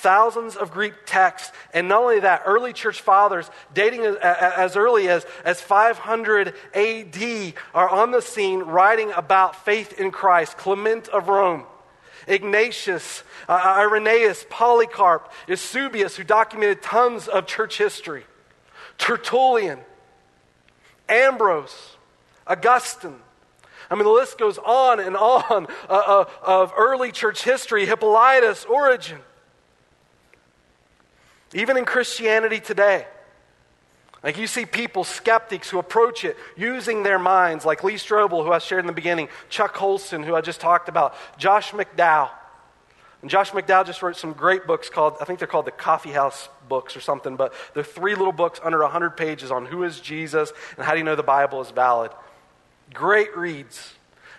thousands 0.04 0.58
of 0.58 0.70
Greek 0.70 0.93
texts. 1.06 1.51
And 1.74 1.88
not 1.88 2.04
only 2.04 2.20
that, 2.20 2.43
early 2.45 2.74
church 2.74 3.01
fathers, 3.01 3.49
dating 3.74 4.01
as, 4.01 4.18
as, 4.18 4.76
early 4.76 5.08
as, 5.08 5.26
as 5.45 5.62
500 5.62 6.54
AD, 6.76 7.54
are 7.74 7.89
on 7.89 8.12
the 8.12 8.22
scene 8.22 8.60
writing 8.60 9.12
about 9.14 9.66
faith 9.66 9.99
in 9.99 10.12
Christ. 10.12 10.58
Clement 10.58 11.08
of 11.08 11.30
Rome, 11.30 11.64
Ignatius, 12.28 13.24
uh, 13.47 13.76
Irenaeus, 13.78 14.45
Polycarp, 14.49 15.32
Eusebius, 15.47 16.18
who 16.18 16.26
documented 16.26 16.84
tons 16.84 17.30
of 17.30 17.47
church 17.47 17.78
history, 17.78 18.26
Tertullian, 18.97 19.80
Ambrose, 21.08 21.95
Augustine. 22.45 23.16
I 23.89 23.95
mean, 23.95 24.04
the 24.04 24.10
list 24.10 24.38
goes 24.38 24.58
on 24.58 24.99
and 24.99 25.16
on 25.16 25.68
uh, 25.89 25.93
uh, 25.93 26.26
of 26.41 26.74
early 26.78 27.14
church 27.14 27.43
history 27.43 27.86
Hippolytus, 27.86 28.66
Origen. 28.66 29.20
Even 31.54 31.78
in 31.78 31.86
Christianity 31.86 32.60
today, 32.60 33.06
like 34.24 34.38
you 34.38 34.47
see 34.47 34.66
people, 34.66 35.04
skeptics 35.04 35.70
who 35.70 35.80
approach 35.80 36.24
it 36.24 36.38
using 36.56 37.04
their 37.04 37.20
minds, 37.20 37.66
like 37.66 37.84
Lee 37.84 37.95
Strobel, 37.95 38.45
who 38.45 38.51
I 38.51 38.60
shared 38.60 38.80
in 38.80 38.88
the 38.88 38.93
beginning, 38.93 39.28
Chuck 39.49 39.74
Colson, 39.74 40.24
who 40.24 40.34
I 40.34 40.41
just 40.41 40.62
talked 40.62 40.88
about, 40.88 41.16
Josh 41.38 41.72
McDowell. 41.72 42.30
And 43.22 43.30
Josh 43.30 43.51
McDowell 43.51 43.86
just 43.86 44.01
wrote 44.01 44.16
some 44.16 44.34
great 44.34 44.66
books 44.66 44.89
called, 44.89 45.16
I 45.22 45.26
think 45.26 45.39
they're 45.39 45.47
called 45.47 45.66
the 45.66 45.72
Coffee 45.72 46.12
House 46.12 46.49
books 46.68 46.95
or 46.95 47.01
something, 47.01 47.36
but 47.36 47.54
they're 47.74 47.84
three 47.84 48.16
little 48.16 48.34
books 48.34 48.60
under 48.64 48.82
100 48.82 49.12
pages 49.12 49.51
on 49.51 49.66
who 49.66 49.84
is 49.84 49.99
Jesus 49.99 50.51
and 50.78 50.86
how 50.86 50.93
do 50.93 50.97
you 50.97 51.04
know 51.04 51.16
the 51.16 51.24
Bible 51.24 51.62
is 51.62 51.72
valid. 51.72 52.12
Great 52.93 53.36
reads. 53.36 53.93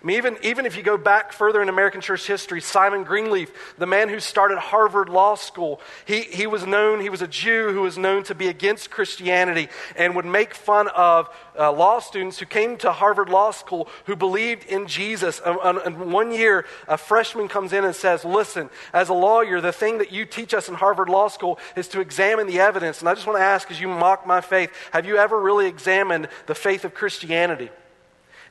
I 0.05 0.07
mean, 0.07 0.19
even, 0.19 0.37
even 0.43 0.67
if 0.67 0.77
you 0.77 0.83
go 0.83 0.99
back 0.99 1.33
further 1.33 1.63
in 1.63 1.71
American 1.71 2.03
church 2.03 2.27
history, 2.27 2.61
Simon 2.61 3.05
Greenleaf, 3.05 3.75
the 3.79 3.87
man 3.87 4.11
who 4.11 4.21
started 4.21 4.59
Harvard 4.59 5.09
Law 5.09 5.35
School, 5.35 5.81
he, 6.05 6.21
he 6.21 6.47
was 6.47 6.67
known, 6.67 7.01
he 7.01 7.09
was 7.09 7.23
a 7.23 7.27
Jew 7.27 7.73
who 7.73 7.81
was 7.81 7.97
known 7.97 8.23
to 8.25 8.35
be 8.35 8.49
against 8.49 8.91
Christianity 8.91 9.71
and 9.97 10.15
would 10.15 10.27
make 10.27 10.55
fun 10.55 10.89
of 10.89 11.35
uh, 11.59 11.73
law 11.73 12.01
students 12.01 12.39
who 12.39 12.45
came 12.45 12.77
to 12.79 12.93
Harvard 12.93 13.31
Law 13.31 13.51
School 13.51 13.89
who 14.05 14.15
believed 14.15 14.67
in 14.67 14.87
Jesus. 14.87 15.41
And, 15.43 15.79
and, 15.79 16.13
one 16.13 16.33
year, 16.33 16.67
a 16.87 16.99
freshman 16.99 17.49
comes 17.49 17.73
in 17.73 17.87
and 17.87 17.95
says, 17.95 18.27
Listen, 18.27 18.69
as 18.93 19.09
a 19.09 19.15
lawyer, 19.15 19.63
the 19.63 19.73
thing 19.73 19.97
that 19.99 20.13
you 20.13 20.27
teach 20.27 20.53
us 20.53 20.69
in 20.69 20.75
Harvard 20.75 21.09
Law 21.09 21.29
School 21.29 21.59
is 21.77 21.89
to 21.89 22.01
examine 22.01 22.47
the 22.47 22.61
evidence. 22.61 23.01
And 23.01 23.09
I 23.09 23.15
just 23.15 23.27
want 23.27 23.39
to 23.39 23.43
ask, 23.43 23.71
as 23.71 23.81
you 23.81 23.89
mock 23.89 24.27
my 24.27 24.43
faith, 24.43 24.71
have 24.93 25.07
you 25.07 25.17
ever 25.17 25.41
really 25.41 25.67
examined 25.67 26.29
the 26.45 26.55
faith 26.55 26.85
of 26.85 26.93
Christianity? 26.93 27.71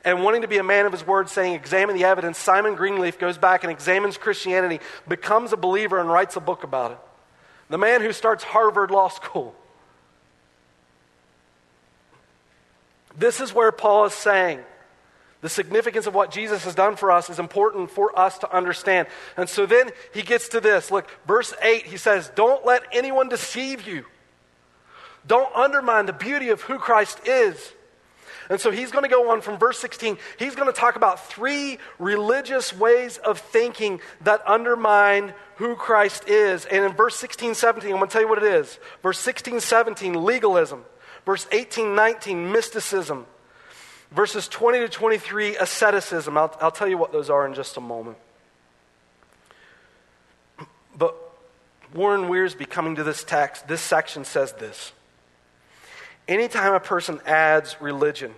And 0.04 0.22
wanting 0.22 0.42
to 0.42 0.48
be 0.48 0.58
a 0.58 0.62
man 0.62 0.86
of 0.86 0.92
his 0.92 1.06
word, 1.06 1.28
saying, 1.28 1.54
Examine 1.54 1.96
the 1.96 2.04
evidence, 2.04 2.38
Simon 2.38 2.74
Greenleaf 2.74 3.18
goes 3.18 3.38
back 3.38 3.64
and 3.64 3.70
examines 3.70 4.16
Christianity, 4.16 4.80
becomes 5.08 5.52
a 5.52 5.56
believer, 5.56 5.98
and 5.98 6.08
writes 6.08 6.36
a 6.36 6.40
book 6.40 6.64
about 6.64 6.92
it. 6.92 6.98
The 7.70 7.78
man 7.78 8.02
who 8.02 8.12
starts 8.12 8.44
Harvard 8.44 8.90
Law 8.90 9.08
School. 9.08 9.54
This 13.16 13.40
is 13.40 13.54
where 13.54 13.72
Paul 13.72 14.06
is 14.06 14.14
saying 14.14 14.60
the 15.44 15.50
significance 15.50 16.06
of 16.06 16.14
what 16.14 16.30
Jesus 16.30 16.64
has 16.64 16.74
done 16.74 16.96
for 16.96 17.10
us 17.10 17.28
is 17.28 17.38
important 17.38 17.90
for 17.90 18.18
us 18.18 18.38
to 18.38 18.50
understand. 18.50 19.08
And 19.36 19.46
so 19.46 19.66
then 19.66 19.90
he 20.14 20.22
gets 20.22 20.48
to 20.48 20.60
this. 20.60 20.90
Look, 20.90 21.06
verse 21.26 21.52
8, 21.60 21.84
he 21.84 21.98
says, 21.98 22.32
Don't 22.34 22.64
let 22.64 22.82
anyone 22.92 23.28
deceive 23.28 23.86
you. 23.86 24.06
Don't 25.26 25.54
undermine 25.54 26.06
the 26.06 26.14
beauty 26.14 26.48
of 26.48 26.62
who 26.62 26.78
Christ 26.78 27.26
is. 27.26 27.72
And 28.50 28.60
so 28.60 28.70
he's 28.70 28.90
going 28.90 29.04
to 29.04 29.08
go 29.08 29.30
on 29.30 29.40
from 29.40 29.58
verse 29.58 29.78
16. 29.78 30.18
He's 30.38 30.54
going 30.54 30.72
to 30.72 30.78
talk 30.78 30.96
about 30.96 31.28
three 31.28 31.78
religious 31.98 32.76
ways 32.76 33.18
of 33.18 33.38
thinking 33.38 34.00
that 34.22 34.42
undermine 34.46 35.32
who 35.56 35.76
Christ 35.76 36.28
is. 36.28 36.66
And 36.66 36.84
in 36.84 36.92
verse 36.92 37.16
16, 37.16 37.54
17, 37.54 37.90
I'm 37.90 37.96
going 37.96 38.08
to 38.08 38.12
tell 38.12 38.22
you 38.22 38.28
what 38.28 38.42
it 38.42 38.52
is. 38.52 38.78
Verse 39.02 39.18
16, 39.18 39.60
17, 39.60 40.24
legalism. 40.24 40.84
Verse 41.24 41.46
18, 41.52 41.94
19, 41.94 42.52
mysticism. 42.52 43.26
Verses 44.10 44.46
20 44.46 44.80
to 44.80 44.88
23, 44.88 45.56
asceticism. 45.56 46.36
I'll, 46.36 46.56
I'll 46.60 46.70
tell 46.70 46.88
you 46.88 46.98
what 46.98 47.12
those 47.12 47.30
are 47.30 47.46
in 47.46 47.54
just 47.54 47.76
a 47.76 47.80
moment. 47.80 48.18
But 50.96 51.16
Warren 51.94 52.28
Wiersbe, 52.28 52.68
coming 52.68 52.96
to 52.96 53.04
this 53.04 53.24
text, 53.24 53.66
this 53.66 53.80
section 53.80 54.24
says 54.24 54.52
this. 54.52 54.92
Anytime 56.26 56.72
a 56.72 56.80
person 56.80 57.20
adds 57.26 57.76
religion, 57.80 58.34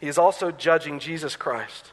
he 0.00 0.08
is 0.08 0.18
also 0.18 0.50
judging 0.50 0.98
Jesus 0.98 1.36
Christ. 1.36 1.92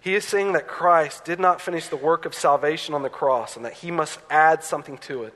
He 0.00 0.14
is 0.14 0.24
saying 0.24 0.52
that 0.52 0.68
Christ 0.68 1.24
did 1.24 1.40
not 1.40 1.60
finish 1.60 1.88
the 1.88 1.96
work 1.96 2.24
of 2.24 2.34
salvation 2.34 2.94
on 2.94 3.02
the 3.02 3.08
cross 3.08 3.56
and 3.56 3.64
that 3.64 3.74
he 3.74 3.90
must 3.90 4.20
add 4.30 4.62
something 4.62 4.98
to 4.98 5.24
it. 5.24 5.34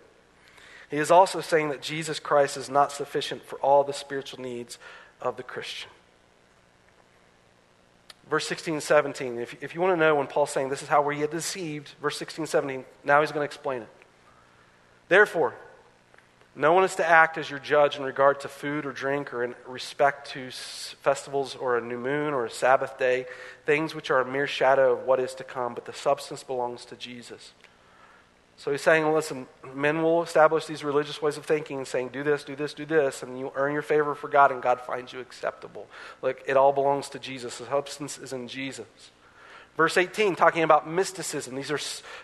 He 0.91 0.99
is 0.99 1.11
also 1.11 1.41
saying 1.41 1.71
that 1.71 1.81
Jesus 1.81 2.21
Christ 2.21 2.57
is 2.57 2.69
not 2.69 2.93
sufficient 2.93 3.45
for 3.45 3.59
all 3.61 3.83
the 3.83 3.95
spiritual 3.95 4.41
needs 4.41 4.79
of 5.21 5.37
the 5.37 5.43
Christian. 5.43 5.91
Verse 8.29 8.47
16 8.47 8.75
and 8.75 8.83
17, 8.83 9.39
if, 9.39 9.63
if 9.63 9.75
you 9.75 9.81
want 9.81 9.95
to 9.95 9.97
know 9.97 10.15
when 10.15 10.27
Paul's 10.27 10.51
saying 10.51 10.69
this 10.69 10.83
is 10.83 10.89
how 10.89 11.03
we 11.03 11.17
get 11.17 11.31
deceived, 11.31 11.95
verse 12.01 12.17
16 12.19 12.43
and 12.43 12.49
17, 12.49 12.85
now 13.05 13.21
he's 13.21 13.33
going 13.33 13.41
to 13.41 13.47
explain 13.47 13.83
it. 13.83 13.89
Therefore, 15.09 15.55
no 16.55 16.73
one 16.73 16.85
is 16.85 16.95
to 16.97 17.09
act 17.09 17.39
as 17.39 17.49
your 17.49 17.59
judge 17.59 17.97
in 17.97 18.03
regard 18.03 18.41
to 18.41 18.49
food 18.49 18.85
or 18.85 18.93
drink 18.93 19.33
or 19.33 19.43
in 19.43 19.55
respect 19.67 20.31
to 20.33 20.51
festivals 20.51 21.57
or 21.57 21.79
a 21.79 21.81
new 21.81 21.99
moon 21.99 22.35
or 22.35 22.45
a 22.45 22.51
Sabbath 22.51 22.99
day, 22.99 23.27
things 23.65 23.95
which 23.95 24.11
are 24.11 24.21
a 24.21 24.31
mere 24.31 24.47
shadow 24.47 24.93
of 24.93 25.05
what 25.05 25.19
is 25.19 25.35
to 25.37 25.45
come, 25.45 25.75
but 25.75 25.87
the 25.87 25.95
substance 25.95 26.43
belongs 26.43 26.85
to 26.85 26.97
Jesus. 26.97 27.53
So 28.59 28.71
he's 28.71 28.83
saying, 28.83 29.11
listen, 29.13 29.47
men 29.75 30.03
will 30.03 30.23
establish 30.23 30.67
these 30.67 30.85
religious 30.85 31.23
ways 31.23 31.39
of 31.39 31.47
thinking 31.47 31.79
and 31.79 31.87
saying, 31.87 32.11
do 32.11 32.23
this, 32.23 32.45
do 32.45 32.55
this, 32.55 32.75
do 32.75 32.85
this, 32.85 33.23
and 33.23 33.39
you 33.39 33.51
earn 33.57 33.73
your 33.73 33.83
favor 33.83 34.15
for 34.15 34.29
God, 34.29 34.53
and 34.53 34.63
God 34.63 34.81
finds 34.81 35.13
you 35.13 35.21
acceptable. 35.21 35.87
Like, 36.21 36.45
it 36.47 36.57
all 36.57 36.73
belongs 36.73 37.09
to 37.09 37.19
Jesus. 37.19 37.59
The 37.59 37.65
substance 37.65 38.19
is 38.19 38.33
in 38.33 38.47
Jesus. 38.47 38.87
Verse 39.77 39.97
18, 39.97 40.37
talking 40.37 40.63
about 40.63 40.89
mysticism. 40.89 41.55
These 41.55 41.71
are 41.71 41.81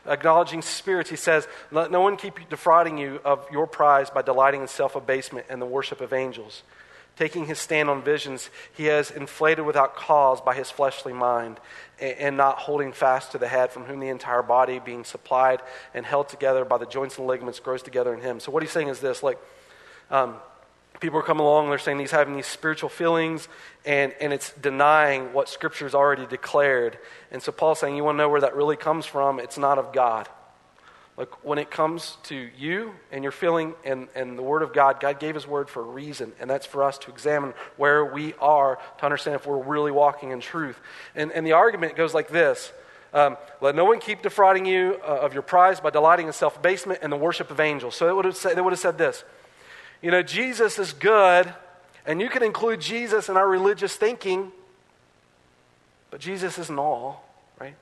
acknowledging 0.06 0.60
spirits. 0.60 1.08
He 1.08 1.16
says, 1.16 1.48
Let 1.70 1.90
no 1.90 2.00
one 2.00 2.16
keep 2.16 2.48
defrauding 2.50 2.98
you 2.98 3.20
of 3.24 3.46
your 3.50 3.66
prize 3.66 4.10
by 4.10 4.22
delighting 4.22 4.60
in 4.62 4.68
self 4.68 4.96
abasement 4.96 5.46
and 5.48 5.60
the 5.60 5.66
worship 5.66 6.00
of 6.00 6.12
angels. 6.12 6.62
Taking 7.16 7.46
his 7.46 7.58
stand 7.58 7.90
on 7.90 8.02
visions, 8.02 8.48
he 8.76 8.84
has 8.84 9.10
inflated 9.10 9.64
without 9.64 9.96
cause 9.96 10.40
by 10.40 10.54
his 10.54 10.70
fleshly 10.70 11.12
mind, 11.12 11.58
and 11.98 12.36
not 12.36 12.58
holding 12.58 12.92
fast 12.92 13.32
to 13.32 13.38
the 13.38 13.48
head, 13.48 13.72
from 13.72 13.84
whom 13.86 13.98
the 13.98 14.08
entire 14.08 14.42
body, 14.42 14.78
being 14.78 15.02
supplied 15.02 15.60
and 15.94 16.06
held 16.06 16.28
together 16.28 16.64
by 16.64 16.78
the 16.78 16.86
joints 16.86 17.18
and 17.18 17.26
ligaments, 17.26 17.58
grows 17.58 17.82
together 17.82 18.14
in 18.14 18.20
him. 18.20 18.38
So, 18.40 18.52
what 18.52 18.62
he's 18.62 18.70
saying 18.70 18.88
is 18.88 19.00
this 19.00 19.22
like, 19.22 19.38
um, 20.10 20.36
people 21.00 21.18
are 21.18 21.22
coming 21.22 21.44
along, 21.44 21.70
they're 21.70 21.78
saying 21.78 21.98
he's 21.98 22.10
having 22.10 22.34
these 22.34 22.46
spiritual 22.46 22.88
feelings, 22.88 23.48
and, 23.84 24.12
and 24.20 24.32
it's 24.32 24.52
denying 24.52 25.32
what 25.32 25.48
Scripture's 25.48 25.94
already 25.94 26.26
declared. 26.26 26.98
And 27.30 27.42
so 27.42 27.52
Paul's 27.52 27.80
saying, 27.80 27.96
You 27.96 28.04
want 28.04 28.16
to 28.16 28.18
know 28.18 28.28
where 28.28 28.40
that 28.40 28.56
really 28.56 28.76
comes 28.76 29.06
from? 29.06 29.38
It's 29.38 29.58
not 29.58 29.78
of 29.78 29.92
God. 29.92 30.28
Like 31.16 31.44
when 31.44 31.58
it 31.58 31.68
comes 31.68 32.16
to 32.24 32.48
you 32.56 32.94
and 33.10 33.24
your 33.24 33.32
feeling 33.32 33.74
and, 33.84 34.06
and 34.14 34.38
the 34.38 34.42
Word 34.42 34.62
of 34.62 34.72
God, 34.72 35.00
God 35.00 35.18
gave 35.18 35.34
His 35.34 35.48
Word 35.48 35.68
for 35.68 35.80
a 35.80 35.84
reason, 35.84 36.32
and 36.38 36.48
that's 36.48 36.64
for 36.64 36.84
us 36.84 36.96
to 36.98 37.10
examine 37.10 37.54
where 37.76 38.04
we 38.04 38.34
are 38.34 38.78
to 38.98 39.04
understand 39.04 39.34
if 39.34 39.44
we're 39.44 39.58
really 39.60 39.90
walking 39.90 40.30
in 40.30 40.40
truth. 40.40 40.80
And, 41.16 41.32
and 41.32 41.44
the 41.44 41.52
argument 41.52 41.96
goes 41.96 42.14
like 42.14 42.28
this 42.28 42.72
Um, 43.12 43.36
let 43.60 43.74
no 43.74 43.84
one 43.84 43.98
keep 43.98 44.22
defrauding 44.22 44.64
you 44.64 45.00
uh, 45.02 45.06
of 45.06 45.32
your 45.32 45.42
prize 45.42 45.80
by 45.80 45.90
delighting 45.90 46.28
in 46.28 46.32
self 46.32 46.56
abasement 46.56 47.00
and 47.02 47.12
the 47.12 47.16
worship 47.16 47.50
of 47.50 47.58
angels. 47.58 47.96
So 47.96 48.14
would, 48.14 48.24
have 48.24 48.36
said, 48.36 48.56
they 48.56 48.60
would 48.60 48.72
have 48.72 48.80
said 48.80 48.96
this 48.96 49.24
You 50.00 50.10
know, 50.10 50.22
Jesus 50.22 50.78
is 50.78 50.92
good, 50.92 51.52
and 52.06 52.20
you 52.20 52.28
can 52.28 52.42
include 52.42 52.80
Jesus 52.80 53.28
in 53.28 53.36
our 53.36 53.48
religious 53.48 53.96
thinking, 53.96 54.52
but 56.10 56.20
Jesus 56.20 56.58
isn't 56.58 56.78
all, 56.78 57.24
right? 57.60 57.74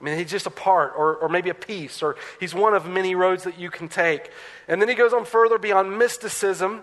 I 0.00 0.04
mean, 0.04 0.16
he's 0.16 0.30
just 0.30 0.46
a 0.46 0.50
part, 0.50 0.94
or, 0.96 1.16
or 1.16 1.28
maybe 1.28 1.50
a 1.50 1.54
piece, 1.54 2.02
or 2.02 2.16
he's 2.40 2.54
one 2.54 2.74
of 2.74 2.86
many 2.86 3.14
roads 3.14 3.44
that 3.44 3.58
you 3.58 3.70
can 3.70 3.88
take. 3.88 4.30
And 4.66 4.80
then 4.80 4.88
he 4.88 4.94
goes 4.94 5.12
on 5.12 5.24
further 5.24 5.58
beyond 5.58 5.98
mysticism, 5.98 6.82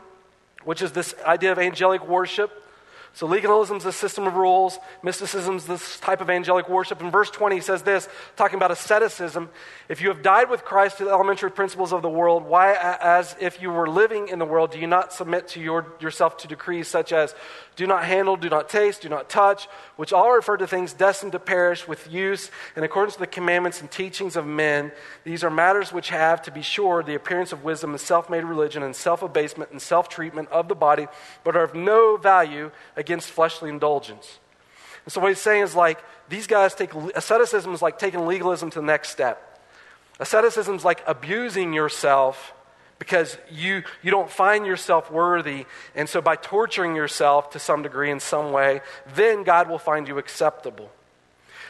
which 0.64 0.82
is 0.82 0.92
this 0.92 1.16
idea 1.26 1.52
of 1.52 1.60
angelic 1.60 2.08
worship. 2.08 2.65
So 3.16 3.28
legalism 3.28 3.78
is 3.78 3.86
a 3.86 3.94
system 3.94 4.28
of 4.28 4.36
rules. 4.36 4.78
Mysticism 5.02 5.56
is 5.56 5.66
this 5.66 6.02
type 6.02 6.20
of 6.20 6.30
angelic 6.30 6.68
worship. 6.68 7.02
In 7.02 7.12
verse 7.12 7.30
20, 7.32 7.56
he 7.56 7.62
says 7.62 7.82
this, 7.82 8.10
talking 8.36 8.58
about 8.58 8.72
asceticism. 8.72 9.50
If 9.88 10.02
you 10.02 10.10
have 10.10 10.22
died 10.22 10.50
with 10.50 10.66
Christ 10.66 10.98
to 10.98 11.06
the 11.06 11.12
elementary 11.12 11.50
principles 11.50 11.94
of 11.94 12.02
the 12.02 12.10
world, 12.10 12.44
why, 12.44 12.74
as 12.74 13.34
if 13.40 13.62
you 13.62 13.72
were 13.72 13.88
living 13.88 14.28
in 14.28 14.38
the 14.38 14.46
world, 14.46 14.72
do 14.72 14.80
you 14.80 14.88
not 14.88 15.14
submit 15.14 15.48
to 15.50 15.62
your, 15.62 15.94
yourself 16.02 16.36
to 16.40 16.48
decrees 16.50 16.90
such 16.90 17.14
as 17.14 17.34
do 17.78 17.88
not 17.88 18.04
handle, 18.04 18.36
do 18.36 18.50
not 18.50 18.68
taste, 18.68 19.02
do 19.02 19.10
not 19.10 19.30
touch, 19.30 19.68
which 19.96 20.12
all 20.12 20.32
refer 20.32 20.58
to 20.58 20.68
things 20.68 20.92
destined 20.92 21.32
to 21.34 21.40
perish 21.40 21.88
with 21.88 22.12
use 22.12 22.52
in 22.76 22.84
accordance 22.84 23.18
with 23.18 23.30
the 23.30 23.34
commandments 23.34 23.80
and 23.80 23.90
teachings 23.90 24.36
of 24.36 24.46
men. 24.46 24.92
These 25.24 25.44
are 25.44 25.50
matters 25.50 25.94
which 25.94 26.10
have, 26.10 26.42
to 26.44 26.52
be 26.52 26.62
sure, 26.62 27.02
the 27.02 27.16
appearance 27.16 27.54
of 27.54 27.64
wisdom 27.64 27.92
and 27.92 28.00
self 28.00 28.30
made 28.30 28.44
religion 28.44 28.84
and 28.84 28.96
self 28.96 29.22
abasement 29.24 29.72
and 29.72 29.82
self 29.82 30.10
treatment 30.10 30.50
of 30.50 30.68
the 30.68 30.76
body, 30.76 31.08
but 31.46 31.56
are 31.56 31.64
of 31.64 31.76
no 31.76 32.18
value 32.18 32.72
against 33.06 33.30
fleshly 33.30 33.70
indulgence. 33.70 34.40
And 35.06 35.14
so, 35.14 35.22
what 35.22 35.30
he's 35.30 35.40
saying 35.40 35.62
is 35.62 35.76
like, 35.76 36.04
these 36.28 36.48
guys 36.48 36.74
take 36.74 36.94
asceticism 36.94 37.74
is 37.74 37.82
like 37.82 38.00
taking 38.00 38.26
legalism 38.26 38.72
to 38.72 38.80
the 38.80 38.86
next 38.86 39.10
step. 39.10 39.62
Asceticism 40.20 40.76
is 40.76 40.84
like 40.84 41.04
abusing 41.06 41.74
yourself 41.74 42.54
because 42.98 43.38
you, 43.52 43.84
you 44.02 44.10
don't 44.10 44.32
find 44.32 44.66
yourself 44.66 45.12
worthy. 45.12 45.66
And 45.94 46.10
so, 46.10 46.22
by 46.22 46.36
torturing 46.36 46.96
yourself 46.96 47.52
to 47.52 47.60
some 47.60 47.84
degree 47.84 48.10
in 48.10 48.20
some 48.20 48.52
way, 48.52 48.82
then 49.14 49.44
God 49.44 49.70
will 49.70 49.80
find 49.80 50.08
you 50.08 50.18
acceptable. 50.18 50.90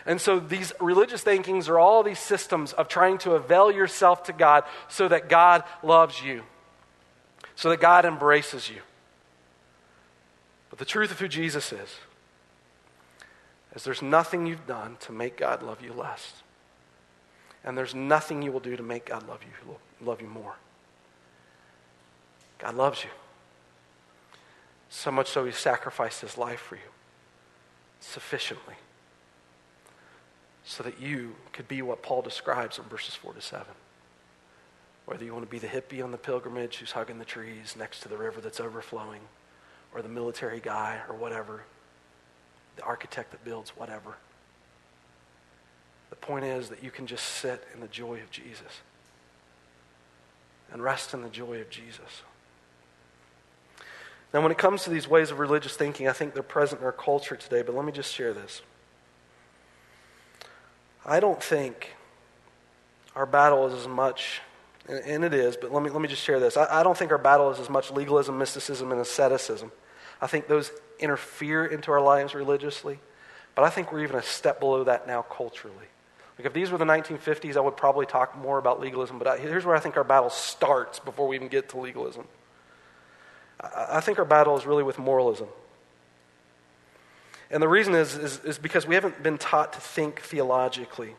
And 0.06 0.22
so, 0.22 0.40
these 0.40 0.72
religious 0.80 1.22
thinkings 1.22 1.68
are 1.68 1.78
all 1.78 2.04
these 2.04 2.20
systems 2.20 2.72
of 2.72 2.88
trying 2.88 3.18
to 3.20 3.32
avail 3.32 3.70
yourself 3.70 4.24
to 4.24 4.34
God 4.34 4.64
so 4.88 5.10
that 5.10 5.28
God 5.28 5.66
loves 5.84 6.22
you, 6.22 6.44
so 7.56 7.70
that 7.70 7.82
God 7.82 8.06
embraces 8.06 8.70
you. 8.70 8.82
The 10.78 10.86
truth 10.86 11.12
of 11.12 11.20
who 11.20 11.28
Jesus 11.28 11.72
is, 11.72 11.90
is 13.76 13.84
there's 13.84 14.02
nothing 14.02 14.46
you've 14.46 14.68
done 14.68 14.98
to 15.02 15.12
make 15.12 15.38
God 15.38 15.64
love 15.64 15.82
you 15.82 15.94
less. 15.94 16.44
And 17.64 17.78
there's 17.78 17.96
nothing 17.96 18.42
you 18.42 18.52
will 18.52 18.60
do 18.60 18.76
to 18.76 18.84
make 18.84 19.06
God 19.06 19.28
love 19.28 19.42
you, 19.44 19.76
love 20.06 20.22
you 20.22 20.28
more. 20.28 20.56
God 22.58 22.76
loves 22.76 23.04
you. 23.04 23.10
So 24.90 25.12
much 25.12 25.30
so, 25.30 25.46
he 25.46 25.52
sacrificed 25.52 26.22
his 26.22 26.38
life 26.38 26.60
for 26.60 26.76
you 26.76 26.82
sufficiently 28.00 28.76
so 30.64 30.84
that 30.84 31.00
you 31.00 31.36
could 31.54 31.68
be 31.68 31.82
what 31.82 32.02
Paul 32.02 32.22
describes 32.22 32.78
in 32.78 32.86
verses 32.86 33.14
4 33.16 33.34
to 33.34 33.42
7. 33.42 33.66
Whether 35.06 35.26
you 35.26 35.34
want 35.34 35.46
to 35.46 35.52
be 35.52 35.60
the 35.60 35.68
hippie 35.68 36.04
on 36.04 36.12
the 36.12 36.18
pilgrimage 36.18 36.78
who's 36.78 36.92
hugging 36.92 37.20
the 37.20 37.26
trees 37.26 37.76
next 37.78 38.02
to 38.02 38.10
the 38.10 38.18
river 38.18 38.42
that's 38.42 38.60
overflowing, 38.60 39.22
or 39.96 40.02
the 40.02 40.10
military 40.10 40.60
guy, 40.60 41.00
or 41.08 41.16
whatever, 41.16 41.64
the 42.76 42.84
architect 42.84 43.32
that 43.32 43.44
builds 43.46 43.70
whatever. 43.72 44.18
The 46.10 46.18
point 46.18 46.44
is 46.44 46.68
that 46.68 46.84
you 46.84 46.92
can 46.92 47.08
just 47.08 47.24
sit 47.26 47.64
in 47.74 47.80
the 47.80 47.88
joy 47.88 48.16
of 48.16 48.30
Jesus 48.30 48.82
and 50.72 50.84
rest 50.84 51.14
in 51.14 51.22
the 51.22 51.30
joy 51.30 51.62
of 51.62 51.70
Jesus. 51.70 52.24
Now, 54.34 54.42
when 54.42 54.52
it 54.52 54.58
comes 54.58 54.84
to 54.84 54.90
these 54.90 55.08
ways 55.08 55.32
of 55.32 55.40
religious 55.40 55.78
thinking, 55.78 56.10
I 56.10 56.12
think 56.12 56.34
they're 56.34 56.44
present 56.44 56.82
in 56.82 56.86
our 56.86 56.92
culture 56.92 57.38
today, 57.38 57.62
but 57.62 57.74
let 57.74 57.86
me 57.86 57.94
just 57.94 58.14
share 58.14 58.34
this. 58.34 58.62
I 61.06 61.22
don't 61.22 61.42
think 61.42 61.96
our 63.16 63.26
battle 63.26 63.66
is 63.68 63.74
as 63.74 63.88
much, 63.88 64.42
and 64.90 65.24
it 65.24 65.34
is, 65.34 65.56
but 65.56 65.72
let 65.72 65.82
me, 65.82 65.90
let 65.90 66.02
me 66.02 66.10
just 66.10 66.22
share 66.22 66.42
this. 66.42 66.58
I, 66.58 66.82
I 66.82 66.84
don't 66.84 66.98
think 66.98 67.14
our 67.14 67.18
battle 67.18 67.50
is 67.50 67.60
as 67.62 67.70
much 67.70 67.92
legalism, 67.92 68.38
mysticism, 68.38 68.92
and 68.92 69.00
asceticism. 69.00 69.72
I 70.26 70.28
think 70.28 70.48
those 70.48 70.72
interfere 70.98 71.68
into 71.68 71.92
our 71.92 72.02
lives 72.02 72.34
religiously, 72.34 72.98
but 73.54 73.62
I 73.62 73.70
think 73.70 73.92
we're 73.92 74.02
even 74.02 74.16
a 74.16 74.24
step 74.24 74.60
below 74.60 74.84
that 74.86 75.06
now 75.06 75.22
culturally. 75.22 75.86
Like 76.40 76.48
if 76.48 76.54
these 76.54 76.72
were 76.72 76.80
the 76.80 76.86
1950s, 76.86 77.56
I 77.56 77.60
would 77.60 77.78
probably 77.78 78.08
talk 78.08 78.36
more 78.36 78.58
about 78.58 78.80
legalism, 78.80 79.20
but 79.20 79.28
I, 79.28 79.38
here's 79.38 79.66
where 79.66 79.76
I 79.76 79.80
think 79.80 79.98
our 79.98 80.04
battle 80.04 80.32
starts 80.32 80.98
before 80.98 81.28
we 81.28 81.36
even 81.36 81.48
get 81.48 81.70
to 81.70 81.78
legalism. 81.78 82.26
I 83.60 84.00
think 84.00 84.18
our 84.18 84.26
battle 84.26 84.58
is 84.58 84.66
really 84.66 84.82
with 84.82 84.98
moralism. 84.98 85.48
And 87.52 87.62
the 87.62 87.68
reason 87.68 87.94
is, 87.94 88.16
is, 88.16 88.40
is, 88.40 88.58
because 88.58 88.88
we 88.88 88.96
haven't 88.96 89.22
been 89.22 89.38
taught 89.38 89.74
to 89.74 89.80
think 89.80 90.22
theologically. 90.22 91.14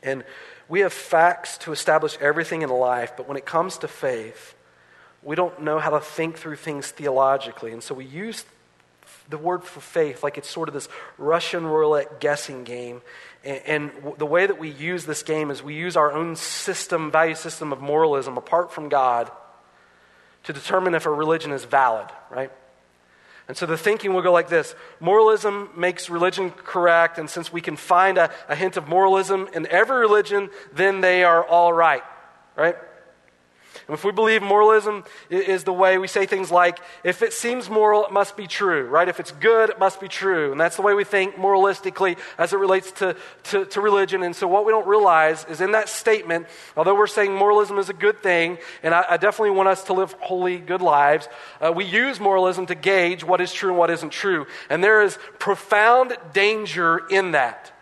And 0.00 0.22
we 0.68 0.78
have 0.80 0.92
facts 0.92 1.58
to 1.58 1.72
establish 1.72 2.16
everything 2.20 2.62
in 2.62 2.70
life, 2.70 3.14
but 3.16 3.26
when 3.26 3.36
it 3.36 3.46
comes 3.46 3.78
to 3.78 3.88
faith, 3.88 4.54
we 5.22 5.36
don't 5.36 5.62
know 5.62 5.78
how 5.78 5.90
to 5.90 6.00
think 6.00 6.38
through 6.38 6.56
things 6.56 6.90
theologically. 6.90 7.72
And 7.72 7.82
so 7.82 7.94
we 7.94 8.04
use 8.04 8.44
the 9.28 9.38
word 9.38 9.64
for 9.64 9.80
faith 9.80 10.22
like 10.22 10.36
it's 10.36 10.48
sort 10.48 10.68
of 10.68 10.74
this 10.74 10.88
Russian 11.18 11.66
roulette 11.66 12.20
guessing 12.20 12.64
game. 12.64 13.02
And, 13.44 13.90
the 14.18 14.26
way 14.26 14.46
that 14.46 14.58
we 14.58 14.70
use 14.70 15.04
this 15.04 15.22
game 15.22 15.50
is 15.50 15.62
we 15.62 15.74
use 15.74 15.96
our 15.96 16.12
own 16.12 16.36
system, 16.36 17.10
value 17.10 17.34
system 17.34 17.72
of 17.72 17.80
moralism 17.80 18.36
apart 18.36 18.72
from 18.72 18.88
God 18.88 19.30
to 20.44 20.52
determine 20.52 20.94
if 20.94 21.06
a 21.06 21.10
religion 21.10 21.50
is 21.50 21.64
valid, 21.64 22.08
right? 22.30 22.52
And 23.48 23.56
so 23.56 23.66
the 23.66 23.76
thinking 23.76 24.14
will 24.14 24.22
go 24.22 24.32
like 24.32 24.48
this 24.48 24.74
Moralism 25.00 25.70
makes 25.76 26.08
religion 26.08 26.50
correct, 26.50 27.18
and 27.18 27.28
since 27.28 27.52
we 27.52 27.60
can 27.60 27.76
find 27.76 28.18
a, 28.18 28.30
a 28.48 28.54
hint 28.54 28.76
of 28.76 28.88
moralism 28.88 29.48
in 29.52 29.66
every 29.66 29.98
religion, 29.98 30.50
then 30.72 31.00
they 31.00 31.24
are 31.24 31.44
all 31.44 31.72
right, 31.72 32.04
right? 32.56 32.76
And 33.88 33.94
if 33.94 34.04
we 34.04 34.12
believe 34.12 34.42
moralism 34.42 35.04
is 35.30 35.64
the 35.64 35.72
way 35.72 35.98
we 35.98 36.08
say 36.08 36.26
things 36.26 36.50
like, 36.50 36.78
if 37.04 37.22
it 37.22 37.32
seems 37.32 37.68
moral, 37.68 38.04
it 38.06 38.12
must 38.12 38.36
be 38.36 38.46
true, 38.46 38.86
right? 38.86 39.08
If 39.08 39.20
it's 39.20 39.32
good, 39.32 39.70
it 39.70 39.78
must 39.78 40.00
be 40.00 40.08
true. 40.08 40.52
And 40.52 40.60
that's 40.60 40.76
the 40.76 40.82
way 40.82 40.94
we 40.94 41.04
think 41.04 41.36
moralistically 41.36 42.18
as 42.38 42.52
it 42.52 42.58
relates 42.58 42.92
to, 42.92 43.16
to, 43.44 43.64
to 43.66 43.80
religion. 43.80 44.22
And 44.22 44.36
so 44.36 44.46
what 44.46 44.64
we 44.64 44.72
don't 44.72 44.86
realize 44.86 45.44
is 45.48 45.60
in 45.60 45.72
that 45.72 45.88
statement, 45.88 46.46
although 46.76 46.94
we're 46.94 47.06
saying 47.06 47.34
moralism 47.34 47.78
is 47.78 47.88
a 47.88 47.94
good 47.94 48.22
thing, 48.22 48.58
and 48.82 48.94
I, 48.94 49.04
I 49.10 49.16
definitely 49.16 49.56
want 49.56 49.68
us 49.68 49.84
to 49.84 49.92
live 49.92 50.12
holy, 50.20 50.58
good 50.58 50.82
lives, 50.82 51.28
uh, 51.60 51.72
we 51.74 51.84
use 51.84 52.20
moralism 52.20 52.66
to 52.66 52.74
gauge 52.74 53.24
what 53.24 53.40
is 53.40 53.52
true 53.52 53.70
and 53.70 53.78
what 53.78 53.90
isn't 53.90 54.10
true. 54.10 54.46
And 54.70 54.82
there 54.82 55.02
is 55.02 55.18
profound 55.38 56.16
danger 56.32 57.02
in 57.10 57.32
that. 57.32 57.72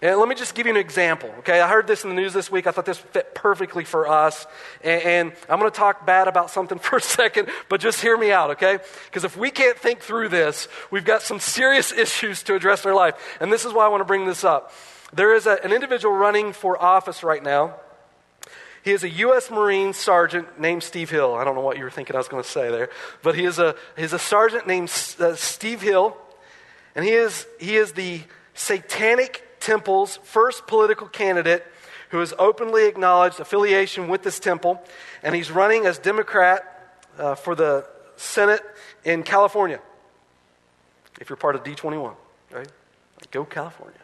And 0.00 0.16
let 0.20 0.28
me 0.28 0.36
just 0.36 0.54
give 0.54 0.66
you 0.66 0.72
an 0.72 0.78
example, 0.78 1.28
okay? 1.40 1.60
I 1.60 1.68
heard 1.68 1.88
this 1.88 2.04
in 2.04 2.10
the 2.10 2.14
news 2.14 2.32
this 2.32 2.52
week. 2.52 2.68
I 2.68 2.70
thought 2.70 2.86
this 2.86 2.98
fit 2.98 3.34
perfectly 3.34 3.82
for 3.82 4.06
us. 4.06 4.46
And, 4.84 5.02
and 5.02 5.32
I'm 5.48 5.58
going 5.58 5.70
to 5.70 5.76
talk 5.76 6.06
bad 6.06 6.28
about 6.28 6.50
something 6.50 6.78
for 6.78 6.98
a 6.98 7.00
second, 7.00 7.48
but 7.68 7.80
just 7.80 8.00
hear 8.00 8.16
me 8.16 8.30
out, 8.30 8.50
okay? 8.52 8.78
Because 9.06 9.24
if 9.24 9.36
we 9.36 9.50
can't 9.50 9.76
think 9.76 10.00
through 10.00 10.28
this, 10.28 10.68
we've 10.92 11.04
got 11.04 11.22
some 11.22 11.40
serious 11.40 11.90
issues 11.98 12.44
to 12.44 12.54
address 12.54 12.84
in 12.84 12.90
our 12.90 12.96
life. 12.96 13.14
And 13.40 13.52
this 13.52 13.64
is 13.64 13.72
why 13.72 13.86
I 13.86 13.88
want 13.88 14.00
to 14.00 14.04
bring 14.04 14.26
this 14.26 14.44
up. 14.44 14.72
There 15.12 15.34
is 15.34 15.46
a, 15.46 15.58
an 15.64 15.72
individual 15.72 16.14
running 16.14 16.52
for 16.52 16.80
office 16.80 17.24
right 17.24 17.42
now. 17.42 17.74
He 18.84 18.92
is 18.92 19.02
a 19.02 19.10
U.S. 19.10 19.50
Marine 19.50 19.92
sergeant 19.92 20.60
named 20.60 20.84
Steve 20.84 21.10
Hill. 21.10 21.34
I 21.34 21.44
don't 21.44 21.56
know 21.56 21.60
what 21.60 21.76
you 21.76 21.82
were 21.82 21.90
thinking 21.90 22.14
I 22.14 22.18
was 22.18 22.28
going 22.28 22.42
to 22.42 22.48
say 22.48 22.70
there, 22.70 22.88
but 23.22 23.34
he 23.34 23.44
is 23.44 23.58
a, 23.58 23.74
he's 23.96 24.12
a 24.12 24.18
sergeant 24.18 24.66
named 24.68 24.92
uh, 25.18 25.34
Steve 25.34 25.82
Hill, 25.82 26.16
and 26.94 27.04
he 27.04 27.10
is, 27.10 27.46
he 27.58 27.76
is 27.76 27.92
the 27.92 28.22
satanic 28.54 29.47
temple's 29.60 30.18
first 30.22 30.66
political 30.66 31.06
candidate 31.06 31.64
who 32.10 32.20
has 32.20 32.32
openly 32.38 32.86
acknowledged 32.86 33.38
affiliation 33.40 34.08
with 34.08 34.22
this 34.22 34.38
temple, 34.38 34.82
and 35.22 35.34
he's 35.34 35.50
running 35.50 35.86
as 35.86 35.98
Democrat 35.98 37.00
uh, 37.18 37.34
for 37.34 37.54
the 37.54 37.86
Senate 38.16 38.62
in 39.04 39.22
California. 39.22 39.80
If 41.20 41.28
you're 41.28 41.36
part 41.36 41.54
of 41.54 41.64
D21, 41.64 42.14
right? 42.50 42.68
Go 43.30 43.44
California. 43.44 43.98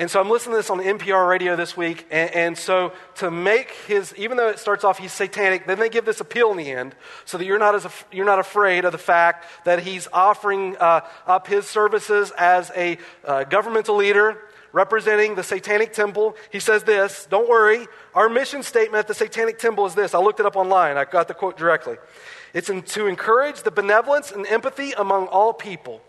And 0.00 0.10
so 0.10 0.18
I'm 0.18 0.30
listening 0.30 0.54
to 0.54 0.56
this 0.56 0.70
on 0.70 0.78
NPR 0.78 1.28
radio 1.28 1.56
this 1.56 1.76
week. 1.76 2.06
And, 2.10 2.34
and, 2.34 2.58
so 2.58 2.94
to 3.16 3.30
make 3.30 3.70
his, 3.86 4.14
even 4.16 4.38
though 4.38 4.48
it 4.48 4.58
starts 4.58 4.82
off 4.82 4.98
he's 4.98 5.12
satanic, 5.12 5.66
then 5.66 5.78
they 5.78 5.90
give 5.90 6.06
this 6.06 6.22
appeal 6.22 6.50
in 6.52 6.56
the 6.56 6.70
end 6.70 6.94
so 7.26 7.36
that 7.36 7.44
you're 7.44 7.58
not, 7.58 7.74
as, 7.74 7.86
you're 8.10 8.24
not 8.24 8.38
afraid 8.38 8.86
of 8.86 8.92
the 8.92 8.98
fact 8.98 9.44
that 9.66 9.80
he's 9.82 10.08
offering 10.10 10.74
uh, 10.78 11.02
up 11.26 11.46
his 11.46 11.66
services 11.66 12.32
as 12.38 12.72
a 12.74 12.96
uh, 13.26 13.44
governmental 13.44 13.94
leader 13.94 14.38
representing 14.72 15.34
the 15.34 15.42
satanic 15.42 15.92
temple. 15.92 16.34
He 16.50 16.60
says 16.60 16.84
this 16.84 17.26
Don't 17.28 17.46
worry, 17.46 17.86
our 18.14 18.30
mission 18.30 18.62
statement 18.62 19.00
at 19.00 19.06
the 19.06 19.12
satanic 19.12 19.58
temple 19.58 19.84
is 19.84 19.94
this. 19.94 20.14
I 20.14 20.18
looked 20.18 20.40
it 20.40 20.46
up 20.46 20.56
online, 20.56 20.96
I 20.96 21.04
got 21.04 21.28
the 21.28 21.34
quote 21.34 21.58
directly. 21.58 21.98
It's 22.54 22.70
in, 22.70 22.84
to 22.84 23.06
encourage 23.06 23.64
the 23.64 23.70
benevolence 23.70 24.30
and 24.30 24.46
empathy 24.46 24.92
among 24.92 25.26
all 25.26 25.52
people 25.52 26.00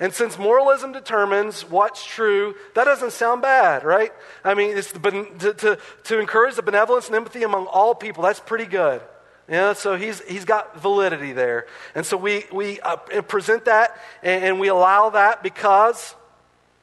And 0.00 0.14
since 0.14 0.38
moralism 0.38 0.92
determines 0.92 1.62
what's 1.68 2.04
true, 2.04 2.54
that 2.74 2.84
doesn't 2.84 3.12
sound 3.12 3.42
bad, 3.42 3.82
right? 3.82 4.12
I 4.44 4.54
mean, 4.54 4.76
it's 4.76 4.92
the, 4.92 5.00
to, 5.00 5.54
to, 5.54 5.78
to 6.04 6.18
encourage 6.20 6.54
the 6.54 6.62
benevolence 6.62 7.08
and 7.08 7.16
empathy 7.16 7.42
among 7.42 7.66
all 7.66 7.94
people, 7.94 8.22
that's 8.22 8.38
pretty 8.38 8.66
good. 8.66 9.00
Yeah, 9.48 9.72
so 9.72 9.96
he's, 9.96 10.20
he's 10.28 10.44
got 10.44 10.78
validity 10.78 11.32
there. 11.32 11.66
And 11.94 12.04
so 12.04 12.16
we, 12.16 12.44
we 12.52 12.80
uh, 12.80 12.96
present 12.96 13.64
that 13.64 13.96
and, 14.22 14.44
and 14.44 14.60
we 14.60 14.68
allow 14.68 15.10
that 15.10 15.42
because 15.42 16.14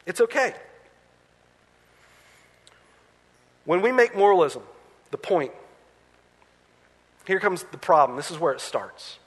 it's 0.05 0.20
okay. 0.20 0.53
When 3.66 3.82
we 3.82 3.91
make 3.91 4.16
moralism 4.16 4.63
the 5.11 5.18
point, 5.18 5.51
here 7.26 7.39
comes 7.39 7.63
the 7.63 7.78
problem. 7.78 8.18
This 8.18 8.30
is 8.30 8.39
where 8.39 8.53
it 8.53 8.61
starts. 8.61 9.20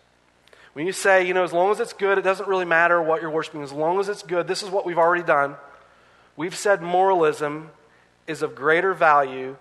When 0.74 0.86
you 0.86 0.92
say, 0.92 1.26
you 1.26 1.34
know, 1.34 1.44
as 1.44 1.52
long 1.52 1.70
as 1.70 1.80
it's 1.80 1.92
good, 1.92 2.18
it 2.18 2.22
doesn't 2.22 2.48
really 2.48 2.64
matter 2.64 3.02
what 3.02 3.20
you're 3.20 3.30
worshiping, 3.30 3.62
as 3.62 3.72
long 3.72 4.00
as 4.00 4.08
it's 4.08 4.22
good, 4.22 4.46
this 4.46 4.62
is 4.62 4.70
what 4.70 4.86
we've 4.86 4.98
already 4.98 5.24
done. 5.24 5.56
We've 6.36 6.54
said 6.54 6.82
moralism 6.82 7.70
is 8.26 8.42
of 8.42 8.54
greater 8.54 8.94
value 8.94 9.56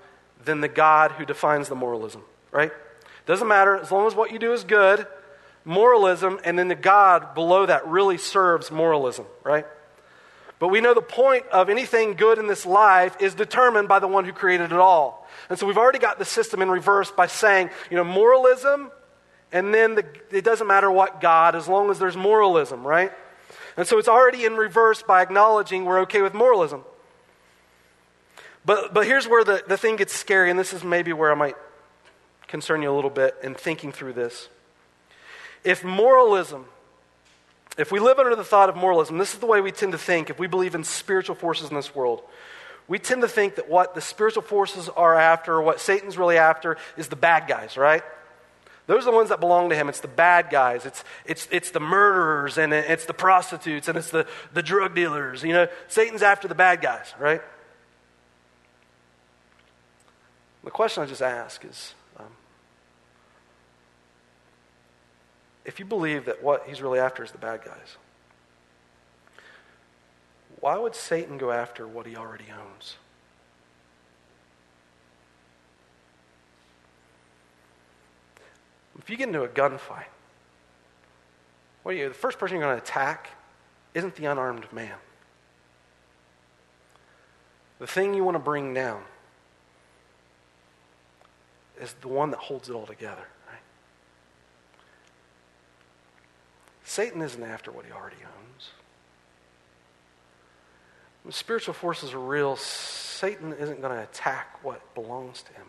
than 0.45 0.62
the 0.62 0.68
God 0.68 1.12
who 1.14 1.26
defines 1.26 1.70
the 1.70 1.76
moralism, 1.76 2.22
right? 2.51 2.72
Doesn't 3.26 3.47
matter, 3.47 3.78
as 3.78 3.91
long 3.91 4.05
as 4.08 4.16
what 4.16 4.32
you 4.32 4.39
do 4.39 4.53
is 4.53 4.64
good, 4.64 5.08
moralism, 5.66 6.39
and 6.43 6.58
then 6.58 6.68
the 6.68 6.76
God 6.76 7.34
below 7.34 7.66
that 7.66 7.88
really 7.88 8.18
serves 8.18 8.70
moralism, 8.70 9.26
right? 9.43 9.66
But 10.60 10.70
we 10.70 10.82
know 10.82 10.93
the 10.93 11.01
point 11.01 11.45
of 11.47 11.70
anything 11.70 12.14
good 12.14 12.39
in 12.39 12.47
this 12.47 12.66
life 12.66 13.18
is 13.20 13.36
determined 13.36 13.88
by 13.88 13.99
the 13.99 14.08
one 14.08 14.26
who 14.26 14.34
created 14.34 14.72
it 14.72 14.80
all. 14.80 15.28
And 15.49 15.60
so 15.60 15.68
we've 15.68 15.78
already 15.78 15.99
got 15.99 16.20
the 16.20 16.26
system 16.26 16.62
in 16.62 16.72
reverse 16.72 17.12
by 17.12 17.28
saying, 17.28 17.70
you 17.91 17.97
know, 17.97 18.03
moralism 18.03 18.91
and 19.52 19.74
then 19.74 19.95
the, 19.95 20.06
it 20.32 20.43
doesn't 20.43 20.68
matter 20.68 20.91
what 20.91 21.22
God, 21.22 21.56
as 21.56 21.68
long 21.68 21.89
as 21.89 22.00
there's 22.00 22.18
moralism, 22.18 22.86
right? 22.86 23.12
And 23.78 23.88
so 23.88 23.98
it's 24.00 24.08
already 24.08 24.45
in 24.45 24.58
reverse 24.58 25.04
by 25.04 25.22
acknowledging 25.22 25.86
we're 25.86 26.00
okay 26.02 26.22
with 26.22 26.34
moralism. 26.34 26.84
But, 28.66 28.93
but 28.93 29.06
here's 29.06 29.28
where 29.28 29.43
the, 29.43 29.64
the 29.66 29.78
thing 29.78 29.95
gets 29.95 30.14
scary, 30.14 30.50
and 30.50 30.60
this 30.60 30.74
is 30.74 30.84
maybe 30.84 31.14
where 31.14 31.32
I 31.32 31.36
might 31.36 31.56
concern 32.48 32.82
you 32.82 32.91
a 32.91 32.95
little 32.95 33.10
bit 33.10 33.36
in 33.43 33.56
thinking 33.56 33.91
through 33.91 34.14
this. 34.14 34.50
If 35.64 35.84
moralism, 35.84 36.66
if 37.78 37.91
we 37.91 38.00
live 38.00 38.20
under 38.20 38.36
the 38.36 38.43
thought 38.43 38.70
of 38.70 38.76
moralism, 38.76 39.18
this 39.18 39.34
is 39.34 39.39
the 39.39 39.45
way 39.45 39.62
we 39.62 39.72
tend 39.72 39.93
to 39.93 39.98
think 39.98 40.30
if 40.30 40.39
we 40.39 40.48
believe 40.48 40.76
in 40.76 40.84
spiritual 40.84 41.36
forces 41.36 41.70
in 41.70 41.76
this 41.76 41.95
world. 41.95 42.24
We 42.88 43.00
tend 43.00 43.22
to 43.22 43.28
think 43.28 43.56
that 43.56 43.70
what 43.70 43.95
the 43.95 44.02
spiritual 44.02 44.41
forces 44.41 44.89
are 44.89 45.16
after, 45.16 45.62
what 45.62 45.80
Satan's 45.80 46.18
really 46.18 46.38
after, 46.38 46.78
is 46.95 47.10
the 47.10 47.16
bad 47.18 47.48
guys, 47.48 47.78
right? 47.78 48.04
Those 48.88 49.04
are 49.04 49.12
the 49.12 49.16
ones 49.16 49.30
that 49.30 49.42
belong 49.42 49.70
to 49.70 49.76
him. 49.76 49.90
It's 49.90 50.00
the 50.00 50.08
bad 50.08 50.50
guys. 50.50 50.86
It's, 50.86 51.04
it's, 51.26 51.48
it's 51.52 51.72
the 51.72 51.82
murderers 51.82 52.58
and 52.58 52.74
it's 52.74 53.06
the 53.06 53.14
prostitutes 53.14 53.90
and 53.90 53.98
it's 53.98 54.12
the, 54.12 54.26
the 54.54 54.64
drug 54.64 54.96
dealers. 54.96 55.44
You 55.44 55.54
know, 55.54 55.68
Satan's 55.90 56.24
after 56.24 56.48
the 56.48 56.56
bad 56.56 56.82
guys, 56.82 57.14
right? 57.20 57.42
The 60.64 60.72
question 60.72 61.04
I 61.04 61.06
just 61.06 61.22
ask 61.22 61.64
is 61.66 61.94
um, 62.18 62.26
if 65.66 65.80
you 65.80 65.86
believe 65.86 66.26
that 66.26 66.42
what 66.42 66.66
he's 66.66 66.82
really 66.82 67.00
after 67.00 67.24
is 67.26 67.32
the 67.32 67.38
bad 67.38 67.66
guys, 67.66 67.98
why 70.62 70.78
would 70.78 70.96
Satan 70.96 71.38
go 71.38 71.52
after 71.52 71.86
what 71.86 72.06
he 72.06 72.16
already 72.16 72.46
owns? 72.52 72.96
If 79.00 79.10
you 79.10 79.18
get 79.18 79.28
into 79.28 79.43
a 79.43 79.48
gunfight, 79.48 80.06
what 81.84 81.93
are 81.93 81.98
you? 81.98 82.10
The 82.10 82.14
first 82.14 82.38
person 82.39 82.58
you're 82.58 82.66
going 82.66 82.78
to 82.78 82.84
attack 82.84 83.30
isn't 83.93 84.16
the 84.16 84.26
unarmed 84.26 84.72
man. 84.74 84.95
The 87.80 87.88
thing 87.88 88.14
you 88.14 88.24
want 88.24 88.36
to 88.36 88.39
bring 88.39 88.74
down 88.74 89.04
is 91.80 91.93
the 92.02 92.08
one 92.08 92.32
that 92.32 92.39
holds 92.39 92.70
it 92.70 92.74
all 92.74 92.86
together. 92.86 93.28
Right? 93.48 93.62
Satan 96.84 97.22
isn't 97.22 97.43
after 97.43 97.72
what 97.72 97.86
he 97.86 97.91
already 97.91 98.18
owns. 98.18 98.72
When 101.24 101.32
spiritual 101.32 101.74
forces 101.74 102.14
are 102.14 102.20
real, 102.20 102.56
Satan 102.56 103.54
isn't 103.54 103.82
going 103.82 103.95
to 103.95 104.04
attack 104.04 104.64
what 104.64 104.95
belongs 104.95 105.43
to 105.43 105.54
him. 105.54 105.68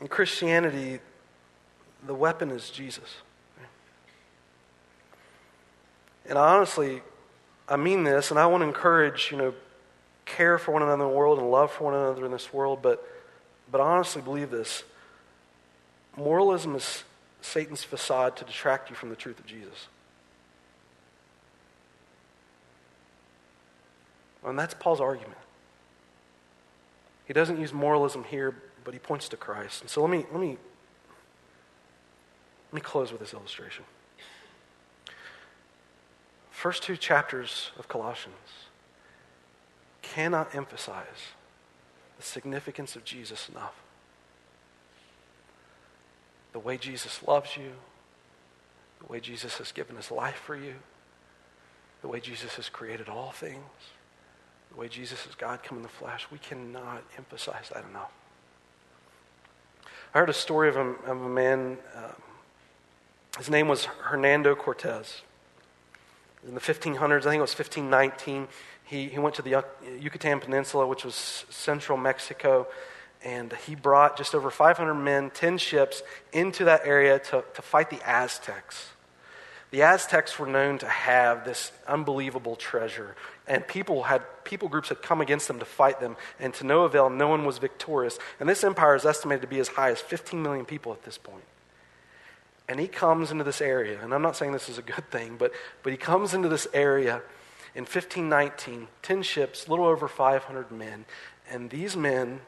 In 0.00 0.08
Christianity, 0.08 1.00
the 2.06 2.14
weapon 2.14 2.50
is 2.50 2.70
Jesus. 2.70 3.16
And 6.26 6.38
honestly, 6.38 7.02
I 7.68 7.76
mean 7.76 8.04
this, 8.04 8.30
and 8.30 8.40
I 8.40 8.46
want 8.46 8.62
to 8.62 8.66
encourage, 8.66 9.30
you 9.30 9.36
know, 9.36 9.54
care 10.24 10.58
for 10.58 10.72
one 10.72 10.82
another 10.82 11.04
in 11.04 11.10
the 11.10 11.14
world 11.16 11.38
and 11.38 11.50
love 11.50 11.70
for 11.70 11.84
one 11.84 11.94
another 11.94 12.24
in 12.24 12.32
this 12.32 12.52
world, 12.52 12.80
but, 12.82 13.06
but 13.70 13.80
I 13.80 13.84
honestly 13.84 14.22
believe 14.22 14.50
this. 14.50 14.84
Moralism 16.16 16.74
is 16.76 17.04
Satan's 17.42 17.84
facade 17.84 18.36
to 18.36 18.44
detract 18.44 18.88
you 18.88 18.96
from 18.96 19.10
the 19.10 19.16
truth 19.16 19.38
of 19.38 19.46
Jesus. 19.46 19.88
And 24.44 24.58
that's 24.58 24.74
Paul's 24.74 25.00
argument. 25.00 25.38
He 27.26 27.32
doesn't 27.32 27.58
use 27.58 27.72
moralism 27.72 28.24
here 28.24 28.54
but 28.84 28.94
he 28.94 29.00
points 29.00 29.28
to 29.30 29.36
Christ. 29.36 29.80
And 29.80 29.90
so 29.90 30.02
let 30.02 30.10
me, 30.10 30.26
let 30.30 30.40
me, 30.40 30.58
let 32.70 32.74
me 32.74 32.80
close 32.80 33.10
with 33.10 33.20
this 33.20 33.32
illustration. 33.32 33.84
First 36.50 36.82
two 36.82 36.96
chapters 36.96 37.70
of 37.78 37.88
Colossians 37.88 38.36
cannot 40.02 40.54
emphasize 40.54 41.32
the 42.16 42.22
significance 42.22 42.94
of 42.94 43.04
Jesus 43.04 43.48
enough. 43.48 43.74
The 46.52 46.58
way 46.60 46.76
Jesus 46.76 47.22
loves 47.26 47.56
you, 47.56 47.72
the 49.00 49.12
way 49.12 49.20
Jesus 49.20 49.58
has 49.58 49.72
given 49.72 49.96
his 49.96 50.10
life 50.10 50.36
for 50.36 50.56
you, 50.56 50.74
the 52.02 52.08
way 52.08 52.20
Jesus 52.20 52.54
has 52.56 52.68
created 52.68 53.08
all 53.08 53.32
things, 53.32 53.64
the 54.70 54.80
way 54.80 54.88
Jesus 54.88 55.26
is 55.26 55.34
God 55.34 55.62
come 55.62 55.78
in 55.78 55.82
the 55.82 55.88
flesh. 55.88 56.26
We 56.30 56.38
cannot 56.38 57.02
emphasize 57.16 57.70
that 57.72 57.84
enough. 57.90 58.12
I 60.14 60.20
heard 60.20 60.30
a 60.30 60.32
story 60.32 60.68
of 60.68 60.76
a, 60.76 60.80
of 60.80 61.22
a 61.22 61.28
man, 61.28 61.76
uh, 61.92 62.12
his 63.36 63.50
name 63.50 63.66
was 63.66 63.86
Hernando 63.86 64.54
Cortez. 64.54 65.22
In 66.46 66.54
the 66.54 66.60
1500s, 66.60 67.26
I 67.26 67.30
think 67.30 67.38
it 67.38 67.40
was 67.40 67.58
1519, 67.58 68.46
he, 68.84 69.08
he 69.08 69.18
went 69.18 69.34
to 69.34 69.42
the 69.42 69.64
Yucatan 69.98 70.38
Peninsula, 70.38 70.86
which 70.86 71.04
was 71.04 71.44
central 71.50 71.98
Mexico, 71.98 72.68
and 73.24 73.52
he 73.66 73.74
brought 73.74 74.16
just 74.16 74.36
over 74.36 74.52
500 74.52 74.94
men, 74.94 75.30
10 75.30 75.58
ships, 75.58 76.04
into 76.32 76.64
that 76.66 76.82
area 76.84 77.18
to, 77.18 77.42
to 77.54 77.62
fight 77.62 77.90
the 77.90 78.00
Aztecs. 78.08 78.90
The 79.72 79.82
Aztecs 79.82 80.38
were 80.38 80.46
known 80.46 80.78
to 80.78 80.88
have 80.88 81.44
this 81.44 81.72
unbelievable 81.88 82.54
treasure, 82.54 83.16
and 83.46 83.66
people 83.66 84.04
had 84.04 84.22
people 84.44 84.68
groups 84.68 84.88
had 84.88 85.02
come 85.02 85.20
against 85.20 85.48
them 85.48 85.58
to 85.58 85.64
fight 85.64 86.00
them, 86.00 86.16
and 86.38 86.52
to 86.54 86.64
no 86.64 86.82
avail, 86.82 87.10
no 87.10 87.28
one 87.28 87.44
was 87.44 87.58
victorious. 87.58 88.18
And 88.40 88.48
this 88.48 88.64
empire 88.64 88.94
is 88.94 89.04
estimated 89.04 89.42
to 89.42 89.48
be 89.48 89.58
as 89.58 89.68
high 89.68 89.90
as 89.90 90.00
15 90.00 90.42
million 90.42 90.64
people 90.64 90.92
at 90.92 91.02
this 91.02 91.18
point. 91.18 91.44
And 92.68 92.80
he 92.80 92.88
comes 92.88 93.30
into 93.30 93.44
this 93.44 93.60
area, 93.60 93.98
and 94.02 94.14
I'm 94.14 94.22
not 94.22 94.36
saying 94.36 94.52
this 94.52 94.68
is 94.68 94.78
a 94.78 94.82
good 94.82 95.10
thing, 95.10 95.36
but, 95.38 95.52
but 95.82 95.92
he 95.92 95.98
comes 95.98 96.32
into 96.32 96.48
this 96.48 96.66
area 96.72 97.20
in 97.74 97.82
1519, 97.82 98.88
10 99.02 99.22
ships, 99.22 99.68
little 99.68 99.86
over 99.86 100.08
500 100.08 100.70
men, 100.70 101.04
and 101.50 101.68
these 101.68 101.96
men 101.96 102.40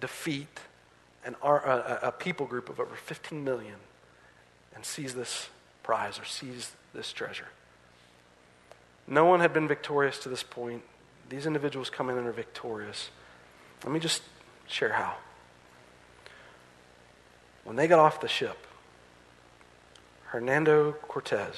defeat 0.00 0.60
an, 1.24 1.36
a, 1.42 1.98
a 2.02 2.12
people 2.12 2.46
group 2.46 2.68
of 2.68 2.80
over 2.80 2.94
15 2.94 3.42
million 3.44 3.76
and 4.74 4.84
seize 4.84 5.14
this 5.14 5.48
prize 5.82 6.18
or 6.18 6.24
seize 6.24 6.72
this 6.92 7.12
treasure. 7.12 7.48
No 9.06 9.24
one 9.24 9.40
had 9.40 9.52
been 9.52 9.66
victorious 9.66 10.18
to 10.20 10.28
this 10.28 10.42
point. 10.42 10.82
These 11.28 11.46
individuals 11.46 11.90
come 11.90 12.10
in 12.10 12.18
and 12.18 12.26
are 12.26 12.32
victorious. 12.32 13.10
Let 13.84 13.92
me 13.92 14.00
just 14.00 14.22
share 14.66 14.92
how. 14.92 15.16
When 17.64 17.76
they 17.76 17.88
got 17.88 17.98
off 17.98 18.20
the 18.20 18.28
ship, 18.28 18.66
Hernando 20.26 20.92
Cortez 20.92 21.56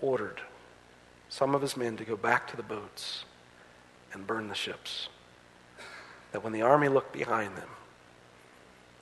ordered 0.00 0.40
some 1.28 1.54
of 1.54 1.62
his 1.62 1.76
men 1.76 1.96
to 1.96 2.04
go 2.04 2.16
back 2.16 2.48
to 2.48 2.56
the 2.56 2.62
boats 2.62 3.24
and 4.12 4.26
burn 4.26 4.48
the 4.48 4.54
ships. 4.54 5.08
That 6.32 6.44
when 6.44 6.52
the 6.52 6.62
army 6.62 6.88
looked 6.88 7.12
behind 7.12 7.56
them, 7.56 7.68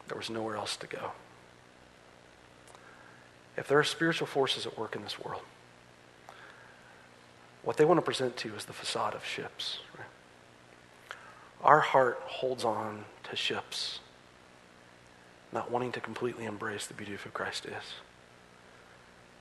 there 0.09 0.17
was 0.17 0.31
nowhere 0.31 0.57
else 0.57 0.77
to 0.79 0.87
go 0.87 1.13
if 3.57 3.69
there 3.69 3.79
are 3.79 3.85
spiritual 3.85 4.27
forces 4.27 4.67
at 4.67 4.79
work 4.79 4.97
in 4.97 5.03
this 5.03 5.19
world, 5.19 5.43
what 7.65 7.77
they 7.77 7.85
want 7.85 7.99
to 7.99 8.03
present 8.03 8.37
to 8.39 8.49
you 8.49 8.55
is 8.55 8.67
the 8.67 8.73
facade 8.73 9.15
of 9.15 9.25
ships. 9.25 9.79
Right? 9.97 11.17
Our 11.63 11.81
heart 11.81 12.21
holds 12.27 12.65
on 12.65 13.07
to 13.25 13.37
ships, 13.37 14.01
not 15.53 15.71
wanting 15.71 15.93
to 15.93 16.01
completely 16.01 16.45
embrace 16.45 16.87
the 16.87 16.95
beauty 16.95 17.15
of 17.15 17.23
who 17.23 17.31
Christ 17.31 17.65
is. 17.65 17.95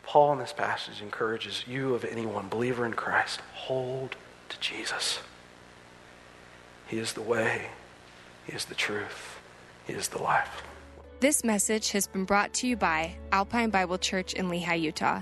Paul 0.03 0.33
in 0.33 0.39
this 0.39 0.53
passage 0.53 1.01
encourages 1.01 1.65
you 1.67 1.93
of 1.93 2.05
anyone, 2.05 2.47
believer 2.49 2.85
in 2.85 2.93
Christ, 2.93 3.41
hold 3.53 4.15
to 4.49 4.59
Jesus. 4.59 5.19
He 6.87 6.99
is 6.99 7.13
the 7.13 7.21
way, 7.21 7.67
He 8.45 8.53
is 8.53 8.65
the 8.65 8.75
truth, 8.75 9.39
He 9.85 9.93
is 9.93 10.09
the 10.09 10.21
life. 10.21 10.63
This 11.19 11.43
message 11.43 11.91
has 11.91 12.05
been 12.05 12.25
brought 12.25 12.53
to 12.55 12.67
you 12.67 12.75
by 12.75 13.15
Alpine 13.31 13.69
Bible 13.69 13.97
Church 13.97 14.33
in 14.33 14.49
Lehi, 14.49 14.81
Utah. 14.81 15.21